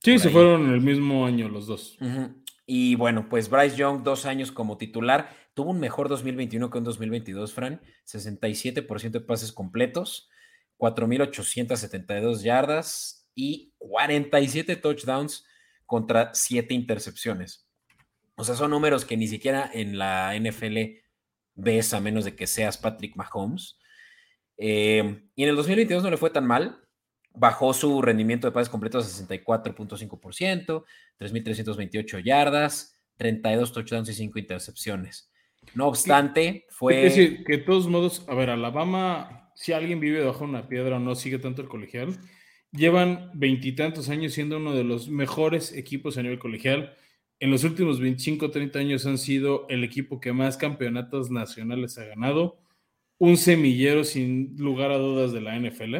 Sí, 0.00 0.18
se 0.18 0.28
ahí. 0.28 0.34
fueron 0.34 0.64
en 0.66 0.72
el 0.72 0.80
mismo 0.80 1.24
año 1.26 1.48
los 1.48 1.66
dos. 1.66 1.96
Y 2.66 2.94
bueno, 2.96 3.28
pues 3.28 3.48
Bryce 3.48 3.76
Young, 3.76 4.02
dos 4.02 4.26
años 4.26 4.50
como 4.50 4.76
titular, 4.78 5.30
tuvo 5.54 5.70
un 5.70 5.80
mejor 5.80 6.08
2021 6.08 6.70
que 6.70 6.78
un 6.78 6.84
2022, 6.84 7.52
Fran. 7.52 7.80
67% 8.06 9.10
de 9.10 9.20
pases 9.20 9.52
completos, 9.52 10.28
4.872 10.78 12.42
yardas 12.42 13.28
y 13.34 13.72
47 13.78 14.76
touchdowns 14.76 15.44
contra 15.86 16.34
7 16.34 16.74
intercepciones. 16.74 17.68
O 18.36 18.44
sea, 18.44 18.54
son 18.54 18.70
números 18.70 19.04
que 19.04 19.16
ni 19.16 19.28
siquiera 19.28 19.70
en 19.72 19.98
la 19.98 20.34
NFL 20.38 20.78
ves 21.54 21.92
a 21.92 22.00
menos 22.00 22.24
de 22.24 22.34
que 22.34 22.46
seas 22.46 22.78
Patrick 22.78 23.16
Mahomes. 23.16 23.78
Eh, 24.56 25.22
y 25.34 25.42
en 25.42 25.48
el 25.48 25.56
2022 25.56 26.02
no 26.02 26.10
le 26.10 26.16
fue 26.16 26.30
tan 26.30 26.46
mal. 26.46 26.78
Bajó 27.34 27.72
su 27.72 28.02
rendimiento 28.02 28.46
de 28.46 28.52
pases 28.52 28.68
completos 28.68 29.06
a 29.06 29.26
64.5%, 29.26 30.84
3.328 31.18 32.22
yardas, 32.22 32.98
32 33.16 33.72
touchdowns 33.72 34.08
y 34.08 34.14
5 34.14 34.38
intercepciones. 34.38 35.31
No 35.74 35.86
obstante, 35.86 36.66
fue... 36.70 37.06
Es 37.06 37.16
decir, 37.16 37.44
que 37.44 37.58
de 37.58 37.62
todos 37.62 37.88
modos, 37.88 38.24
a 38.28 38.34
ver, 38.34 38.50
Alabama, 38.50 39.50
si 39.54 39.72
alguien 39.72 40.00
vive 40.00 40.20
debajo 40.20 40.40
de 40.40 40.50
una 40.50 40.68
piedra 40.68 40.96
o 40.96 41.00
no 41.00 41.14
sigue 41.14 41.38
tanto 41.38 41.62
el 41.62 41.68
colegial, 41.68 42.18
llevan 42.72 43.30
veintitantos 43.34 44.08
años 44.08 44.32
siendo 44.32 44.56
uno 44.56 44.74
de 44.74 44.84
los 44.84 45.08
mejores 45.08 45.72
equipos 45.72 46.18
a 46.18 46.22
nivel 46.22 46.38
colegial. 46.38 46.94
En 47.38 47.50
los 47.50 47.64
últimos 47.64 48.00
25 48.00 48.46
o 48.46 48.50
30 48.50 48.78
años 48.78 49.06
han 49.06 49.18
sido 49.18 49.66
el 49.68 49.84
equipo 49.84 50.20
que 50.20 50.32
más 50.32 50.56
campeonatos 50.56 51.30
nacionales 51.30 51.98
ha 51.98 52.04
ganado, 52.04 52.60
un 53.18 53.36
semillero 53.36 54.04
sin 54.04 54.56
lugar 54.56 54.90
a 54.90 54.98
dudas 54.98 55.32
de 55.32 55.40
la 55.40 55.58
NFL. 55.58 55.96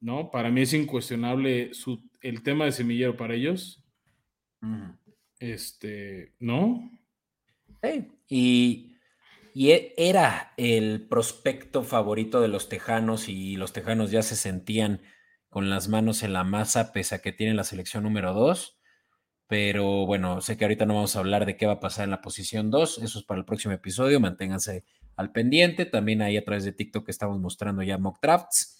¿No? 0.00 0.30
Para 0.30 0.50
mí 0.50 0.62
es 0.62 0.72
incuestionable 0.72 1.74
su, 1.74 2.02
el 2.20 2.42
tema 2.42 2.66
de 2.66 2.72
semillero 2.72 3.16
para 3.16 3.34
ellos. 3.34 3.82
Este, 5.38 6.32
¿no? 6.38 6.90
Y 9.54 9.70
e- 9.70 9.94
era 9.96 10.52
el 10.58 11.06
prospecto 11.08 11.82
favorito 11.82 12.40
de 12.42 12.48
los 12.48 12.68
tejanos 12.68 13.28
y 13.28 13.56
los 13.56 13.72
tejanos 13.72 14.10
ya 14.10 14.22
se 14.22 14.36
sentían 14.36 15.00
con 15.48 15.70
las 15.70 15.88
manos 15.88 16.22
en 16.22 16.34
la 16.34 16.44
masa 16.44 16.92
pese 16.92 17.14
a 17.14 17.22
que 17.22 17.32
tienen 17.32 17.56
la 17.56 17.64
selección 17.64 18.02
número 18.02 18.34
2. 18.34 18.78
Pero 19.48 20.06
bueno, 20.06 20.40
sé 20.42 20.56
que 20.56 20.64
ahorita 20.64 20.86
no 20.86 20.94
vamos 20.94 21.16
a 21.16 21.20
hablar 21.20 21.46
de 21.46 21.56
qué 21.56 21.66
va 21.66 21.74
a 21.74 21.80
pasar 21.80 22.04
en 22.04 22.10
la 22.10 22.20
posición 22.20 22.70
2. 22.70 22.98
Eso 22.98 23.18
es 23.18 23.24
para 23.24 23.38
el 23.38 23.46
próximo 23.46 23.72
episodio. 23.72 24.20
Manténganse 24.20 24.84
al 25.16 25.32
pendiente. 25.32 25.86
También 25.86 26.20
ahí 26.20 26.36
a 26.36 26.44
través 26.44 26.64
de 26.64 26.72
TikTok 26.72 27.08
estamos 27.08 27.40
mostrando 27.40 27.82
ya 27.82 27.96
mock 27.96 28.18
drafts. 28.20 28.74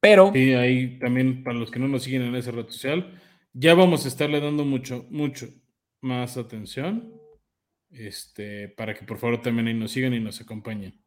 Pero 0.00 0.32
Sí, 0.32 0.54
ahí 0.54 0.98
también 0.98 1.44
para 1.44 1.58
los 1.58 1.70
que 1.70 1.78
no 1.78 1.86
nos 1.86 2.02
siguen 2.02 2.22
en 2.22 2.34
esa 2.34 2.50
red 2.50 2.66
social, 2.66 3.20
ya 3.52 3.74
vamos 3.74 4.06
a 4.06 4.08
estarle 4.08 4.40
dando 4.40 4.64
mucho, 4.64 5.06
mucho 5.10 5.48
más 6.00 6.38
atención. 6.38 7.19
Este, 7.90 8.68
para 8.68 8.94
que 8.94 9.04
por 9.04 9.18
favor 9.18 9.42
también 9.42 9.66
ahí 9.68 9.74
nos 9.74 9.90
sigan 9.92 10.14
y 10.14 10.20
nos 10.20 10.40
acompañen. 10.40 11.00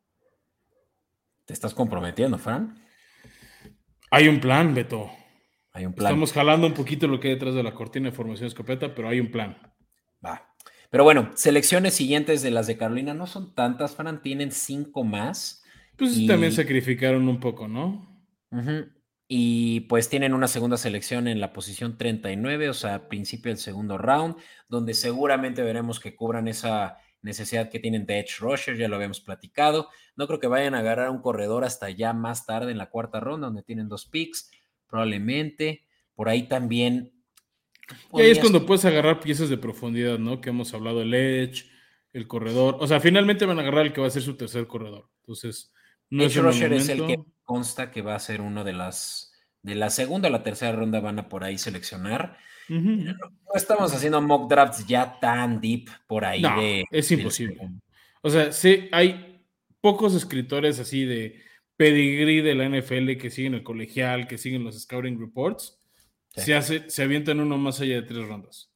te 1.46 1.54
estás 1.54 1.74
comprometiendo, 1.74 2.38
Fran. 2.38 2.82
Hay 4.12 4.28
un 4.28 4.40
plan, 4.40 4.74
Beto. 4.74 5.12
Hay 5.74 5.86
un 5.86 5.94
plan. 5.94 6.08
Estamos 6.08 6.32
jalando 6.32 6.68
un 6.68 6.74
poquito 6.74 7.08
lo 7.08 7.20
que 7.20 7.30
hay 7.30 7.34
detrás 7.34 7.56
de 7.56 7.64
la 7.64 7.74
cortina 7.74 8.10
de 8.10 8.16
formación 8.16 8.48
escopeta, 8.48 8.94
pero 8.96 9.10
hay 9.10 9.20
un 9.20 9.32
plan. 9.32 9.58
Va. 10.26 10.54
Pero 10.90 11.04
bueno, 11.04 11.32
selecciones 11.36 11.96
siguientes 11.96 12.42
de 12.44 12.52
las 12.52 12.68
de 12.68 12.78
Carolina 12.78 13.14
no 13.14 13.26
son 13.28 13.56
tantas, 13.56 13.96
Fran. 13.96 14.22
Tienen 14.22 14.52
cinco 14.52 15.04
más. 15.04 15.64
Pues 15.98 16.18
Y- 16.18 16.28
también 16.28 16.52
sacrificaron 16.52 17.28
un 17.28 17.40
poco, 17.40 17.68
¿no? 17.68 18.24
Ujú. 18.52 18.86
Y 19.28 19.82
pues 19.82 20.10
tienen 20.10 20.34
una 20.34 20.48
segunda 20.48 20.78
selección 20.78 21.28
en 21.28 21.40
la 21.40 21.54
posición 21.54 21.98
39, 21.98 22.70
o 22.70 22.74
sea, 22.74 23.08
principio 23.08 23.50
del 23.50 23.58
segundo 23.58 23.98
round, 23.98 24.36
donde 24.68 24.94
seguramente 24.94 25.64
veremos 25.64 26.00
que 26.00 26.16
cubran 26.16 26.48
esa 26.48 26.98
necesidad 27.24 27.70
que 27.70 27.80
tienen 27.80 28.06
de 28.06 28.20
Edge 28.20 28.40
Rusher, 28.40 28.78
ya 28.78 28.88
lo 28.88 28.98
habíamos 28.98 29.22
platicado. 29.22 29.90
No 30.16 30.28
creo 30.28 30.40
que 30.40 30.48
vayan 30.48 30.76
a 30.76 30.80
agarrar 30.80 31.10
un 31.10 31.22
corredor 31.22 31.64
hasta 31.64 31.90
ya 31.90 32.14
más 32.14 32.46
tarde 32.46 32.72
en 32.72 32.78
la 32.78 32.90
cuarta 32.90 33.20
ronda, 33.20 33.48
donde 33.48 33.64
tienen 33.64 33.90
dos 33.90 34.06
picks, 34.06 34.52
probablemente. 34.88 35.86
Por 36.16 36.30
ahí 36.30 36.44
también. 36.44 37.12
Y 38.14 38.22
ahí 38.22 38.30
es 38.30 38.40
cuando 38.40 38.66
puedes 38.66 38.86
agarrar 38.86 39.20
piezas 39.20 39.50
de 39.50 39.58
profundidad, 39.58 40.20
¿no? 40.20 40.42
Que 40.42 40.50
hemos 40.50 40.74
hablado, 40.74 41.02
el 41.02 41.14
Edge, 41.14 41.66
el 42.12 42.28
corredor. 42.28 42.78
O 42.80 42.88
sea, 42.88 43.00
finalmente 43.00 43.46
van 43.46 43.58
a 43.58 43.62
agarrar 43.62 43.88
el 43.88 43.94
que 43.94 44.02
va 44.02 44.08
a 44.08 44.12
ser 44.12 44.22
su 44.22 44.36
tercer 44.36 44.68
corredor. 44.68 45.10
Entonces, 45.22 45.74
no 46.10 46.24
Edge 46.24 46.38
es 46.38 46.44
Rusher 46.44 46.74
es 46.74 46.90
el 46.90 47.08
que. 47.08 47.18
Consta 47.44 47.92
que 47.92 48.02
va 48.02 48.16
a 48.16 48.20
ser 48.20 48.42
uno 48.42 48.64
de 48.64 48.74
las. 48.74 49.32
De 49.62 49.76
la 49.76 49.90
segunda 49.90 50.28
a 50.28 50.32
la 50.32 50.44
tercera 50.44 50.74
ronda 50.74 51.00
van 51.00 51.20
a 51.20 51.30
por 51.30 51.44
ahí 51.44 51.58
seleccionar. 51.58 52.38
No 52.68 53.16
estamos 53.56 53.94
haciendo 53.94 54.22
mock 54.22 54.50
drafts 54.50 54.86
ya 54.86 55.20
tan 55.20 55.62
deep 55.62 55.90
por 56.08 56.26
ahí 56.26 56.42
No, 56.42 56.60
de. 56.60 56.86
es 56.92 57.10
del 57.10 57.20
imposible. 57.20 57.70
O 58.22 58.30
sea, 58.30 58.52
sí, 58.52 58.90
hay 58.92 59.46
pocos 59.82 60.16
escritores 60.16 60.80
así 60.80 61.06
de 61.06 61.42
pedigrí 61.78 62.42
de 62.42 62.56
la 62.56 62.70
NFL 62.70 63.18
que 63.18 63.30
siguen 63.30 63.54
el 63.54 63.64
colegial, 63.64 64.28
que 64.28 64.38
siguen 64.38 64.64
los 64.64 64.80
scouting 64.82 65.20
reports. 65.20 65.80
Sí. 66.36 66.42
Se, 66.42 66.56
hace, 66.56 66.90
se 66.90 67.04
avientan 67.04 67.40
uno 67.40 67.58
más 67.58 67.80
allá 67.82 67.96
de 67.96 68.04
tres 68.04 68.28
rondas. 68.28 68.72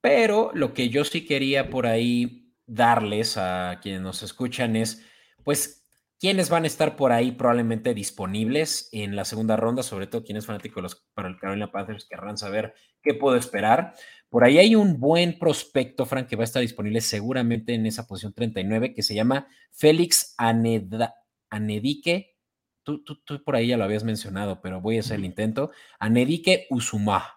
Pero 0.00 0.50
lo 0.54 0.74
que 0.74 0.90
yo 0.90 1.04
sí 1.04 1.24
quería 1.24 1.70
por 1.70 1.86
ahí 1.86 2.52
darles 2.66 3.36
a 3.36 3.80
quienes 3.82 4.02
nos 4.02 4.22
escuchan 4.22 4.76
es, 4.76 5.02
pues, 5.44 5.83
quiénes 6.24 6.48
van 6.48 6.64
a 6.64 6.68
estar 6.68 6.96
por 6.96 7.12
ahí 7.12 7.32
probablemente 7.32 7.92
disponibles 7.92 8.88
en 8.92 9.14
la 9.14 9.26
segunda 9.26 9.56
ronda, 9.56 9.82
sobre 9.82 10.06
todo 10.06 10.24
quienes 10.24 10.46
fanáticos 10.46 10.76
de 10.76 10.82
los 10.84 11.06
para 11.12 11.28
el 11.28 11.36
Carolina 11.36 11.70
Panthers 11.70 12.06
querrán 12.08 12.38
saber 12.38 12.72
qué 13.02 13.12
puedo 13.12 13.36
esperar. 13.36 13.92
Por 14.30 14.42
ahí 14.42 14.56
hay 14.56 14.74
un 14.74 14.98
buen 14.98 15.38
prospecto, 15.38 16.06
Frank, 16.06 16.26
que 16.26 16.36
va 16.36 16.42
a 16.42 16.44
estar 16.44 16.62
disponible 16.62 17.02
seguramente 17.02 17.74
en 17.74 17.84
esa 17.84 18.06
posición 18.06 18.32
39, 18.32 18.94
que 18.94 19.02
se 19.02 19.14
llama 19.14 19.48
Félix 19.70 20.34
Aneda, 20.38 21.14
Anedique. 21.50 22.38
Tú, 22.84 23.04
tú, 23.04 23.16
tú 23.22 23.44
por 23.44 23.54
ahí 23.54 23.66
ya 23.66 23.76
lo 23.76 23.84
habías 23.84 24.04
mencionado, 24.04 24.62
pero 24.62 24.80
voy 24.80 24.96
a 24.96 25.00
hacer 25.00 25.16
el 25.16 25.26
intento. 25.26 25.72
Anedique 25.98 26.66
Usuma, 26.70 27.34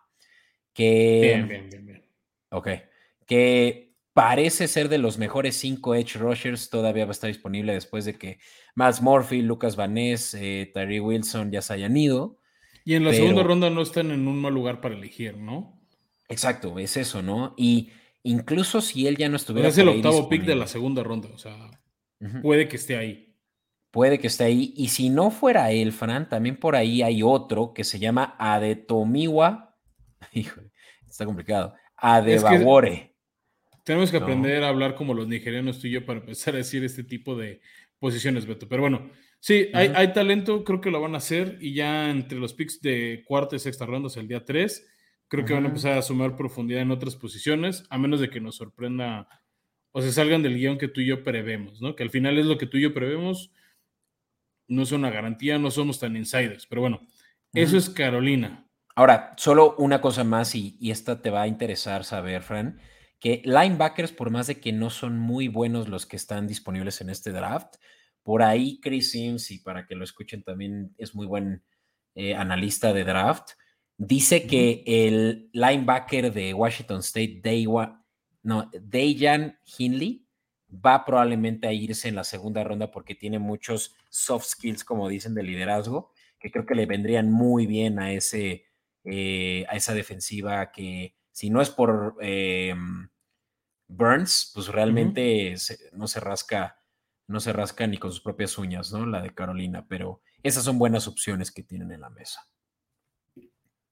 que... 0.71 1.19
Bien, 1.23 1.45
bien, 1.49 1.69
bien, 1.69 1.85
bien. 1.85 2.05
Ok. 2.51 2.69
Que 3.25 3.86
parece 4.17 4.67
ser 4.67 4.89
de 4.89 4.97
los 4.97 5.19
mejores 5.19 5.57
cinco 5.57 5.93
edge 5.93 6.15
rushers. 6.15 6.71
Todavía 6.71 7.05
va 7.05 7.11
a 7.11 7.11
estar 7.11 7.27
disponible 7.27 7.73
después 7.73 8.03
de 8.03 8.17
que 8.17 8.39
Max 8.73 8.99
Murphy, 8.99 9.43
Lucas 9.43 9.75
Vanés, 9.75 10.33
eh, 10.33 10.71
Tyree 10.73 10.99
Wilson 10.99 11.51
ya 11.51 11.61
se 11.61 11.73
hayan 11.73 11.95
ido. 11.95 12.39
Y 12.83 12.95
en 12.95 13.05
la 13.05 13.13
segunda 13.13 13.43
ronda 13.43 13.69
no 13.69 13.83
están 13.83 14.09
en 14.09 14.27
un 14.27 14.41
mal 14.41 14.55
lugar 14.55 14.81
para 14.81 14.95
elegir, 14.95 15.37
¿no? 15.37 15.79
Exacto, 16.29 16.79
es 16.79 16.97
eso, 16.97 17.21
¿no? 17.21 17.53
Y 17.57 17.91
incluso 18.23 18.81
si 18.81 19.05
él 19.05 19.17
ya 19.17 19.29
no 19.29 19.35
estuviera. 19.35 19.69
es 19.69 19.77
el 19.77 19.87
octavo 19.87 20.27
pick 20.29 20.45
de 20.45 20.55
la 20.55 20.65
segunda 20.65 21.03
ronda, 21.03 21.29
o 21.31 21.37
sea, 21.37 21.55
puede 22.41 22.67
que 22.67 22.77
esté 22.77 22.97
ahí. 22.97 23.35
Puede 23.91 24.17
que 24.17 24.27
esté 24.27 24.45
ahí. 24.45 24.73
Y 24.75 24.87
si 24.87 25.11
no 25.11 25.29
fuera 25.29 25.69
él, 25.69 25.91
Fran, 25.91 26.27
también 26.27 26.57
por 26.57 26.75
ahí 26.75 27.03
hay 27.03 27.21
otro 27.21 27.71
que 27.71 27.83
se 27.83 27.99
llama 27.99 28.35
Adetomiwa. 28.39 29.77
Híjole, 30.33 30.71
está 31.07 31.23
complicado. 31.23 31.75
Adebawore. 31.95 33.16
Tenemos 33.87 34.11
que 34.11 34.17
aprender 34.17 34.65
a 34.65 34.67
hablar 34.67 34.95
como 34.95 35.13
los 35.13 35.29
nigerianos 35.29 35.79
tú 35.79 35.87
y 35.87 35.91
yo 35.91 36.05
para 36.05 36.19
empezar 36.19 36.55
a 36.55 36.57
decir 36.57 36.83
este 36.83 37.05
tipo 37.05 37.37
de 37.37 37.61
posiciones, 37.99 38.45
Beto. 38.45 38.67
Pero 38.67 38.81
bueno, 38.81 39.09
sí, 39.39 39.69
hay, 39.73 40.11
talento, 40.11 40.65
creo 40.65 40.81
que 40.81 40.91
lo 40.91 40.99
van 40.99 41.13
a 41.13 41.19
hacer. 41.19 41.57
Y 41.61 41.73
ya 41.73 42.09
entre 42.09 42.37
los 42.37 42.53
picks 42.53 42.81
de 42.81 43.23
cuarta 43.25 43.55
y 43.55 43.59
sexta 43.59 43.85
rondas 43.85 44.17
el 44.17 44.27
día 44.27 44.43
3, 44.43 44.85
creo 45.29 45.45
que 45.45 45.53
van 45.53 45.63
a 45.63 45.69
empezar 45.69 45.97
a 45.97 46.01
sumar 46.01 46.35
profundidad 46.35 46.81
en 46.81 46.91
otras 46.91 47.15
posiciones, 47.15 47.85
a 47.89 47.97
menos 47.97 48.19
de 48.19 48.29
que 48.29 48.41
nos 48.41 48.57
sorprenda 48.57 49.29
o 49.93 50.01
se 50.01 50.11
salgan 50.11 50.43
del 50.43 50.57
guion 50.57 50.77
que 50.77 50.89
tú 50.89 50.99
y 50.99 51.05
yo 51.05 51.23
prevemos, 51.23 51.81
¿no? 51.81 51.95
Que 51.95 52.03
al 52.03 52.09
final 52.09 52.37
es 52.37 52.45
lo 52.45 52.57
que 52.57 52.65
tú 52.65 52.75
y 52.75 52.81
yo 52.81 52.93
prevemos 52.93 53.53
no 54.67 54.83
es 54.83 54.91
una 54.91 55.09
garantía, 55.09 55.57
no 55.57 55.71
somos 55.71 55.97
tan 55.97 56.17
insiders, 56.17 56.65
pero 56.67 56.81
bueno, 56.81 57.07
eso 57.53 57.77
es 57.77 57.89
Carolina. 57.89 58.67
Ahora, 58.95 59.33
solo 59.37 59.75
una 59.77 60.01
cosa 60.01 60.23
más 60.23 60.55
y, 60.55 60.77
esta 60.81 61.21
te 61.21 61.29
va 61.29 61.43
a 61.43 61.47
interesar 61.47 62.03
saber, 62.03 62.41
Fran, 62.41 62.81
que 63.19 63.41
linebackers, 63.45 64.11
por 64.11 64.29
más 64.29 64.47
de 64.47 64.59
que 64.59 64.71
no 64.71 64.89
son 64.89 65.17
muy 65.17 65.47
buenos 65.47 65.87
los 65.87 66.05
que 66.05 66.15
están 66.15 66.47
disponibles 66.47 67.01
en 67.01 67.09
este 67.09 67.31
draft, 67.31 67.75
por 68.23 68.43
ahí 68.43 68.79
Chris 68.81 69.11
Sims, 69.11 69.51
y 69.51 69.59
para 69.59 69.85
que 69.85 69.95
lo 69.95 70.03
escuchen 70.03 70.43
también 70.43 70.93
es 70.97 71.15
muy 71.15 71.25
buen 71.25 71.63
eh, 72.15 72.35
analista 72.35 72.93
de 72.93 73.03
draft, 73.03 73.51
dice 73.97 74.45
que 74.45 74.83
el 74.85 75.49
linebacker 75.53 76.31
de 76.31 76.53
Washington 76.53 76.99
State, 76.99 77.41
Daywa, 77.43 78.03
no, 78.43 78.69
Dayan 78.81 79.57
Hinley, 79.77 80.27
va 80.69 81.05
probablemente 81.05 81.67
a 81.67 81.73
irse 81.73 82.07
en 82.09 82.15
la 82.15 82.23
segunda 82.23 82.63
ronda 82.63 82.91
porque 82.91 83.15
tiene 83.15 83.39
muchos 83.39 83.95
soft 84.09 84.47
skills, 84.47 84.83
como 84.83 85.07
dicen, 85.07 85.33
de 85.33 85.43
liderazgo, 85.43 86.11
que 86.39 86.51
creo 86.51 86.65
que 86.65 86.75
le 86.75 86.85
vendrían 86.85 87.31
muy 87.31 87.65
bien 87.65 87.99
a, 87.99 88.11
ese, 88.11 88.65
eh, 89.03 89.65
a 89.69 89.75
esa 89.75 89.93
defensiva 89.93 90.71
que 90.71 91.15
si 91.37 91.51
no 91.51 91.61
es 91.61 91.69
por 91.69 92.15
eh, 92.19 92.73
Burns, 93.87 94.51
pues 94.55 94.69
realmente 94.69 95.53
no 95.93 96.07
se 96.07 96.19
rasca, 96.19 96.81
no 97.27 97.39
se 97.39 97.53
rasca 97.53 97.85
ni 97.85 97.99
con 97.99 98.11
sus 98.11 98.21
propias 98.21 98.57
uñas, 98.57 98.91
¿no? 98.91 99.05
La 99.05 99.21
de 99.21 99.35
Carolina, 99.35 99.85
pero 99.87 100.23
esas 100.41 100.63
son 100.63 100.79
buenas 100.79 101.07
opciones 101.07 101.51
que 101.51 101.61
tienen 101.61 101.91
en 101.91 102.01
la 102.01 102.09
mesa. 102.09 102.41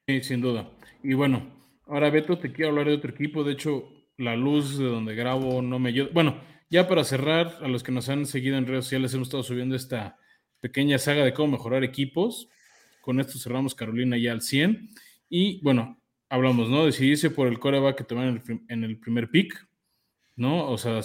Sí, 0.08 0.24
sin 0.24 0.42
duda. 0.42 0.72
Y 1.04 1.14
bueno, 1.14 1.70
ahora 1.86 2.10
Beto, 2.10 2.40
te 2.40 2.52
quiero 2.52 2.72
hablar 2.72 2.88
de 2.88 2.96
otro 2.96 3.12
equipo. 3.12 3.44
De 3.44 3.54
hecho, 3.54 3.92
la 4.18 4.36
luz 4.36 4.80
de 4.80 4.86
donde 4.86 5.14
grabo 5.14 5.62
no 5.62 5.78
me 5.78 5.90
ayuda. 5.90 6.10
Bueno, 6.12 6.42
ya 6.72 6.88
para 6.88 7.04
cerrar, 7.04 7.60
a 7.62 7.68
los 7.68 7.84
que 7.84 7.92
nos 7.92 8.10
han 8.10 8.26
seguido 8.26 8.58
en 8.58 8.66
redes 8.66 8.86
sociales, 8.86 9.14
hemos 9.14 9.28
estado 9.28 9.44
subiendo 9.44 9.76
esta 9.76 10.18
pequeña 10.62 10.98
saga 10.98 11.24
de 11.24 11.36
cómo 11.36 11.52
mejorar 11.52 11.84
equipos. 11.84 12.50
Con 13.02 13.20
esto 13.20 13.38
cerramos 13.38 13.76
Carolina 13.76 14.18
ya 14.18 14.32
al 14.32 14.42
100. 14.42 14.90
Y 15.30 15.62
bueno, 15.62 16.02
hablamos, 16.30 16.70
¿no? 16.70 16.86
Decidirse 16.86 17.30
por 17.30 17.48
el 17.48 17.60
coreback 17.60 17.98
que 17.98 18.04
tomaron 18.04 18.42
en 18.70 18.84
el 18.84 19.00
primer 19.00 19.30
pick, 19.30 19.68
¿no? 20.36 20.70
O 20.70 20.78
sea, 20.78 21.02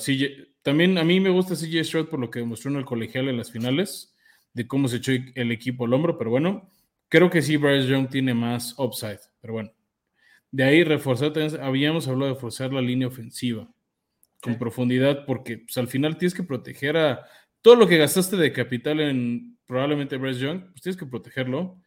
también 0.62 0.98
a 0.98 1.04
mí 1.04 1.20
me 1.20 1.30
gusta 1.30 1.54
CJ 1.54 1.84
Stroud 1.84 2.08
por 2.08 2.20
lo 2.20 2.30
que 2.30 2.40
demostró 2.40 2.70
en 2.70 2.78
el 2.78 2.84
colegial 2.84 3.28
en 3.28 3.36
las 3.36 3.50
finales, 3.50 4.14
de 4.52 4.66
cómo 4.66 4.88
se 4.88 4.96
echó 4.96 5.12
el 5.34 5.52
equipo 5.52 5.84
al 5.84 5.94
hombro, 5.94 6.18
pero 6.18 6.30
bueno, 6.30 6.68
creo 7.08 7.30
que 7.30 7.42
sí, 7.42 7.56
Bryce 7.56 7.88
Young 7.88 8.08
tiene 8.08 8.34
más 8.34 8.74
upside, 8.78 9.20
pero 9.40 9.54
bueno. 9.54 9.72
De 10.50 10.64
ahí 10.64 10.82
reforzar, 10.82 11.32
habíamos 11.60 12.08
hablado 12.08 12.30
de 12.30 12.34
reforzar 12.34 12.72
la 12.72 12.80
línea 12.80 13.06
ofensiva 13.06 13.72
con 14.40 14.58
profundidad, 14.58 15.24
porque 15.26 15.58
pues, 15.58 15.76
al 15.78 15.86
final 15.86 16.18
tienes 16.18 16.34
que 16.34 16.42
proteger 16.42 16.96
a 16.96 17.24
todo 17.62 17.76
lo 17.76 17.86
que 17.86 17.98
gastaste 17.98 18.36
de 18.36 18.52
capital 18.52 19.00
en 19.00 19.58
probablemente 19.66 20.16
Bryce 20.16 20.40
Young, 20.40 20.70
pues 20.70 20.82
tienes 20.82 20.96
que 20.96 21.06
protegerlo. 21.06 21.80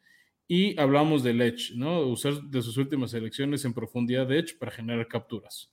Y 0.48 0.80
hablamos 0.80 1.24
del 1.24 1.42
Edge, 1.42 1.76
¿no? 1.76 2.02
Usar 2.02 2.42
de 2.42 2.62
sus 2.62 2.78
últimas 2.78 3.14
elecciones 3.14 3.66
en 3.66 3.74
profundidad 3.74 4.28
de 4.28 4.40
Edge 4.40 4.58
para 4.58 4.72
generar 4.72 5.08
capturas. 5.08 5.72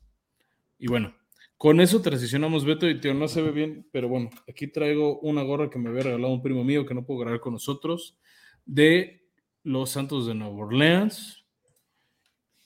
Y 0.79 0.87
bueno, 0.87 1.14
con 1.57 1.81
eso 1.81 2.01
transicionamos, 2.01 2.64
Beto, 2.64 2.89
y 2.89 3.01
tío, 3.01 3.12
no 3.12 3.29
se 3.29 3.43
ve 3.43 3.51
bien, 3.51 3.87
pero 3.93 4.09
bueno, 4.09 4.31
aquí 4.49 4.66
traigo 4.68 5.21
una 5.21 5.43
gorra 5.43 5.68
que 5.68 5.79
me 5.79 5.91
había 5.91 6.05
regalado 6.05 6.33
un 6.33 6.43
primo 6.43 6.64
mío 6.64 6.87
que 6.87 6.95
no 6.95 7.05
puedo 7.05 7.21
grabar 7.21 7.41
con 7.41 7.53
nosotros, 7.53 8.18
de 8.64 9.27
los 9.62 9.91
Santos 9.91 10.27
de 10.27 10.35
Nueva 10.35 10.55
Orleans 10.55 11.41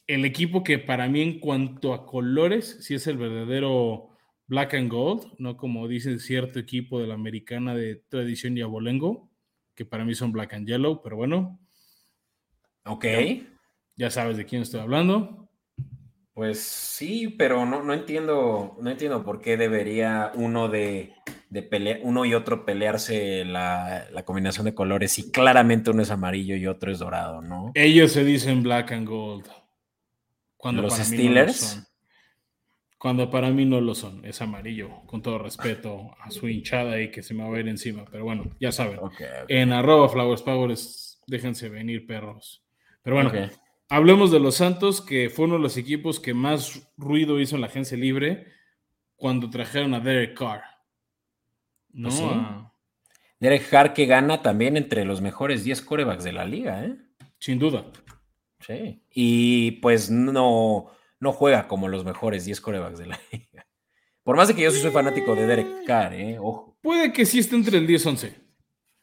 el 0.07 0.25
equipo 0.25 0.63
que 0.63 0.79
para 0.79 1.09
mí 1.09 1.23
en 1.23 1.41
cuanto 1.41 1.95
a 1.95 2.07
colores, 2.07 2.79
sí 2.81 2.95
es 2.95 3.07
el 3.07 3.17
verdadero 3.17 4.11
black 4.47 4.75
and 4.75 4.91
gold, 4.91 5.33
no 5.39 5.57
como 5.57 5.89
dice 5.89 6.19
cierto 6.19 6.59
equipo 6.59 7.01
de 7.01 7.07
la 7.07 7.15
americana 7.15 7.75
de 7.75 7.97
tradición 8.09 8.57
y 8.59 8.61
abolengo, 8.61 9.31
que 9.75 9.87
para 9.87 10.05
mí 10.05 10.15
son 10.15 10.33
black 10.33 10.55
and 10.55 10.69
yellow, 10.69 11.01
pero 11.03 11.17
bueno. 11.17 11.59
Ok. 12.85 13.05
Ya, 13.97 14.11
sabes 14.11 14.37
de 14.37 14.45
quién 14.45 14.63
estoy 14.63 14.81
hablando. 14.81 15.49
Pues 16.35 16.61
sí, 16.61 17.29
pero 17.29 17.65
no, 17.65 17.85
no 17.85 17.95
entiendo, 17.95 18.77
no 18.81 18.91
entiendo 18.91 19.25
por 19.25 19.41
qué 19.41 19.57
debería 19.57 20.33
uno 20.35 20.69
de, 20.69 21.15
de 21.49 21.63
pelear, 21.63 22.01
uno 22.03 22.25
y 22.25 22.35
otro 22.35 22.65
pelearse 22.67 23.45
la, 23.45 24.07
la, 24.11 24.25
combinación 24.25 24.65
de 24.65 24.75
colores 24.75 25.13
si 25.13 25.31
claramente 25.31 25.91
uno 25.91 26.03
es 26.03 26.11
amarillo 26.11 26.57
y 26.57 26.67
otro 26.67 26.91
es 26.91 26.99
dorado, 26.99 27.41
¿no? 27.41 27.71
Ellos 27.75 28.11
se 28.11 28.25
dicen 28.25 28.65
black 28.65 28.91
and 28.91 29.09
gold. 29.09 29.47
Cuando 30.57 30.83
los 30.83 30.95
Steelers. 30.95 31.87
cuando 32.99 33.31
para 33.31 33.51
mí 33.51 33.65
no 33.65 33.81
lo 33.81 33.95
son. 33.95 34.25
Es 34.25 34.43
amarillo, 34.43 35.03
con 35.07 35.23
todo 35.23 35.39
respeto 35.39 36.17
a 36.21 36.33
su 36.33 36.49
hinchada 36.49 37.01
y 37.01 37.13
que 37.13 37.23
se 37.23 37.35
me 37.35 37.43
va 37.43 37.51
a 37.51 37.53
ver 37.53 37.69
encima. 37.69 38.07
Pero 38.11 38.25
bueno, 38.25 38.51
ya 38.59 38.73
saben. 38.73 38.99
En 39.47 39.73
arroba 39.73 40.09
Flowers 40.09 40.43
Powers, 40.43 41.21
déjense 41.29 41.69
venir, 41.69 42.07
perros. 42.07 42.64
Pero 43.05 43.17
bueno, 43.17 43.33
hablemos 43.91 44.33
de 44.33 44.41
los 44.41 44.57
Santos, 44.57 45.03
que 45.03 45.29
fue 45.29 45.45
uno 45.45 45.57
de 45.57 45.61
los 45.61 45.77
equipos 45.77 46.19
que 46.19 46.33
más 46.33 46.91
ruido 46.97 47.39
hizo 47.39 47.55
en 47.55 47.61
la 47.61 47.67
agencia 47.69 47.99
libre 47.99 48.47
cuando 49.15 49.51
trajeron 49.51 49.93
a 49.93 50.01
Derek 50.01 50.37
Carr. 50.37 50.63
¿No? 51.91 52.09
¿Ah, 52.11 52.73
Derek 53.39 53.69
Carr 53.69 53.93
que 53.93 54.07
gana 54.07 54.41
también 54.41 54.79
entre 54.79 55.05
los 55.05 55.21
mejores 55.21 55.65
10 55.65 55.83
corebacks 55.83 56.25
de 56.25 56.33
la 56.33 56.47
liga, 56.47 56.83
¿eh? 56.83 56.97
Sin 57.39 57.59
duda. 57.59 57.93
Sí. 58.61 59.05
Y 59.11 59.73
pues 59.83 60.11
no, 60.11 60.91
no 61.21 61.33
juega 61.33 61.69
como 61.69 61.89
los 61.89 62.07
mejores 62.07 62.47
10 62.47 62.61
corebacks 62.63 62.99
de 62.99 63.07
la 63.07 63.21
liga. 63.33 63.67
Por 64.23 64.37
más 64.37 64.49
de 64.49 64.55
que 64.55 64.63
yo 64.63 64.71
soy 64.71 64.91
fanático 64.91 65.35
de 65.35 65.47
Derek 65.47 65.85
Carr, 65.85 66.15
¿eh? 66.15 66.39
Ojo. 66.41 66.79
Puede 66.81 67.13
que 67.13 67.27
sí 67.27 67.39
esté 67.39 67.55
entre 67.55 67.77
el 67.77 67.87
10-11. 67.87 68.33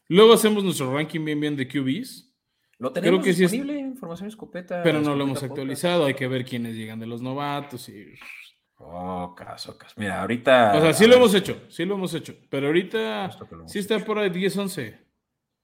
Luego 0.07 0.33
hacemos 0.33 0.63
nuestro 0.63 0.91
ranking 0.91 1.23
bien 1.23 1.39
bien 1.39 1.55
de 1.55 1.67
QBs. 1.67 2.30
Lo 2.81 2.91
tenemos 2.91 3.21
Creo 3.21 3.35
que 3.35 3.39
disponible, 3.39 3.77
información 3.77 4.27
escopeta. 4.27 4.81
Pero 4.81 5.01
no 5.01 5.15
lo 5.15 5.23
hemos 5.23 5.43
actualizado, 5.43 6.05
hay 6.05 6.15
que 6.15 6.27
ver 6.27 6.43
quiénes 6.43 6.75
llegan 6.75 6.99
de 6.99 7.05
los 7.05 7.21
novatos 7.21 7.87
y... 7.89 8.15
Oh, 8.77 9.35
caso, 9.37 9.77
Mira, 9.97 10.21
ahorita... 10.21 10.75
O 10.75 10.81
sea, 10.81 10.91
sí 10.91 11.05
lo 11.05 11.17
hemos 11.17 11.35
hecho, 11.35 11.61
sí 11.69 11.85
lo 11.85 11.93
hemos 11.93 12.11
hecho. 12.15 12.33
Pero 12.49 12.65
ahorita 12.65 13.29
sí 13.67 13.77
está 13.77 13.99
por 13.99 14.17
ahí 14.17 14.31
10-11. 14.31 14.97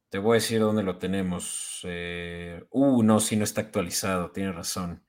Te 0.09 0.19
voy 0.19 0.33
a 0.33 0.35
decir 0.35 0.59
dónde 0.59 0.83
lo 0.83 0.99
tenemos. 0.99 1.79
Eh, 1.85 2.63
uh, 2.69 3.01
no, 3.01 3.19
sí, 3.19 3.35
no 3.35 3.45
está 3.45 3.61
actualizado, 3.61 4.29
tienes 4.29 4.53
razón. 4.53 5.03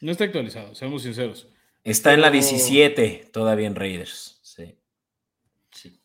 No 0.00 0.10
está 0.10 0.24
actualizado, 0.24 0.74
seamos 0.74 1.02
sinceros. 1.02 1.48
Está 1.84 2.14
en 2.14 2.22
la 2.22 2.32
17, 2.32 3.30
todavía 3.32 3.68
en 3.68 3.76
Raiders. 3.76 4.40
Sí. 4.42 4.76
sí. 5.70 6.00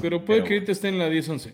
Pero 0.00 0.24
puede 0.24 0.44
que 0.44 0.54
ahorita 0.54 0.72
esté 0.72 0.88
en 0.88 0.98
la 0.98 1.10
10-11. 1.10 1.52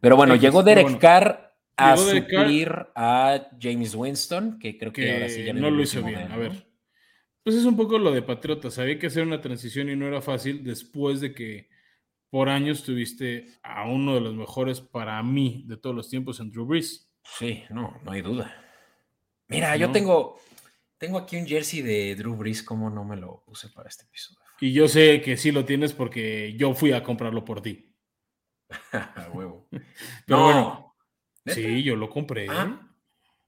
Pero 0.00 0.16
bueno, 0.16 0.36
llegó 0.36 0.62
Derek 0.62 0.98
Carr 0.98 1.54
a 1.76 1.96
suplir 1.96 2.70
a 2.94 3.48
James 3.60 3.94
Winston, 3.94 4.58
que 4.58 4.78
creo 4.78 4.92
que, 4.92 5.12
ahora 5.12 5.28
sí 5.28 5.44
ya 5.44 5.52
no 5.52 5.70
lo 5.70 5.82
hizo 5.82 6.02
bien. 6.02 6.32
A 6.32 6.36
ver, 6.36 6.66
pues 7.42 7.56
es 7.56 7.64
un 7.64 7.76
poco 7.76 7.98
lo 7.98 8.12
de 8.12 8.22
Patriotas. 8.22 8.78
Había 8.78 8.98
que 8.98 9.06
hacer 9.08 9.22
una 9.22 9.40
transición 9.40 9.90
y 9.90 9.96
no 9.96 10.06
era 10.06 10.20
fácil 10.20 10.64
después 10.64 11.20
de 11.20 11.34
que 11.34 11.68
por 12.30 12.48
años 12.48 12.82
tuviste 12.82 13.46
a 13.62 13.88
uno 13.88 14.14
de 14.14 14.20
los 14.20 14.34
mejores 14.34 14.80
para 14.80 15.22
mí 15.22 15.64
de 15.66 15.76
todos 15.76 15.94
los 15.94 16.08
tiempos 16.08 16.40
en 16.40 16.50
Drew 16.50 16.66
Brees. 16.66 17.10
Sí, 17.22 17.64
no, 17.70 18.00
no 18.04 18.12
hay 18.12 18.22
duda. 18.22 18.54
Mira, 19.48 19.76
yo 19.76 19.92
tengo, 19.92 20.40
tengo 20.98 21.18
aquí 21.18 21.36
un 21.36 21.46
jersey 21.46 21.82
de 21.82 22.14
Drew 22.16 22.34
Brees, 22.34 22.62
¿cómo 22.62 22.90
no 22.90 23.04
me 23.04 23.16
lo 23.16 23.44
puse 23.44 23.68
para 23.68 23.88
este 23.88 24.04
episodio? 24.04 24.40
Y 24.60 24.72
yo 24.72 24.88
sé 24.88 25.20
que 25.20 25.36
sí 25.36 25.52
lo 25.52 25.64
tienes 25.64 25.92
porque 25.92 26.54
yo 26.56 26.74
fui 26.74 26.92
a 26.92 27.02
comprarlo 27.02 27.44
por 27.44 27.62
ti. 27.62 27.85
huevo. 29.32 29.68
no, 30.26 30.42
bueno, 30.44 30.96
sí, 31.46 31.82
yo 31.82 31.96
lo 31.96 32.10
compré. 32.10 32.46
Ah, 32.48 32.90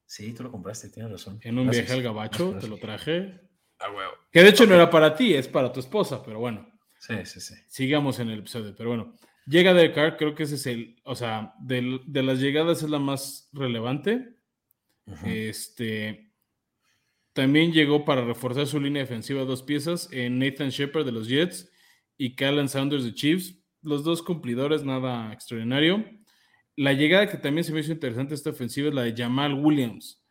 sí, 0.06 0.32
tú 0.32 0.44
lo 0.44 0.50
compraste, 0.50 0.90
tienes 0.90 1.12
razón. 1.12 1.40
En 1.42 1.58
un 1.58 1.70
viaje 1.70 1.92
al 1.92 2.02
gabacho, 2.02 2.56
te 2.58 2.68
lo 2.68 2.78
traje. 2.78 3.40
Que 4.32 4.42
de 4.42 4.48
hecho 4.48 4.66
no 4.66 4.74
era 4.74 4.90
para 4.90 5.14
ti, 5.14 5.34
es 5.34 5.48
para 5.48 5.72
tu 5.72 5.80
esposa, 5.80 6.22
pero 6.22 6.40
bueno. 6.40 6.68
Sí, 6.98 7.14
sí, 7.24 7.40
sí. 7.40 7.54
Sigamos 7.68 8.18
en 8.18 8.30
el 8.30 8.40
episodio, 8.40 8.74
pero 8.76 8.90
bueno. 8.90 9.14
Llega 9.46 9.72
Derek 9.72 9.94
Carr, 9.94 10.16
creo 10.18 10.34
que 10.34 10.42
ese 10.42 10.56
es 10.56 10.66
el, 10.66 11.00
o 11.04 11.14
sea, 11.14 11.54
de, 11.60 12.00
de 12.04 12.22
las 12.22 12.38
llegadas 12.38 12.82
es 12.82 12.90
la 12.90 12.98
más 12.98 13.48
relevante. 13.52 14.36
Este 15.24 16.28
también 17.38 17.72
llegó 17.72 18.04
para 18.04 18.24
reforzar 18.24 18.66
su 18.66 18.80
línea 18.80 19.02
defensiva 19.02 19.44
dos 19.44 19.62
piezas 19.62 20.08
en 20.10 20.40
Nathan 20.40 20.70
Shepard 20.70 21.04
de 21.04 21.12
los 21.12 21.28
Jets 21.28 21.70
y 22.16 22.34
Callan 22.34 22.68
Sanders 22.68 23.04
de 23.04 23.14
Chiefs. 23.14 23.54
Los 23.88 24.04
dos 24.04 24.22
cumplidores, 24.22 24.84
nada 24.84 25.32
extraordinario. 25.32 26.04
La 26.76 26.92
llegada 26.92 27.26
que 27.26 27.38
también 27.38 27.64
se 27.64 27.72
me 27.72 27.80
hizo 27.80 27.90
interesante 27.90 28.34
esta 28.34 28.50
ofensiva 28.50 28.88
es 28.88 28.94
la 28.94 29.02
de 29.02 29.14
Jamal 29.16 29.54
Williams, 29.54 30.22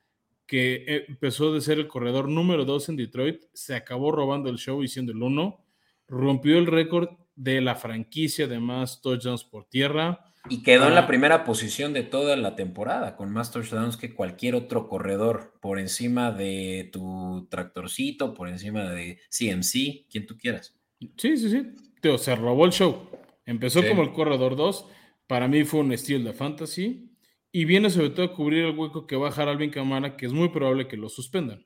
que 0.45 1.05
empezó 1.07 1.51
de 1.51 1.61
ser 1.61 1.79
el 1.79 1.87
corredor 1.87 2.29
número 2.29 2.65
dos 2.65 2.87
en 2.87 2.97
Detroit, 2.97 3.41
se 3.53 3.73
acabó 3.73 4.11
robando 4.11 4.51
el 4.51 4.57
show 4.57 4.83
y 4.83 4.87
siendo 4.87 5.11
el 5.11 5.23
uno, 5.23 5.65
rompió 6.07 6.59
el 6.59 6.67
récord 6.67 7.09
de 7.35 7.59
la 7.61 7.73
franquicia 7.73 8.45
de 8.45 8.59
más 8.59 9.01
touchdowns 9.01 9.43
por 9.43 9.65
tierra. 9.65 10.23
Y 10.51 10.61
quedó 10.61 10.87
en 10.87 10.93
la 10.93 11.07
primera 11.07 11.43
posición 11.43 11.93
de 11.93 12.03
toda 12.03 12.37
la 12.37 12.55
temporada, 12.55 13.15
con 13.15 13.33
más 13.33 13.51
touchdowns 13.51 13.97
que 13.97 14.13
cualquier 14.13 14.53
otro 14.53 14.87
corredor, 14.87 15.55
por 15.61 15.79
encima 15.79 16.31
de 16.31 16.91
tu 16.93 17.47
tractorcito, 17.49 18.35
por 18.35 18.49
encima 18.49 18.83
de 18.91 19.19
CMC, 19.31 20.05
quien 20.11 20.27
tú 20.27 20.37
quieras. 20.37 20.77
Sí, 21.17 21.35
sí, 21.37 21.49
sí. 21.49 21.63
Teo, 21.99 22.19
se 22.19 22.35
robó 22.35 22.63
el 22.63 22.71
show. 22.71 23.16
Empezó 23.47 23.81
como 23.87 24.03
el 24.03 24.11
corredor 24.11 24.55
2. 24.55 24.85
Para 25.25 25.47
mí 25.47 25.63
fue 25.63 25.79
un 25.79 25.91
estilo 25.91 26.23
de 26.23 26.33
fantasy. 26.33 27.11
Y 27.51 27.65
viene 27.65 27.89
sobre 27.89 28.11
todo 28.11 28.25
a 28.27 28.35
cubrir 28.35 28.65
el 28.65 28.77
hueco 28.77 29.07
que 29.07 29.15
va 29.15 29.27
a 29.27 29.29
dejar 29.31 29.47
Alvin 29.47 29.71
Camara, 29.71 30.15
que 30.15 30.27
es 30.27 30.33
muy 30.33 30.49
probable 30.49 30.87
que 30.87 30.97
lo 30.97 31.09
suspendan. 31.09 31.65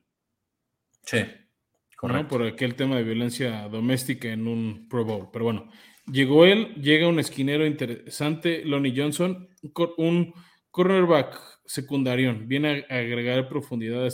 Sí. 1.02 1.18
¿no? 2.02 2.28
Por 2.28 2.42
aquel 2.42 2.74
tema 2.74 2.96
de 2.96 3.04
violencia 3.04 3.68
doméstica 3.68 4.28
en 4.28 4.46
un 4.46 4.88
Pro 4.88 5.04
Bowl. 5.04 5.28
Pero 5.32 5.44
bueno, 5.44 5.68
llegó 6.10 6.44
él, 6.44 6.74
llega 6.76 7.08
un 7.08 7.18
esquinero 7.18 7.66
interesante, 7.66 8.64
Lonnie 8.64 8.94
Johnson, 8.96 9.48
un 9.98 10.34
cornerback 10.70 11.38
secundario, 11.64 12.36
viene 12.44 12.86
a 12.88 12.96
agregar 12.96 13.48
profundidad 13.48 14.08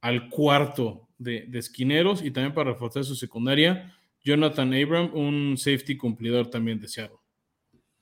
al 0.00 0.28
cuarto 0.28 1.08
de, 1.18 1.48
esquineros 1.54 2.22
y 2.22 2.30
también 2.30 2.54
para 2.54 2.72
reforzar 2.72 3.04
su 3.04 3.14
secundaria, 3.16 3.96
Jonathan 4.24 4.72
Abram, 4.74 5.14
un 5.14 5.56
safety 5.56 5.96
cumplidor 5.96 6.48
también 6.48 6.78
deseado, 6.78 7.22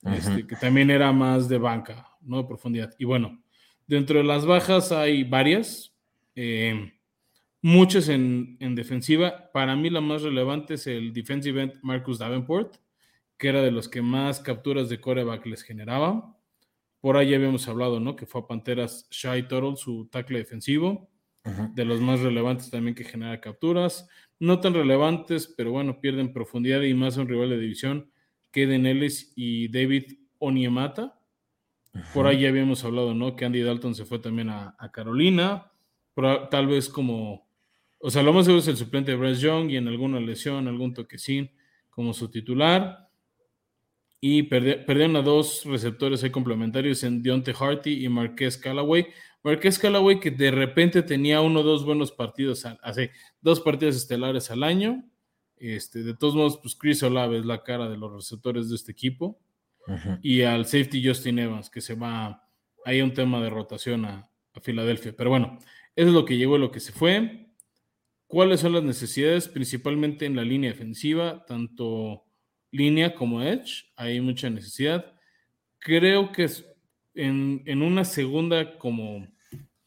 este, 0.03 0.45
que 0.45 0.55
también 0.55 0.89
era 0.89 1.11
más 1.11 1.49
de 1.49 1.57
banca, 1.57 2.07
no 2.21 2.37
de 2.37 2.47
profundidad. 2.47 2.93
Y 2.97 3.05
bueno, 3.05 3.41
dentro 3.87 4.19
de 4.19 4.23
las 4.23 4.45
bajas 4.45 4.91
hay 4.91 5.23
varias. 5.23 5.95
Eh, 6.35 6.91
muchas 7.61 8.09
en, 8.09 8.57
defensiva. 8.75 9.51
Para 9.51 9.75
mí 9.75 9.89
la 9.89 10.01
más 10.01 10.21
relevante 10.23 10.75
es 10.75 10.87
el 10.87 11.13
defensive 11.13 11.61
end 11.61 11.73
Marcus 11.81 12.19
Davenport, 12.19 12.77
que 13.37 13.49
era 13.49 13.61
de 13.61 13.71
los 13.71 13.87
que 13.87 14.01
más 14.01 14.39
capturas 14.39 14.89
de 14.89 14.99
coreback 14.99 15.45
les 15.45 15.63
generaba. 15.63 16.37
Por 16.99 17.17
ahí 17.17 17.33
habíamos 17.33 17.67
hablado, 17.67 17.99
¿no? 17.99 18.15
Que 18.15 18.25
fue 18.25 18.41
a 18.41 18.47
Panteras 18.47 19.07
Shy 19.09 19.43
Turtle, 19.43 19.75
su 19.75 20.07
tackle 20.11 20.39
defensivo, 20.39 21.09
de 21.73 21.85
los 21.85 21.99
más 21.99 22.19
relevantes 22.19 22.69
también 22.69 22.93
que 22.93 23.03
genera 23.03 23.41
capturas. 23.41 24.07
No 24.41 24.59
tan 24.59 24.73
relevantes, 24.73 25.47
pero 25.55 25.71
bueno, 25.71 26.01
pierden 26.01 26.33
profundidad 26.33 26.81
y 26.81 26.93
más 26.93 27.17
a 27.17 27.21
un 27.21 27.29
rival 27.29 27.49
de 27.51 27.59
división, 27.59 28.11
Keden 28.51 28.85
Ellis 28.85 29.31
y 29.35 29.69
David 29.69 30.17
Oniemata. 30.39 31.17
Por 32.13 32.27
ahí 32.27 32.41
ya 32.41 32.49
habíamos 32.49 32.83
hablado, 32.83 33.13
¿no? 33.13 33.35
Que 33.35 33.45
Andy 33.45 33.61
Dalton 33.61 33.95
se 33.95 34.05
fue 34.05 34.19
también 34.19 34.49
a, 34.49 34.75
a 34.77 34.91
Carolina, 34.91 35.71
tal 36.49 36.67
vez 36.67 36.89
como 36.89 37.51
o 38.03 38.09
sea, 38.09 38.23
lo 38.23 38.33
más 38.33 38.45
seguro 38.45 38.61
es 38.61 38.67
el 38.67 38.77
suplente 38.77 39.11
de 39.11 39.17
Bryce 39.17 39.41
Young 39.41 39.69
y 39.69 39.77
en 39.77 39.87
alguna 39.87 40.19
lesión, 40.19 40.67
algún 40.67 40.93
toquecín 40.93 41.51
como 41.91 42.13
su 42.13 42.31
titular. 42.31 43.10
Y 44.23 44.43
perdieron 44.43 45.15
a 45.15 45.23
dos 45.23 45.65
receptores 45.65 46.23
ahí 46.23 46.29
complementarios 46.29 47.03
en 47.03 47.23
Deontay 47.23 47.55
Harty 47.59 48.05
y 48.05 48.07
Marqués 48.07 48.55
Callaway. 48.55 49.07
Marqués 49.43 49.79
Callaway 49.79 50.19
que 50.19 50.29
de 50.29 50.51
repente 50.51 51.01
tenía 51.01 51.41
uno 51.41 51.61
o 51.61 51.63
dos 51.63 51.83
buenos 51.83 52.11
partidos, 52.11 52.63
hace 52.83 53.09
dos 53.41 53.59
partidos 53.59 53.95
estelares 53.95 54.51
al 54.51 54.61
año. 54.61 55.03
Este, 55.57 56.03
de 56.03 56.15
todos 56.15 56.35
modos, 56.35 56.59
pues 56.61 56.75
Chris 56.75 57.01
Olave 57.01 57.39
es 57.39 57.45
la 57.45 57.63
cara 57.63 57.89
de 57.89 57.97
los 57.97 58.13
receptores 58.13 58.69
de 58.69 58.75
este 58.75 58.91
equipo. 58.91 59.39
Y 60.21 60.43
al 60.43 60.65
safety 60.65 61.05
Justin 61.05 61.39
Evans, 61.39 61.71
que 61.71 61.81
se 61.81 61.95
va, 61.95 62.47
hay 62.85 63.01
un 63.01 63.15
tema 63.15 63.41
de 63.41 63.49
rotación 63.49 64.05
a, 64.05 64.29
a 64.53 64.59
Filadelfia. 64.61 65.15
Pero 65.17 65.31
bueno, 65.31 65.57
eso 65.95 66.07
es 66.09 66.13
lo 66.13 66.25
que 66.25 66.37
llegó 66.37 66.57
y 66.57 66.59
lo 66.59 66.71
que 66.71 66.79
se 66.79 66.91
fue. 66.91 67.47
¿Cuáles 68.27 68.59
son 68.59 68.73
las 68.73 68.83
necesidades? 68.83 69.47
Principalmente 69.47 70.25
en 70.27 70.35
la 70.35 70.43
línea 70.43 70.71
defensiva, 70.71 71.43
tanto 71.45 72.23
línea 72.71 73.13
como 73.13 73.41
edge, 73.41 73.91
hay 73.95 74.19
mucha 74.21 74.49
necesidad. 74.49 75.13
Creo 75.79 76.31
que 76.31 76.45
es 76.45 76.65
en, 77.13 77.81
una 77.81 78.05
segunda 78.05 78.77
como 78.77 79.27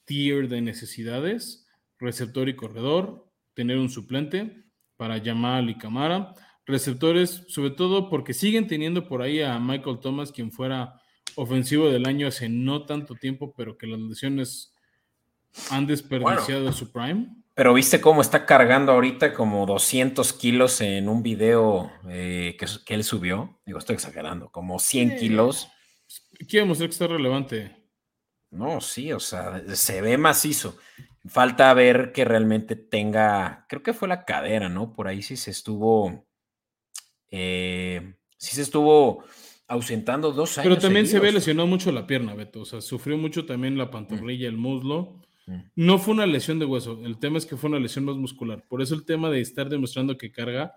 tier 0.05 0.49
de 0.49 0.61
necesidades, 0.61 1.66
receptor 1.99 2.49
y 2.49 2.57
corredor, 2.57 3.30
tener 3.55 3.78
un 3.78 3.89
suplente 3.89 4.64
para 4.97 5.18
Yamal 5.18 5.70
y 5.70 5.78
Camara. 5.78 6.35
Receptores, 6.66 7.45
sobre 7.49 7.70
todo 7.70 8.09
porque 8.09 8.35
siguen 8.35 8.66
teniendo 8.66 9.07
por 9.07 9.22
ahí 9.22 9.41
a 9.41 9.59
Michael 9.59 10.01
Thomas, 10.01 10.32
quien 10.32 10.53
fuera 10.53 11.01
ofensivo 11.37 11.91
del 11.91 12.07
año 12.07 12.26
hace 12.26 12.49
no 12.49 12.87
tanto 12.87 13.14
tiempo, 13.14 13.55
pero 13.57 13.76
que 13.76 13.87
las 13.87 14.01
lesiones 14.01 14.72
han 15.70 15.87
desperdiciado 15.87 16.72
su 16.72 16.93
prime. 16.93 17.43
Pero 17.55 17.72
viste 17.72 18.00
cómo 18.00 18.20
está 18.20 18.46
cargando 18.46 18.92
ahorita 18.92 19.32
como 19.32 19.64
200 19.64 20.32
kilos 20.32 20.80
en 20.80 21.09
un 21.09 21.22
video 21.22 21.92
eh, 22.09 22.57
que, 22.59 22.94
él 22.94 23.05
subió. 23.05 23.61
Digo, 23.64 23.78
estoy 23.78 23.94
exagerando, 23.94 24.50
como 24.50 24.80
100 24.80 25.16
kilos. 25.16 25.68
Quiere 26.48 26.66
mostrar 26.66 26.88
que 26.88 26.94
está 26.94 27.07
relevante. 27.07 27.76
No, 28.50 28.80
sí, 28.80 29.12
o 29.12 29.20
sea, 29.20 29.62
se 29.74 30.00
ve 30.00 30.18
macizo. 30.18 30.78
Falta 31.26 31.72
ver 31.74 32.12
que 32.12 32.24
realmente 32.24 32.74
tenga, 32.74 33.66
creo 33.68 33.82
que 33.84 33.94
fue 33.94 34.09
la 34.09 34.24
cadera, 34.24 34.68
¿no? 34.68 34.92
Por 34.92 35.07
ahí 35.07 35.22
sí 35.22 35.36
se 35.36 35.52
estuvo, 35.52 36.26
eh, 37.30 38.16
sí 38.36 38.57
se 38.57 38.62
estuvo 38.62 39.24
ausentando 39.68 40.32
dos 40.32 40.59
años. 40.59 40.68
Pero 40.68 40.80
también 40.80 41.07
se 41.07 41.20
ve 41.20 41.32
lesionado 41.32 41.68
mucho 41.68 41.92
la 41.92 42.07
pierna, 42.07 42.34
Beto. 42.34 42.62
O 42.62 42.64
sea, 42.64 42.80
sufrió 42.80 43.16
mucho 43.16 43.46
también 43.46 43.78
la 43.78 43.90
pantorrilla, 43.90 44.48
el 44.48 44.57
muslo. 44.57 45.24
Mm. 45.47 45.61
No 45.76 45.99
fue 45.99 46.14
una 46.14 46.26
lesión 46.26 46.59
de 46.59 46.64
hueso, 46.64 47.01
el 47.05 47.18
tema 47.18 47.38
es 47.38 47.47
que 47.47 47.57
fue 47.57 47.68
una 47.70 47.78
lesión 47.78 48.05
más 48.05 48.16
muscular. 48.16 48.64
Por 48.68 48.82
eso 48.82 48.95
el 48.95 49.05
tema 49.05 49.30
de 49.30 49.40
estar 49.40 49.68
demostrando 49.68 50.16
que 50.16 50.32
carga 50.32 50.74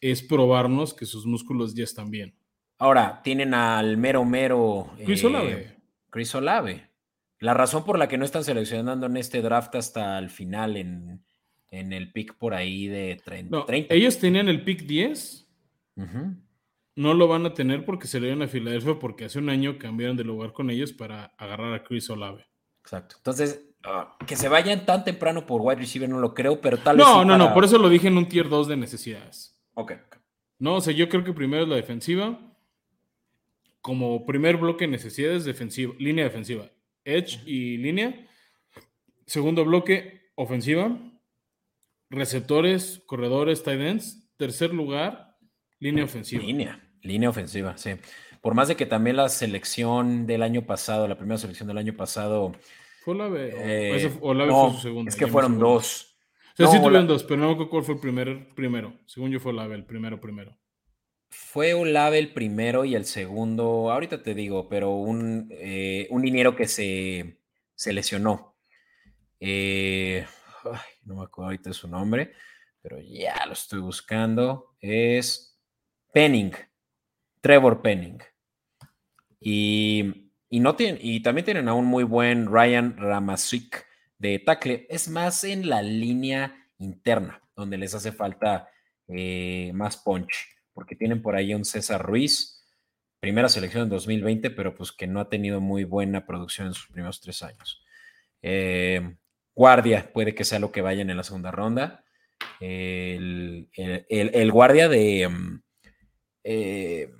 es 0.00 0.22
probarnos 0.22 0.94
que 0.94 1.06
sus 1.06 1.26
músculos 1.26 1.74
ya 1.74 1.84
están 1.84 2.10
bien. 2.10 2.34
Ahora, 2.78 3.20
tienen 3.22 3.52
al 3.52 3.96
mero 3.98 4.24
mero. 4.24 4.90
Chris 5.04 5.22
Olave. 5.24 5.52
Eh, 5.52 5.76
Chris 6.08 6.34
Olave. 6.34 6.90
La 7.38 7.54
razón 7.54 7.84
por 7.84 7.98
la 7.98 8.08
que 8.08 8.18
no 8.18 8.24
están 8.24 8.44
seleccionando 8.44 9.06
en 9.06 9.16
este 9.16 9.42
draft 9.42 9.74
hasta 9.74 10.18
el 10.18 10.30
final 10.30 10.76
en, 10.76 11.22
el 11.70 12.12
pick 12.12 12.34
por 12.36 12.54
ahí 12.54 12.86
de 12.86 13.20
30. 13.24 13.64
Ellos 13.90 14.18
tenían 14.18 14.48
el 14.48 14.64
pick 14.64 14.82
10. 14.82 15.46
No 16.96 17.14
lo 17.14 17.28
van 17.28 17.46
a 17.46 17.54
tener 17.54 17.84
porque 17.84 18.06
se 18.06 18.18
le 18.18 18.26
dieron 18.26 18.42
a 18.42 18.48
Filadelfia 18.48 18.98
porque 18.98 19.24
hace 19.24 19.38
un 19.38 19.48
año 19.48 19.78
cambiaron 19.78 20.16
de 20.16 20.24
lugar 20.24 20.52
con 20.52 20.70
ellos 20.70 20.92
para 20.92 21.26
agarrar 21.38 21.72
a 21.72 21.84
Chris 21.84 22.10
Olave. 22.10 22.46
Exacto. 22.82 23.16
Entonces, 23.18 23.69
Ah, 23.82 24.16
que 24.26 24.36
se 24.36 24.48
vayan 24.48 24.84
tan 24.84 25.04
temprano 25.04 25.46
por 25.46 25.62
wide 25.62 25.80
receiver 25.80 26.08
no 26.08 26.18
lo 26.18 26.34
creo, 26.34 26.60
pero 26.60 26.78
tal 26.78 26.98
vez. 26.98 27.06
No, 27.06 27.24
no, 27.24 27.38
no, 27.38 27.54
por 27.54 27.64
eso 27.64 27.78
lo 27.78 27.88
dije 27.88 28.08
en 28.08 28.18
un 28.18 28.28
tier 28.28 28.48
2 28.48 28.68
de 28.68 28.76
necesidades. 28.76 29.58
Ok. 29.74 29.92
No, 30.58 30.76
o 30.76 30.80
sea, 30.80 30.92
yo 30.92 31.08
creo 31.08 31.24
que 31.24 31.32
primero 31.32 31.62
es 31.62 31.68
la 31.68 31.76
defensiva. 31.76 32.38
Como 33.80 34.26
primer 34.26 34.58
bloque 34.58 34.84
de 34.84 34.90
necesidades, 34.90 35.46
defensiva, 35.46 35.94
línea 35.98 36.24
defensiva. 36.24 36.66
Edge 37.04 37.40
y 37.46 37.78
línea. 37.78 38.28
Segundo 39.26 39.64
bloque, 39.64 40.30
ofensiva. 40.34 40.98
Receptores, 42.10 43.02
corredores, 43.06 43.62
tight 43.62 43.80
ends. 43.80 44.30
Tercer 44.36 44.74
lugar, 44.74 45.38
línea 45.78 46.04
ofensiva. 46.04 46.42
Línea, 46.42 46.90
línea 47.02 47.30
ofensiva, 47.30 47.78
sí. 47.78 47.92
Por 48.42 48.54
más 48.54 48.68
de 48.68 48.76
que 48.76 48.86
también 48.86 49.16
la 49.16 49.28
selección 49.30 50.26
del 50.26 50.42
año 50.42 50.66
pasado, 50.66 51.08
la 51.08 51.16
primera 51.16 51.38
selección 51.38 51.68
del 51.68 51.78
año 51.78 51.94
pasado, 51.94 52.52
¿Fue 53.10 53.16
Olave? 53.16 53.50
Eh, 53.56 54.18
o 54.20 54.28
Olave 54.28 54.52
fue 54.52 54.70
su 54.72 54.78
segunda. 54.78 55.08
Es 55.08 55.16
que 55.16 55.26
fueron 55.26 55.58
dos. 55.58 56.16
O 56.52 56.56
sea, 56.56 56.66
sí 56.68 56.78
tuvieron 56.78 57.08
dos, 57.08 57.24
pero 57.24 57.40
no 57.40 57.68
cuál 57.68 57.82
fue 57.82 57.94
el 57.94 58.00
primer, 58.00 58.54
primero. 58.54 58.92
Según 59.06 59.30
yo 59.30 59.40
fue 59.40 59.50
Olave, 59.52 59.74
el 59.74 59.84
primero, 59.84 60.20
primero. 60.20 60.56
Fue 61.30 61.74
Olave 61.74 62.18
el 62.18 62.32
primero 62.32 62.84
y 62.84 62.94
el 62.94 63.04
segundo, 63.04 63.90
ahorita 63.90 64.22
te 64.22 64.34
digo, 64.34 64.68
pero 64.68 64.90
un, 64.90 65.48
eh, 65.50 66.06
un 66.10 66.22
dinero 66.22 66.54
que 66.54 66.68
se, 66.68 67.40
se 67.74 67.92
lesionó. 67.92 68.56
Eh, 69.40 70.24
no 71.04 71.16
me 71.16 71.24
acuerdo 71.24 71.46
ahorita 71.46 71.72
su 71.72 71.88
nombre, 71.88 72.32
pero 72.80 73.00
ya 73.00 73.44
lo 73.46 73.54
estoy 73.54 73.80
buscando. 73.80 74.76
Es 74.80 75.60
Penning, 76.12 76.52
Trevor 77.40 77.82
Penning. 77.82 78.18
Y 79.40 80.29
y, 80.50 80.58
no 80.58 80.76
y 80.78 81.22
también 81.22 81.44
tienen 81.44 81.68
a 81.68 81.74
un 81.74 81.86
muy 81.86 82.02
buen 82.02 82.52
Ryan 82.52 82.96
Ramasik 82.96 83.86
de 84.18 84.40
tackle. 84.40 84.86
Es 84.90 85.08
más 85.08 85.44
en 85.44 85.68
la 85.68 85.80
línea 85.80 86.68
interna, 86.78 87.40
donde 87.54 87.78
les 87.78 87.94
hace 87.94 88.10
falta 88.10 88.68
eh, 89.06 89.70
más 89.74 89.96
punch, 89.96 90.48
porque 90.74 90.96
tienen 90.96 91.22
por 91.22 91.36
ahí 91.36 91.54
un 91.54 91.64
César 91.64 92.02
Ruiz, 92.02 92.66
primera 93.20 93.48
selección 93.48 93.84
en 93.84 93.90
2020, 93.90 94.50
pero 94.50 94.74
pues 94.74 94.90
que 94.90 95.06
no 95.06 95.20
ha 95.20 95.28
tenido 95.28 95.60
muy 95.60 95.84
buena 95.84 96.26
producción 96.26 96.66
en 96.66 96.74
sus 96.74 96.88
primeros 96.88 97.20
tres 97.20 97.42
años. 97.42 97.84
Eh, 98.42 99.16
guardia, 99.54 100.10
puede 100.12 100.34
que 100.34 100.44
sea 100.44 100.58
lo 100.58 100.72
que 100.72 100.82
vayan 100.82 101.10
en 101.10 101.16
la 101.16 101.22
segunda 101.22 101.52
ronda. 101.52 102.04
El, 102.58 103.68
guardia 104.52 104.88
de, 104.88 105.28
mm, 105.28 105.62
eh, 106.42 107.10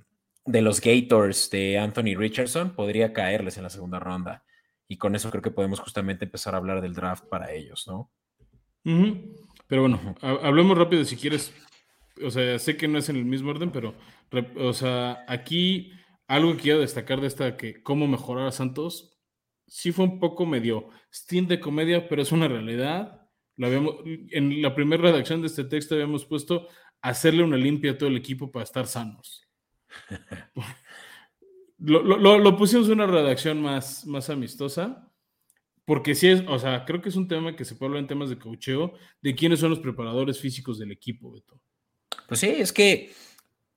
de 0.45 0.61
los 0.61 0.81
Gators 0.81 1.49
de 1.49 1.77
Anthony 1.77 2.15
Richardson 2.15 2.75
podría 2.75 3.13
caerles 3.13 3.57
en 3.57 3.63
la 3.63 3.69
segunda 3.69 3.99
ronda. 3.99 4.43
Y 4.87 4.97
con 4.97 5.15
eso 5.15 5.29
creo 5.29 5.41
que 5.41 5.51
podemos 5.51 5.79
justamente 5.79 6.25
empezar 6.25 6.53
a 6.53 6.57
hablar 6.57 6.81
del 6.81 6.93
draft 6.93 7.25
para 7.29 7.51
ellos, 7.51 7.87
¿no? 7.87 8.11
Pero 9.67 9.81
bueno, 9.81 10.15
hablemos 10.21 10.77
rápido 10.77 11.05
si 11.05 11.15
quieres. 11.15 11.53
O 12.23 12.29
sea, 12.29 12.59
sé 12.59 12.75
que 12.75 12.87
no 12.87 12.97
es 12.97 13.07
en 13.09 13.15
el 13.15 13.25
mismo 13.25 13.51
orden, 13.51 13.71
pero, 13.71 13.95
o 14.57 14.73
sea, 14.73 15.23
aquí 15.27 15.93
algo 16.27 16.53
que 16.55 16.63
quiero 16.63 16.79
destacar 16.79 17.21
de 17.21 17.27
esta 17.27 17.57
que 17.57 17.81
cómo 17.81 18.07
mejorar 18.07 18.47
a 18.47 18.51
Santos, 18.51 19.17
sí 19.67 19.91
fue 19.91 20.05
un 20.05 20.19
poco 20.19 20.45
medio 20.45 20.89
stint 21.13 21.49
de 21.49 21.59
comedia, 21.59 22.09
pero 22.09 22.21
es 22.21 22.31
una 22.31 22.47
realidad. 22.47 23.21
Lo 23.55 23.67
habíamos, 23.67 23.95
en 24.05 24.61
la 24.61 24.75
primera 24.75 25.03
redacción 25.03 25.41
de 25.41 25.47
este 25.47 25.63
texto 25.63 25.95
habíamos 25.95 26.25
puesto 26.25 26.67
hacerle 27.01 27.43
una 27.43 27.57
limpia 27.57 27.91
a 27.91 27.97
todo 27.97 28.09
el 28.09 28.17
equipo 28.17 28.51
para 28.51 28.63
estar 28.63 28.87
sanos. 28.87 29.47
Lo, 31.77 32.57
pusimos 32.57 32.87
en 32.87 32.93
una 32.93 33.07
redacción 33.07 33.61
más, 33.61 34.05
más 34.05 34.29
amistosa, 34.29 35.11
porque 35.85 36.15
sí 36.15 36.27
es, 36.27 36.43
o 36.47 36.59
sea, 36.59 36.85
creo 36.85 37.01
que 37.01 37.09
es 37.09 37.15
un 37.15 37.27
tema 37.27 37.55
que 37.55 37.65
se 37.65 37.75
puede 37.75 37.89
hablar 37.89 38.01
en 38.01 38.07
temas 38.07 38.29
de 38.29 38.37
cocheo, 38.37 38.93
de 39.21 39.35
quiénes 39.35 39.59
son 39.59 39.71
los 39.71 39.79
preparadores 39.79 40.39
físicos 40.39 40.79
del 40.79 40.91
equipo. 40.91 41.33
Pues 42.27 42.39
sí, 42.39 42.47
es 42.47 42.71
que 42.71 43.11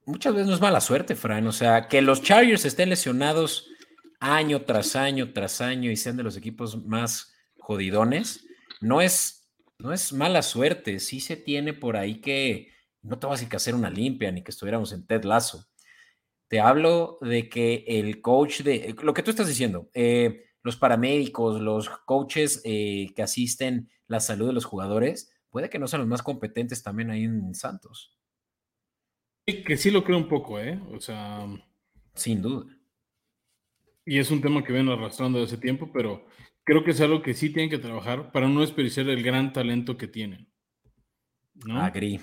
muchas 0.07 0.35
veces 0.35 0.49
no 0.49 0.55
es 0.55 0.61
mala 0.61 0.81
suerte, 0.81 1.17
Fran. 1.17 1.47
O 1.47 1.53
sea, 1.53 1.89
que 1.89 2.03
los 2.03 2.23
Chargers 2.23 2.65
estén 2.65 2.91
lesionados 2.91 3.69
año 4.21 4.63
tras 4.63 4.97
año 4.97 5.33
tras 5.33 5.61
año 5.61 5.91
y 5.91 5.97
sean 5.97 6.17
de 6.17 6.23
los 6.23 6.37
equipos 6.37 6.85
más 6.87 7.35
jodidones, 7.59 8.47
no 8.81 9.01
es, 9.01 9.51
no 9.79 9.93
es 9.93 10.13
mala 10.13 10.43
suerte. 10.43 11.01
Sí 11.01 11.21
se 11.21 11.37
tiene 11.37 11.75
por 11.75 11.97
ahí 11.97 12.21
que 12.21 12.73
no 13.03 13.19
te 13.19 13.27
vas 13.27 13.35
a 13.35 13.37
decir 13.37 13.49
que 13.49 13.57
hacer 13.57 13.75
una 13.75 13.91
limpia 13.91 14.31
ni 14.33 14.43
que 14.43 14.51
estuviéramos 14.51 14.93
en 14.93 15.07
Ted 15.07 15.25
Lasso. 15.25 15.67
Te 16.55 16.61
hablo 16.61 17.19
de 17.21 17.49
que 17.49 17.83
el 17.85 18.23
coach 18.23 18.61
de 18.61 18.95
lo 19.03 19.13
que 19.13 19.25
tú 19.25 19.31
estás 19.31 19.49
diciendo, 19.49 19.91
eh, 19.93 20.45
los 20.63 20.77
paramédicos, 20.77 21.61
los 21.61 21.89
coaches 21.89 22.63
eh, 22.65 23.13
que 23.17 23.23
asisten 23.23 23.91
la 24.07 24.21
salud 24.21 24.47
de 24.47 24.53
los 24.53 24.65
jugadores, 24.65 25.35
puede 25.51 25.69
que 25.69 25.81
no 25.81 25.89
sean 25.89 26.03
los 26.03 26.09
más 26.09 26.23
competentes 26.23 26.85
también 26.85 27.11
ahí 27.11 27.25
en 27.25 27.57
Santos. 27.57 28.17
Sí, 29.45 29.65
que 29.65 29.77
sí 29.77 29.91
lo 29.91 30.05
creo 30.05 30.17
un 30.17 30.29
poco, 30.29 30.61
¿eh? 30.61 30.81
O 30.93 31.01
sea. 31.01 31.45
Sin 32.15 32.41
duda. 32.41 32.67
Y 34.07 34.21
es 34.21 34.31
un 34.31 34.41
tema 34.41 34.63
que 34.63 34.73
ven 34.73 34.89
arrastrando 34.89 35.41
desde 35.41 35.55
hace 35.55 35.61
tiempo, 35.61 35.91
pero 35.93 36.25
creo 36.63 36.85
que 36.85 36.93
es 36.93 37.01
algo 37.01 37.21
que 37.21 37.35
sí 37.35 37.51
tienen 37.51 37.69
que 37.69 37.79
trabajar 37.79 38.31
para 38.31 38.49
no 38.49 38.61
desperdiciar 38.61 39.09
el 39.09 39.25
gran 39.25 39.53
talento 39.53 39.97
que 39.97 40.07
tienen. 40.07 40.49
¿no? 41.67 41.81
Agri, 41.81 42.21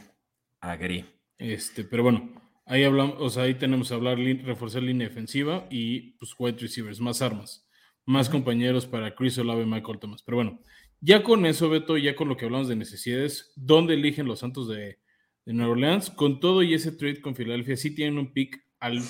agri. 0.62 1.04
Este, 1.38 1.84
pero 1.84 2.04
bueno, 2.04 2.41
ahí 2.66 2.84
hablamos, 2.84 3.16
o 3.20 3.30
sea, 3.30 3.44
ahí 3.44 3.56
tenemos 3.56 3.90
que 3.90 3.96
hablar, 3.96 4.18
reforzar 4.18 4.84
línea 4.84 5.08
defensiva 5.08 5.68
y 5.70 6.12
pues 6.18 6.34
wide 6.38 6.58
receivers, 6.60 7.00
más 7.00 7.22
armas, 7.22 7.68
más 8.06 8.30
compañeros 8.30 8.86
para 8.86 9.16
Chris 9.16 9.38
Olave 9.38 9.64
y 9.64 9.66
Michael 9.66 10.00
Thomas. 10.00 10.24
Pero 10.24 10.38
bueno, 10.38 10.60
ya 11.00 11.24
con 11.24 11.46
eso, 11.46 11.70
Beto, 11.70 11.98
ya 11.98 12.16
con 12.16 12.30
lo 12.30 12.38
que 12.38 12.46
hablamos 12.46 12.68
de 12.68 12.76
necesidades, 12.76 13.54
¿dónde 13.56 13.96
eligen 13.96 14.28
los 14.28 14.40
Santos 14.40 14.68
de, 14.68 15.00
de 15.46 15.54
Nueva 15.54 15.72
Orleans? 15.72 16.10
Con 16.10 16.40
todo 16.40 16.64
y 16.64 16.74
ese 16.74 16.92
trade 16.92 17.22
con 17.22 17.36
Filadelfia, 17.36 17.76
sí 17.78 17.96
tienen 17.96 18.18
un 18.18 18.34
pick 18.34 18.64
al 18.80 19.02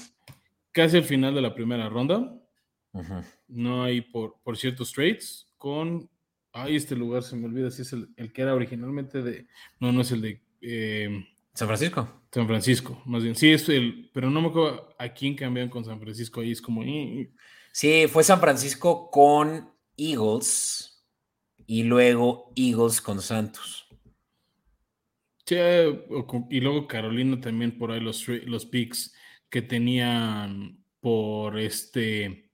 casi 0.71 0.97
al 0.97 1.03
final 1.03 1.35
de 1.35 1.41
la 1.41 1.53
primera 1.53 1.89
ronda. 1.89 2.37
No 3.47 3.83
hay 3.83 4.01
por, 4.01 4.41
por 4.43 4.57
ciertos 4.57 4.91
trades 4.91 5.47
con. 5.57 6.09
Ay, 6.53 6.75
este 6.75 6.97
lugar 6.97 7.23
se 7.23 7.37
me 7.37 7.45
olvida 7.45 7.71
si 7.71 7.83
es 7.83 7.93
el, 7.93 8.09
que 8.33 8.41
era 8.41 8.53
originalmente 8.53 9.21
de. 9.21 9.47
No, 9.79 9.91
no 9.91 10.01
es 10.01 10.11
el 10.11 10.21
de. 10.21 10.41
Eh, 10.61 11.25
San 11.53 11.67
Francisco. 11.67 12.21
San 12.31 12.47
Francisco, 12.47 13.01
más 13.05 13.23
bien. 13.23 13.35
Sí, 13.35 13.51
es 13.51 13.67
el. 13.69 14.09
Pero 14.13 14.29
no 14.29 14.41
me 14.41 14.47
acuerdo 14.47 14.95
a 14.97 15.09
quién 15.09 15.35
cambian 15.35 15.69
con 15.69 15.83
San 15.83 15.99
Francisco. 15.99 16.41
Ahí 16.41 16.51
es 16.51 16.61
como. 16.61 16.83
Sí, 17.71 18.05
fue 18.07 18.23
San 18.23 18.39
Francisco 18.39 19.09
con 19.11 19.73
Eagles 19.97 21.05
y 21.65 21.83
luego 21.83 22.51
Eagles 22.55 23.01
con 23.01 23.21
Santos. 23.21 23.87
Sí, 25.45 25.57
y 26.49 26.59
luego 26.61 26.87
Carolina 26.87 27.41
también 27.41 27.77
por 27.77 27.91
ahí 27.91 27.99
los, 27.99 28.25
los 28.27 28.65
picks 28.65 29.13
que 29.49 29.61
tenían 29.61 30.85
por 31.01 31.59
este 31.59 32.51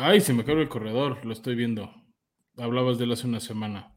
Ay, 0.00 0.20
se 0.20 0.32
me 0.32 0.42
acabó 0.42 0.60
el 0.60 0.68
corredor, 0.68 1.24
lo 1.26 1.32
estoy 1.32 1.56
viendo. 1.56 1.92
Hablabas 2.56 2.98
de 2.98 3.04
él 3.04 3.12
hace 3.12 3.26
una 3.26 3.40
semana. 3.40 3.96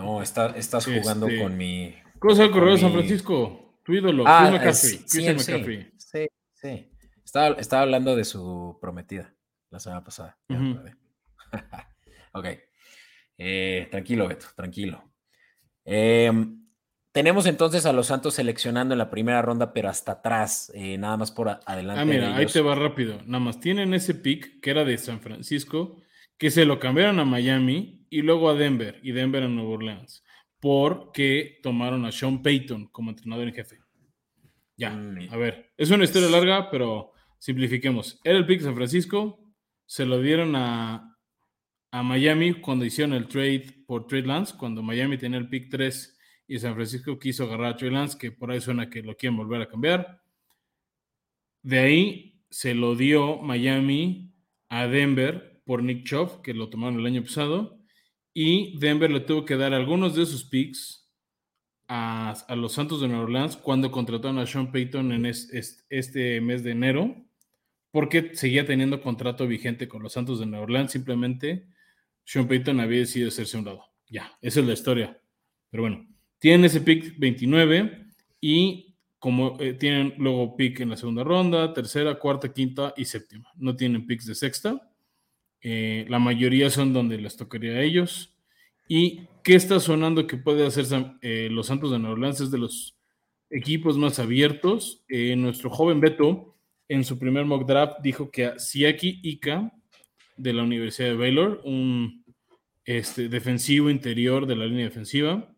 No, 0.00 0.22
estás 0.22 0.84
jugando 0.86 1.28
este, 1.28 1.42
con 1.42 1.56
mi. 1.56 1.94
¿Cómo 2.18 2.34
se 2.34 2.48
de 2.48 2.78
San 2.78 2.92
Francisco? 2.92 3.78
Tu 3.84 3.94
ídolo, 3.94 4.24
ah, 4.26 4.50
McCaffrey. 4.50 4.98
Sí, 5.96 6.26
sí, 6.54 6.90
Estaba, 7.24 7.82
hablando 7.82 8.16
de 8.16 8.24
su 8.24 8.78
prometida 8.80 9.34
la 9.70 9.78
semana 9.78 10.02
pasada. 10.02 10.38
ok. 12.32 12.46
Eh, 13.38 13.88
tranquilo, 13.90 14.28
Beto, 14.28 14.46
tranquilo. 14.54 15.02
Eh, 15.84 16.30
tenemos 17.12 17.46
entonces 17.46 17.86
a 17.86 17.92
los 17.92 18.06
Santos 18.06 18.34
seleccionando 18.34 18.94
en 18.94 18.98
la 18.98 19.10
primera 19.10 19.42
ronda, 19.42 19.72
pero 19.72 19.88
hasta 19.88 20.12
atrás, 20.12 20.70
eh, 20.74 20.96
nada 20.96 21.16
más 21.16 21.32
por 21.32 21.48
adelante. 21.48 22.00
Ah, 22.00 22.04
mira, 22.04 22.36
ahí 22.36 22.46
te 22.46 22.60
va 22.60 22.74
rápido. 22.74 23.20
Nada 23.26 23.44
más 23.44 23.58
tienen 23.60 23.94
ese 23.94 24.14
pick 24.14 24.60
que 24.60 24.70
era 24.70 24.84
de 24.84 24.96
San 24.96 25.20
Francisco, 25.20 26.00
que 26.40 26.50
se 26.50 26.64
lo 26.64 26.80
cambiaron 26.80 27.18
a 27.18 27.26
Miami 27.26 28.06
y 28.08 28.22
luego 28.22 28.48
a 28.48 28.54
Denver 28.54 28.98
y 29.02 29.12
Denver 29.12 29.42
a 29.42 29.48
Nueva 29.48 29.72
Orleans, 29.72 30.24
porque 30.58 31.60
tomaron 31.62 32.06
a 32.06 32.12
Sean 32.12 32.42
Payton 32.42 32.86
como 32.86 33.10
entrenador 33.10 33.46
en 33.46 33.54
jefe. 33.54 33.78
Ya, 34.74 34.88
mm, 34.88 35.28
a 35.30 35.36
ver, 35.36 35.70
es 35.76 35.90
una 35.90 36.04
historia 36.04 36.30
larga, 36.30 36.70
pero 36.70 37.12
simplifiquemos. 37.38 38.18
Era 38.24 38.38
el 38.38 38.46
pick 38.46 38.62
San 38.62 38.74
Francisco, 38.74 39.38
se 39.84 40.06
lo 40.06 40.18
dieron 40.22 40.56
a, 40.56 41.14
a 41.90 42.02
Miami 42.02 42.54
cuando 42.54 42.86
hicieron 42.86 43.12
el 43.12 43.28
trade 43.28 43.84
por 43.86 44.06
Trade 44.06 44.26
Lance, 44.26 44.54
cuando 44.56 44.82
Miami 44.82 45.18
tenía 45.18 45.38
el 45.38 45.50
pick 45.50 45.68
3 45.68 46.18
y 46.48 46.58
San 46.58 46.74
Francisco 46.74 47.18
quiso 47.18 47.44
agarrar 47.44 47.74
a 47.74 47.76
Trey 47.76 47.90
Lance, 47.90 48.16
que 48.16 48.32
por 48.32 48.50
ahí 48.50 48.62
suena 48.62 48.88
que 48.88 49.02
lo 49.02 49.14
quieren 49.14 49.36
volver 49.36 49.60
a 49.60 49.68
cambiar. 49.68 50.22
De 51.60 51.80
ahí 51.80 52.42
se 52.48 52.74
lo 52.74 52.94
dio 52.94 53.36
Miami 53.36 54.32
a 54.70 54.86
Denver 54.86 55.49
por 55.70 55.84
Nick 55.84 56.02
Chubb, 56.02 56.42
que 56.42 56.52
lo 56.52 56.68
tomaron 56.68 56.98
el 56.98 57.06
año 57.06 57.22
pasado, 57.22 57.78
y 58.34 58.76
Denver 58.80 59.08
le 59.08 59.20
tuvo 59.20 59.44
que 59.44 59.56
dar 59.56 59.72
algunos 59.72 60.16
de 60.16 60.26
sus 60.26 60.42
picks 60.42 61.08
a, 61.86 62.44
los 62.56 62.72
Santos 62.72 63.00
de 63.00 63.06
Nueva 63.06 63.22
Orleans 63.22 63.56
cuando 63.56 63.92
contrataron 63.92 64.40
a 64.40 64.48
Sean 64.48 64.72
Payton 64.72 65.12
en 65.12 65.26
este 65.26 66.40
mes 66.40 66.64
de 66.64 66.72
enero, 66.72 67.14
porque 67.92 68.34
seguía 68.34 68.66
teniendo 68.66 69.00
contrato 69.00 69.46
vigente 69.46 69.86
con 69.86 70.02
los 70.02 70.14
Santos 70.14 70.40
de 70.40 70.46
Nueva 70.46 70.64
Orleans, 70.64 70.90
simplemente 70.90 71.68
Sean 72.24 72.48
Payton 72.48 72.80
había 72.80 72.98
decidido 72.98 73.28
hacerse 73.28 73.56
un 73.56 73.66
lado. 73.66 73.84
Ya, 74.08 74.36
esa 74.42 74.58
es 74.58 74.66
la 74.66 74.72
historia. 74.72 75.22
Pero 75.70 75.84
bueno, 75.84 76.04
tienen 76.40 76.64
ese 76.64 76.80
pick 76.80 77.16
29 77.16 78.06
y 78.40 78.96
como 79.20 79.56
eh, 79.60 79.74
tienen 79.74 80.14
luego 80.18 80.56
pick 80.56 80.80
en 80.80 80.88
la 80.88 80.96
segunda 80.96 81.22
ronda, 81.22 81.72
tercera, 81.72 82.18
cuarta, 82.18 82.52
quinta 82.52 82.92
y 82.96 83.04
séptima. 83.04 83.48
No 83.54 83.76
tienen 83.76 84.04
picks 84.04 84.26
de 84.26 84.34
sexta. 84.34 84.89
Eh, 85.62 86.06
la 86.08 86.18
mayoría 86.18 86.70
son 86.70 86.92
donde 86.92 87.18
les 87.18 87.36
tocaría 87.36 87.72
a 87.72 87.82
ellos. 87.82 88.34
¿Y 88.88 89.22
qué 89.44 89.54
está 89.54 89.78
sonando 89.80 90.26
que 90.26 90.36
puede 90.36 90.66
hacer 90.66 90.86
eh, 91.22 91.48
los 91.50 91.66
Santos 91.66 91.90
de 91.90 91.98
Nueva 91.98 92.14
Orleans? 92.14 92.40
Es 92.40 92.50
de 92.50 92.58
los 92.58 92.98
equipos 93.50 93.96
más 93.98 94.18
abiertos. 94.18 95.04
nuestro 95.36 95.70
joven 95.70 96.00
Beto, 96.00 96.56
en 96.88 97.04
su 97.04 97.18
primer 97.18 97.44
mock 97.44 97.66
draft, 97.66 97.98
dijo 98.02 98.30
que 98.30 98.46
a 98.46 98.58
Siaki 98.58 99.20
Ika, 99.22 99.72
de 100.36 100.52
la 100.52 100.62
Universidad 100.62 101.10
de 101.10 101.16
Baylor, 101.16 101.60
un 101.64 102.24
este, 102.84 103.28
defensivo 103.28 103.90
interior 103.90 104.46
de 104.46 104.56
la 104.56 104.66
línea 104.66 104.84
defensiva, 104.84 105.54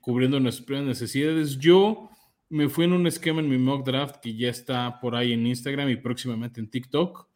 cubriendo 0.00 0.38
nuestras 0.38 0.82
necesidades. 0.84 1.58
Yo 1.58 2.10
me 2.48 2.68
fui 2.68 2.84
en 2.84 2.92
un 2.92 3.06
esquema 3.06 3.40
en 3.40 3.48
mi 3.48 3.58
mock 3.58 3.84
draft 3.84 4.16
que 4.22 4.34
ya 4.34 4.48
está 4.48 5.00
por 5.00 5.14
ahí 5.14 5.32
en 5.32 5.46
Instagram 5.46 5.88
y 5.90 5.96
próximamente 5.96 6.60
en 6.60 6.70
TikTok. 6.70 7.28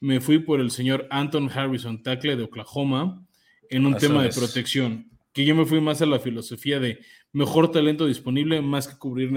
Me 0.00 0.20
fui 0.20 0.38
por 0.38 0.60
el 0.60 0.70
señor 0.70 1.06
Anton 1.10 1.50
Harrison, 1.50 2.02
tackle 2.02 2.36
de 2.36 2.44
Oklahoma, 2.44 3.26
en 3.70 3.86
un 3.86 3.96
tema 3.96 4.22
de 4.22 4.30
protección, 4.30 5.10
que 5.32 5.44
yo 5.44 5.54
me 5.54 5.66
fui 5.66 5.80
más 5.80 6.00
a 6.02 6.06
la 6.06 6.18
filosofía 6.18 6.78
de 6.78 7.00
mejor 7.32 7.70
talento 7.70 8.06
disponible 8.06 8.60
más 8.62 8.88
que 8.88 8.96
cubrir, 8.96 9.30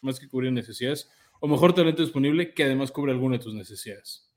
más 0.00 0.20
que 0.20 0.28
cubrir 0.28 0.52
necesidades, 0.52 1.10
o 1.40 1.48
mejor 1.48 1.74
talento 1.74 2.02
disponible 2.02 2.52
que 2.52 2.64
además 2.64 2.90
cubre 2.90 3.12
alguna 3.12 3.38
de 3.38 3.44
tus 3.44 3.54
necesidades. 3.54 4.30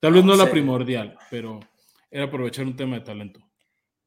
Tal 0.00 0.12
vez 0.12 0.24
no 0.24 0.36
la 0.36 0.50
primordial, 0.50 1.18
pero 1.30 1.60
era 2.10 2.24
aprovechar 2.24 2.64
un 2.64 2.76
tema 2.76 2.96
de 2.96 3.04
talento. 3.04 3.40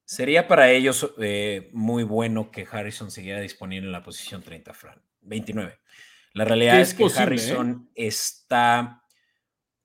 Sería 0.06 0.48
para 0.48 0.72
ellos 0.72 1.14
eh, 1.20 1.70
muy 1.74 2.04
bueno 2.04 2.52
que 2.52 2.68
Harrison 2.70 3.12
siguiera 3.12 3.40
disponible 3.40 3.88
en 3.88 3.92
la 3.92 4.04
posición 4.04 4.42
30, 4.42 4.74
Fran. 4.74 5.02
29. 5.22 5.80
La 6.34 6.46
realidad 6.46 6.80
es, 6.80 6.94
que 6.94 7.04
¿eh? 7.04 7.12
Harrison 7.16 7.90
está 7.94 9.01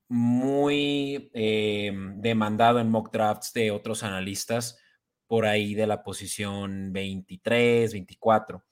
muy 0.09 1.31
eh, 1.35 1.93
demandado 2.17 2.79
en 2.81 2.91
mock 2.91 3.13
drafts 3.13 3.53
de 3.53 3.71
otros 3.71 4.03
analistas 4.03 4.79
por 5.27 5.47
ahí 5.47 5.75
de 5.75 5.87
la 5.87 6.03
posición 6.03 6.93
23, 6.93 7.93
24. 7.93 8.65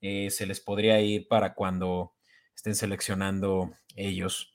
se 0.00 0.46
les 0.46 0.60
podría 0.60 1.00
ir 1.00 1.26
para 1.26 1.54
cuando 1.54 2.14
estén 2.54 2.74
seleccionando 2.74 3.72
ellos 3.96 4.54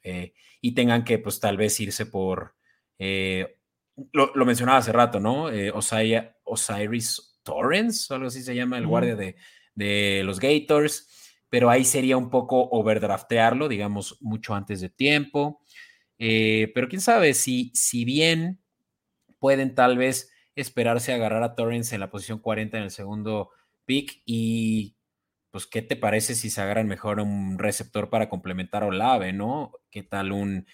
y 0.61 0.75
tengan 0.75 1.03
que 1.03 1.17
pues 1.17 1.39
tal 1.39 1.57
vez 1.57 1.79
irse 1.79 2.05
por 2.05 2.55
lo, 4.11 4.45
mencionaba 4.45 4.79
hace 4.79 4.91
rato, 4.91 5.19
¿no? 5.19 5.49
Eh, 5.49 5.71
Osiris 5.71 7.39
Torrens, 7.43 8.11
algo 8.11 8.27
así 8.27 8.41
se 8.41 8.55
llama, 8.55 8.77
el 8.77 8.87
guardia 8.87 9.15
de, 9.15 10.23
los 10.23 10.39
Gators, 10.39 11.07
pero 11.49 11.69
ahí 11.69 11.85
sería 11.85 12.17
un 12.17 12.29
poco 12.29 12.69
overdraftearlo, 12.69 13.67
digamos, 13.67 14.17
mucho 14.21 14.53
antes 14.53 14.81
de 14.81 14.89
tiempo. 14.89 15.61
Eh, 16.19 16.71
pero 16.73 16.87
quién 16.87 17.01
sabe, 17.01 17.33
si, 17.33 17.71
si 17.73 18.05
bien 18.05 18.59
pueden 19.39 19.75
tal 19.75 19.97
vez 19.97 20.31
esperarse 20.55 21.11
a 21.11 21.15
agarrar 21.15 21.43
a 21.43 21.55
Torrens 21.55 21.93
en 21.93 21.99
la 21.99 22.09
posición 22.09 22.39
40 22.39 22.77
en 22.77 22.83
el 22.83 22.91
segundo 22.91 23.51
pick 23.85 24.21
y 24.25 24.95
pues, 25.51 25.67
¿qué 25.67 25.81
te 25.81 25.95
parece 25.95 26.35
si 26.35 26.49
se 26.49 26.61
agarran 26.61 26.87
mejor 26.87 27.19
un 27.19 27.59
receptor 27.59 28.09
para 28.09 28.29
complementar 28.29 28.83
a 28.83 28.87
Olave, 28.87 29.33
¿no? 29.33 29.71
¿Qué 29.91 30.03
tal 30.03 30.31
un 30.31 30.67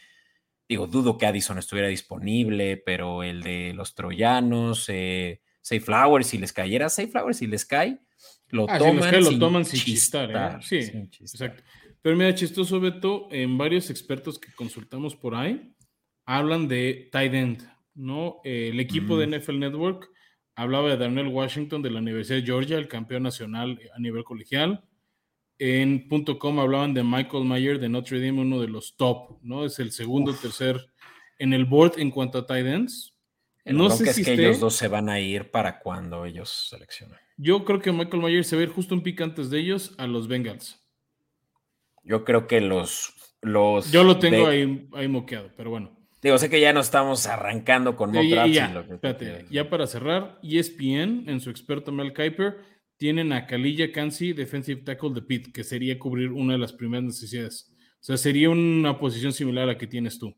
Digo, 0.68 0.88
dudo 0.88 1.18
que 1.18 1.26
Addison 1.26 1.58
estuviera 1.58 1.90
disponible, 1.90 2.78
pero 2.78 3.22
el 3.22 3.44
de 3.44 3.74
los 3.74 3.96
troyanos, 3.96 4.86
eh, 4.88 5.42
Safe 5.62 5.82
Flowers, 5.82 6.28
si 6.28 6.38
les 6.38 6.54
cayera 6.54 6.90
Safe 6.90 7.10
Flowers, 7.10 7.38
si 7.38 7.48
les 7.48 7.66
cae, 7.66 8.00
lo 8.50 8.66
ah, 8.70 8.78
toman. 8.78 9.14
Si 9.14 9.34
lo 9.34 9.40
toman 9.40 9.66
sin 9.66 9.80
chistar, 9.82 10.32
¿eh? 10.32 10.58
Sí, 10.62 10.78
exacto. 11.20 11.64
Pero 12.04 12.18
mira, 12.18 12.36
chistoso, 12.36 12.82
Beto, 12.82 13.30
en 13.32 13.58
varios 13.58 13.90
expertos 13.90 14.38
que 14.38 14.52
consultamos 14.52 15.16
por 15.16 15.36
ahí, 15.36 15.74
hablan 16.26 16.68
de 16.68 17.08
tight 17.14 17.34
end, 17.34 17.70
¿no? 17.96 18.42
el 18.44 18.80
equipo 18.82 19.18
de. 19.18 19.26
NFL 19.26 19.58
Network 19.58 20.10
hablaba 20.56 20.90
de 20.90 20.98
Daniel 20.98 21.28
Washington 21.28 21.82
de 21.82 21.92
la 21.92 22.00
Universidad 22.00 22.40
de 22.40 22.46
Georgia, 22.46 22.78
el 22.78 22.90
campeón 22.90 23.24
nacional 23.24 23.80
a 23.96 24.00
nivel 24.00 24.26
colegial. 24.26 24.84
En 25.58 26.10
.com 26.40 26.60
hablaban 26.60 26.94
de 26.94 27.04
Michael 27.04 27.46
Mayer 27.46 27.80
de 27.80 27.88
Notre 27.88 28.20
Dame, 28.20 28.42
uno 28.42 28.60
de 28.60 28.68
los 28.68 28.98
top, 28.98 29.40
¿no? 29.42 29.64
Es 29.64 29.80
el 29.80 29.94
segundo, 29.94 30.32
o 30.32 30.36
tercer 30.36 30.86
en 31.40 31.54
el 31.54 31.64
board 31.64 32.00
en 32.00 32.12
cuanto 32.12 32.40
a 32.40 32.46
tight 32.46 32.66
ends. 32.66 33.16
no 33.64 33.90
sé 33.90 34.12
si 34.12 34.22
es 34.22 34.28
que 34.28 34.34
ellos 34.34 34.60
dos 34.60 34.76
se 34.76 34.90
van 34.90 35.08
a 35.08 35.22
ir 35.22 35.52
para 35.52 35.80
cuando 35.80 36.26
ellos 36.26 36.68
seleccionen. 36.70 37.18
Yo 37.38 37.64
creo 37.64 37.80
que 37.80 37.94
Michael 37.94 38.22
Mayer 38.22 38.44
se 38.44 38.58
va 38.58 38.62
a 38.62 38.66
ir 38.66 38.72
justo 38.72 38.94
un 38.94 39.04
pick 39.04 39.22
antes 39.22 39.50
de 39.50 39.60
ellos 39.60 39.96
a 39.98 40.06
los 40.06 40.28
Bengals. 40.28 40.83
Yo 42.04 42.24
creo 42.26 42.48
que 42.48 42.62
los. 42.62 43.14
los 43.42 43.92
Yo 43.92 44.04
lo 44.04 44.20
tengo 44.20 44.48
ahí, 44.48 44.88
ahí 44.94 45.08
moqueado, 45.08 45.52
pero 45.56 45.70
bueno. 45.70 45.98
Digo, 46.22 46.38
sé 46.38 46.50
que 46.50 46.62
ya 46.62 46.72
no 46.72 46.80
estamos 46.80 47.28
arrancando 47.28 47.98
con 47.98 48.14
mock 48.14 48.24
ya, 48.24 48.48
ya 49.50 49.70
para 49.70 49.88
cerrar, 49.88 50.40
ESPN 50.42 51.28
en 51.28 51.42
su 51.42 51.50
experto 51.50 51.92
Mel 51.92 52.14
Kiper 52.14 52.60
tienen 52.96 53.34
a 53.34 53.46
Kalilla 53.46 53.92
Kansi, 53.92 54.32
defensive 54.32 54.84
tackle 54.84 55.14
de 55.14 55.22
Pitt, 55.22 55.52
que 55.52 55.66
sería 55.66 56.00
cubrir 56.00 56.32
una 56.32 56.54
de 56.54 56.60
las 56.60 56.72
primeras 56.72 57.04
necesidades. 57.04 57.70
O 58.00 58.04
sea, 58.06 58.16
sería 58.16 58.50
una 58.50 58.98
posición 58.98 59.34
similar 59.34 59.66
a 59.66 59.74
la 59.74 59.78
que 59.78 59.88
tienes 59.88 60.18
tú. 60.20 60.34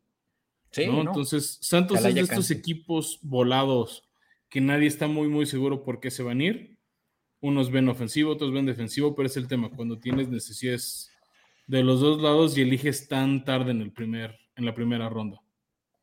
Sí, 0.71 0.83
Entonces, 0.83 1.59
Santos 1.61 2.03
es 2.03 2.15
de 2.15 2.21
estos 2.21 2.49
equipos 2.49 3.19
volados 3.21 4.09
que 4.49 4.61
nadie 4.61 4.87
está 4.87 5.07
muy, 5.07 5.27
muy 5.27 5.45
seguro 5.45 5.83
por 5.83 5.99
qué 5.99 6.09
se 6.09 6.23
van 6.23 6.39
a 6.39 6.43
ir. 6.43 6.79
Unos 7.39 7.69
ven 7.69 7.87
ofensivo, 7.87 8.31
otros 8.31 8.51
ven 8.51 8.65
defensivo, 8.65 9.15
pero 9.15 9.27
es 9.27 9.37
el 9.37 9.47
tema, 9.47 9.69
cuando 9.69 9.99
tienes 9.99 10.29
necesidades 10.29 11.11
de 11.67 11.83
los 11.83 11.99
dos 11.99 12.21
lados 12.21 12.57
y 12.57 12.61
eliges 12.61 13.07
tan 13.07 13.43
tarde 13.43 13.71
en, 13.71 13.81
el 13.81 13.91
primer, 13.91 14.37
en 14.55 14.65
la 14.65 14.73
primera 14.73 15.09
ronda. 15.09 15.39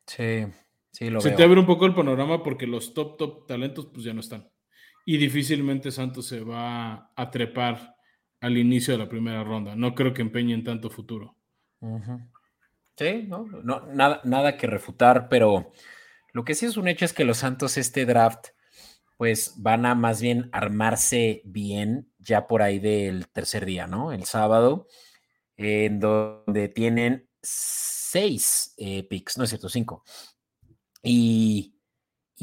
Sí, 0.07 0.45
sí, 0.91 1.09
lo 1.09 1.21
Se 1.21 1.31
te 1.31 1.43
abre 1.43 1.59
un 1.59 1.65
poco 1.65 1.85
el 1.85 1.95
panorama 1.95 2.43
porque 2.43 2.67
los 2.67 2.93
top, 2.93 3.17
top 3.17 3.47
talentos 3.47 3.87
pues 3.87 4.03
ya 4.03 4.13
no 4.13 4.19
están 4.19 4.49
y 5.05 5.17
difícilmente 5.17 5.91
Santos 5.91 6.27
se 6.27 6.41
va 6.41 7.11
a 7.15 7.31
trepar 7.31 7.95
al 8.39 8.57
inicio 8.57 8.93
de 8.93 8.99
la 8.99 9.09
primera 9.09 9.43
ronda. 9.43 9.75
No 9.75 9.95
creo 9.95 10.13
que 10.13 10.21
empeñen 10.21 10.63
tanto 10.63 10.89
futuro. 10.89 11.35
Sí, 12.97 13.25
no, 13.27 13.45
nada, 13.93 14.21
nada 14.23 14.57
que 14.57 14.67
refutar, 14.67 15.27
pero 15.29 15.73
lo 16.31 16.43
que 16.45 16.55
sí 16.55 16.65
es 16.65 16.77
un 16.77 16.87
hecho 16.87 17.05
es 17.05 17.13
que 17.13 17.25
los 17.25 17.37
Santos 17.37 17.77
este 17.77 18.05
draft 18.05 18.47
pues 19.17 19.55
van 19.57 19.85
a 19.85 19.95
más 19.95 20.21
bien 20.21 20.49
armarse 20.51 21.41
bien 21.45 22.09
ya 22.19 22.47
por 22.47 22.61
ahí 22.61 22.79
del 22.79 23.27
tercer 23.29 23.65
día, 23.65 23.87
¿no? 23.87 24.11
El 24.11 24.23
sábado, 24.23 24.87
en 25.57 25.99
donde 25.99 26.69
tienen 26.69 27.29
seis 27.41 28.73
eh, 28.77 29.03
picks, 29.03 29.37
no 29.37 29.43
es 29.43 29.49
cierto, 29.49 29.69
cinco. 29.69 30.03
Y 31.01 31.73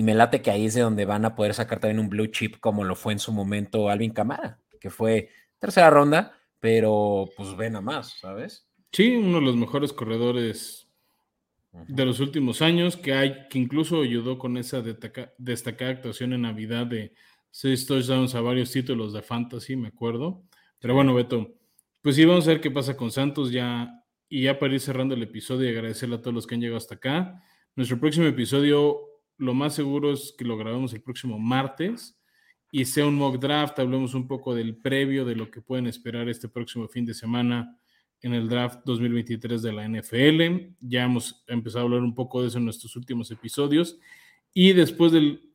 y 0.00 0.02
me 0.02 0.14
late 0.14 0.40
que 0.40 0.50
ahí 0.50 0.64
es 0.64 0.72
de 0.72 0.80
donde 0.80 1.04
van 1.04 1.26
a 1.26 1.34
poder 1.34 1.52
sacar 1.52 1.80
también 1.80 1.98
un 1.98 2.08
blue 2.08 2.28
chip 2.28 2.58
como 2.58 2.84
lo 2.84 2.94
fue 2.94 3.12
en 3.12 3.18
su 3.18 3.32
momento 3.32 3.90
Alvin 3.90 4.12
Camara, 4.12 4.58
que 4.80 4.88
fue 4.88 5.28
tercera 5.58 5.90
ronda, 5.90 6.32
pero 6.58 7.28
pues 7.36 7.54
ven 7.56 7.76
a 7.76 7.80
más, 7.80 8.18
¿sabes? 8.18 8.66
Sí, 8.92 9.16
uno 9.16 9.40
de 9.40 9.44
los 9.44 9.56
mejores 9.56 9.92
corredores 9.92 10.88
de 11.86 12.04
los 12.04 12.18
últimos 12.18 12.62
años, 12.62 12.96
que 12.96 13.12
hay, 13.12 13.46
que 13.48 13.58
incluso 13.58 14.00
ayudó 14.00 14.38
con 14.38 14.56
esa 14.56 14.80
destacada 14.80 15.90
actuación 15.90 16.32
en 16.32 16.42
Navidad 16.42 16.86
de 16.86 17.12
seis 17.50 17.86
touchdowns 17.86 18.34
a 18.34 18.40
varios 18.40 18.72
títulos 18.72 19.12
de 19.12 19.22
fantasy, 19.22 19.76
me 19.76 19.88
acuerdo. 19.88 20.42
Pero 20.78 20.94
bueno, 20.94 21.14
Beto, 21.14 21.56
pues 22.02 22.16
sí, 22.16 22.24
vamos 22.24 22.46
a 22.46 22.52
ver 22.52 22.60
qué 22.60 22.70
pasa 22.70 22.96
con 22.96 23.10
Santos 23.10 23.50
ya, 23.50 23.90
y 24.28 24.42
ya 24.42 24.58
para 24.58 24.74
ir 24.74 24.80
cerrando 24.80 25.14
el 25.14 25.22
episodio 25.22 25.68
y 25.68 25.72
agradecerle 25.72 26.16
a 26.16 26.20
todos 26.20 26.34
los 26.34 26.46
que 26.46 26.54
han 26.54 26.60
llegado 26.60 26.78
hasta 26.78 26.96
acá. 26.96 27.42
Nuestro 27.76 27.98
próximo 27.98 28.26
episodio 28.26 29.00
lo 29.36 29.54
más 29.54 29.74
seguro 29.74 30.12
es 30.12 30.34
que 30.36 30.44
lo 30.44 30.56
grabemos 30.56 30.92
el 30.92 31.02
próximo 31.02 31.38
martes 31.38 32.20
y 32.72 32.84
sea 32.84 33.06
un 33.06 33.16
mock 33.16 33.40
draft, 33.40 33.78
hablemos 33.78 34.14
un 34.14 34.28
poco 34.28 34.54
del 34.54 34.76
previo, 34.76 35.24
de 35.24 35.34
lo 35.34 35.50
que 35.50 35.60
pueden 35.60 35.86
esperar 35.86 36.28
este 36.28 36.48
próximo 36.48 36.86
fin 36.88 37.04
de 37.04 37.14
semana 37.14 37.76
en 38.22 38.34
el 38.34 38.48
draft 38.48 38.80
2023 38.84 39.62
de 39.62 39.72
la 39.72 39.88
NFL. 39.88 40.74
Ya 40.80 41.04
hemos 41.04 41.42
empezado 41.48 41.84
a 41.84 41.86
hablar 41.86 42.02
un 42.02 42.14
poco 42.14 42.42
de 42.42 42.48
eso 42.48 42.58
en 42.58 42.64
nuestros 42.66 42.94
últimos 42.96 43.30
episodios. 43.30 43.98
Y 44.52 44.72
después 44.72 45.10
del, 45.10 45.52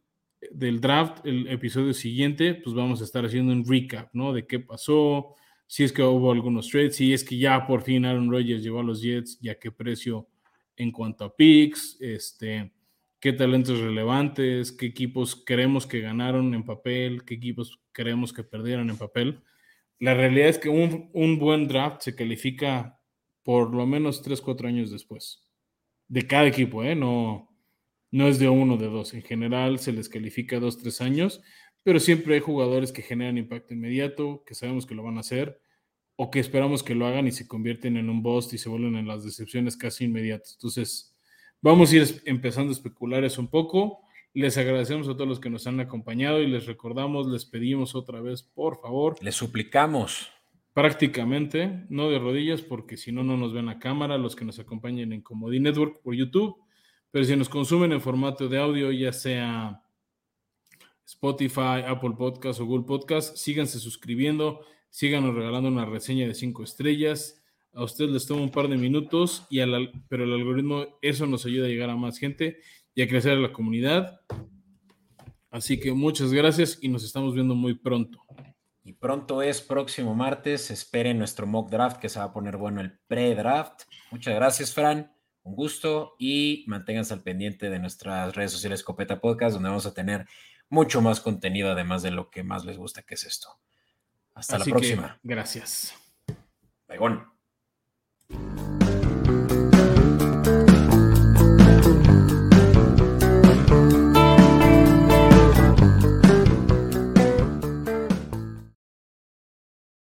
del 0.51 0.81
draft, 0.81 1.25
el 1.25 1.47
episodio 1.47 1.93
siguiente, 1.93 2.55
pues 2.55 2.75
vamos 2.75 3.01
a 3.01 3.05
estar 3.05 3.23
haciendo 3.23 3.53
un 3.53 3.65
recap, 3.65 4.09
¿no? 4.13 4.33
De 4.33 4.45
qué 4.45 4.59
pasó, 4.59 5.35
si 5.67 5.83
es 5.83 5.91
que 5.91 6.03
hubo 6.03 6.31
algunos 6.31 6.69
trades, 6.69 6.95
si 6.95 7.13
es 7.13 7.23
que 7.23 7.37
ya 7.37 7.65
por 7.65 7.81
fin 7.81 8.05
Aaron 8.05 8.29
Rodgers 8.29 8.63
llegó 8.63 8.79
a 8.79 8.83
los 8.83 9.01
Jets 9.01 9.37
y 9.41 9.49
a 9.49 9.59
qué 9.59 9.71
precio 9.71 10.27
en 10.75 10.91
cuanto 10.91 11.25
a 11.25 11.35
picks, 11.35 11.97
este 11.99 12.71
qué 13.19 13.33
talentos 13.33 13.79
relevantes, 13.79 14.71
qué 14.71 14.85
equipos 14.85 15.41
creemos 15.45 15.87
que 15.87 15.99
ganaron 15.99 16.53
en 16.53 16.63
papel, 16.63 17.23
qué 17.25 17.33
equipos 17.33 17.79
creemos 17.91 18.31
que 18.31 18.43
perdieron 18.43 18.91
en 18.91 18.97
papel. 18.97 19.41
La 19.97 20.13
realidad 20.13 20.49
es 20.49 20.59
que 20.59 20.69
un, 20.69 21.39
buen 21.39 21.67
draft 21.67 22.01
se 22.03 22.15
califica 22.15 22.99
por 23.41 23.73
lo 23.73 23.87
menos 23.87 24.21
3, 24.21 24.39
4 24.41 24.67
años 24.67 24.91
después. 24.91 25.43
De 26.07 26.27
cada 26.27 26.45
equipo, 26.45 26.83
¿eh? 26.83 26.95
No, 26.95 27.49
no 28.11 28.27
es 28.27 28.37
de 28.37 28.47
uno, 28.47 28.77
de 28.77 28.89
dos. 28.89 29.15
En 29.15 29.23
general 29.23 29.79
se 29.79 29.91
les 29.91 30.07
califica 30.07 30.59
2, 30.59 30.77
3 30.77 31.01
años, 31.01 31.41
pero 31.85 32.01
siempre 32.01 32.33
hay 32.33 32.41
jugadores 32.41 32.91
que 32.91 33.01
generan 33.01 33.37
impacto 33.37 33.73
inmediato, 33.73 34.43
que 34.45 34.55
sabemos 34.55 34.85
que 34.85 34.95
lo 34.95 35.03
van 35.03 35.15
a 35.15 35.21
hacer, 35.21 35.61
o 36.17 36.29
que 36.29 36.41
esperamos 36.41 36.83
que 36.83 36.95
lo 36.95 37.05
hagan 37.05 37.27
y 37.27 37.31
se 37.31 37.47
convierten 37.47 37.95
en 37.95 38.09
un 38.09 38.21
bust 38.21 38.51
y 38.51 38.57
se 38.57 38.67
vuelven 38.67 38.97
en 38.97 39.07
las 39.07 39.23
decepciones 39.23 39.77
casi 39.77 40.03
inmediatas. 40.03 40.57
Entonces, 40.59 41.15
Vamos 41.65 41.91
a 41.91 41.95
ir 41.95 42.21
empezando 42.25 42.69
a 42.69 42.73
especular 42.73 43.23
eso 43.23 43.41
un 43.41 43.47
poco. 43.47 44.03
Les 44.33 44.55
agradecemos 44.55 45.07
a 45.07 45.13
todos 45.13 45.27
los 45.27 45.39
que 45.39 45.49
nos 45.49 45.65
han 45.65 45.79
acompañado 45.79 46.39
y 46.39 46.45
les 46.45 46.67
recordamos, 46.67 47.25
les 47.25 47.43
pedimos 47.43 47.95
otra 47.95 48.21
vez, 48.21 48.43
por 48.43 48.79
favor. 48.81 49.15
Les 49.19 49.33
suplicamos. 49.33 50.31
Prácticamente, 50.73 51.85
no 51.89 52.07
de 52.11 52.19
rodillas, 52.19 52.61
porque 52.61 52.97
si 52.97 53.11
no, 53.11 53.23
no 53.23 53.35
nos 53.35 53.51
ven 53.51 53.67
a 53.69 53.79
cámara 53.79 54.19
los 54.19 54.35
que 54.35 54.45
nos 54.45 54.59
acompañen 54.59 55.11
en 55.11 55.21
Comodi 55.21 55.59
Network 55.59 56.03
por 56.03 56.13
YouTube. 56.13 56.55
Pero 57.09 57.25
si 57.25 57.35
nos 57.35 57.49
consumen 57.49 57.93
en 57.93 58.01
formato 58.01 58.47
de 58.47 58.59
audio, 58.59 58.91
ya 58.91 59.11
sea 59.11 59.81
Spotify, 61.05 61.83
Apple 61.85 62.15
Podcast 62.17 62.59
o 62.59 62.65
Google 62.65 62.85
Podcast, 62.85 63.37
síganse 63.37 63.79
suscribiendo, 63.79 64.61
síganos 64.89 65.35
regalando 65.35 65.69
una 65.69 65.85
reseña 65.85 66.27
de 66.27 66.33
cinco 66.33 66.63
estrellas 66.63 67.41
a 67.75 67.83
ustedes 67.83 68.09
les 68.09 68.25
toma 68.25 68.41
un 68.41 68.51
par 68.51 68.69
de 68.69 68.77
minutos, 68.77 69.45
y 69.49 69.59
pero 70.07 70.23
el 70.23 70.33
algoritmo, 70.33 70.85
eso 71.01 71.27
nos 71.27 71.45
ayuda 71.45 71.65
a 71.65 71.69
llegar 71.69 71.89
a 71.89 71.97
más 71.97 72.17
gente 72.17 72.59
y 72.93 73.01
a 73.01 73.07
crecer 73.07 73.33
a 73.33 73.41
la 73.41 73.51
comunidad. 73.51 74.21
Así 75.51 75.77
que 75.79 75.91
muchas 75.91 76.31
gracias 76.31 76.79
y 76.81 76.87
nos 76.87 77.03
estamos 77.03 77.33
viendo 77.33 77.53
muy 77.53 77.73
pronto. 77.73 78.21
Y 78.85 78.93
pronto 78.93 79.41
es 79.41 79.61
próximo 79.61 80.15
martes. 80.15 80.71
Esperen 80.71 81.17
nuestro 81.17 81.47
mock 81.47 81.69
draft 81.69 81.97
que 81.97 82.07
se 82.07 82.19
va 82.19 82.25
a 82.25 82.33
poner 82.33 82.55
bueno 82.55 82.79
el 82.79 82.97
pre-draft. 83.07 83.81
Muchas 84.11 84.35
gracias, 84.35 84.73
Fran. 84.73 85.11
Un 85.43 85.55
gusto 85.55 86.15
y 86.17 86.63
manténganse 86.67 87.13
al 87.13 87.23
pendiente 87.23 87.69
de 87.69 87.79
nuestras 87.79 88.33
redes 88.35 88.51
sociales 88.51 88.83
Copeta 88.83 89.19
Podcast, 89.19 89.53
donde 89.53 89.69
vamos 89.69 89.85
a 89.85 89.93
tener 89.93 90.25
mucho 90.75 91.01
más 91.01 91.21
contenido 91.21 91.71
además 91.71 92.03
de 92.03 92.11
lo 92.11 92.29
que 92.29 92.43
más 92.43 92.65
les 92.65 92.77
gusta, 92.77 93.01
que 93.01 93.15
es 93.15 93.23
esto. 93.23 93.49
Hasta 94.35 94.57
Así 94.57 94.59
la 94.59 94.65
que, 94.65 94.71
próxima. 94.71 95.19
gracias. 95.23 95.95
Baigón. 96.87 97.25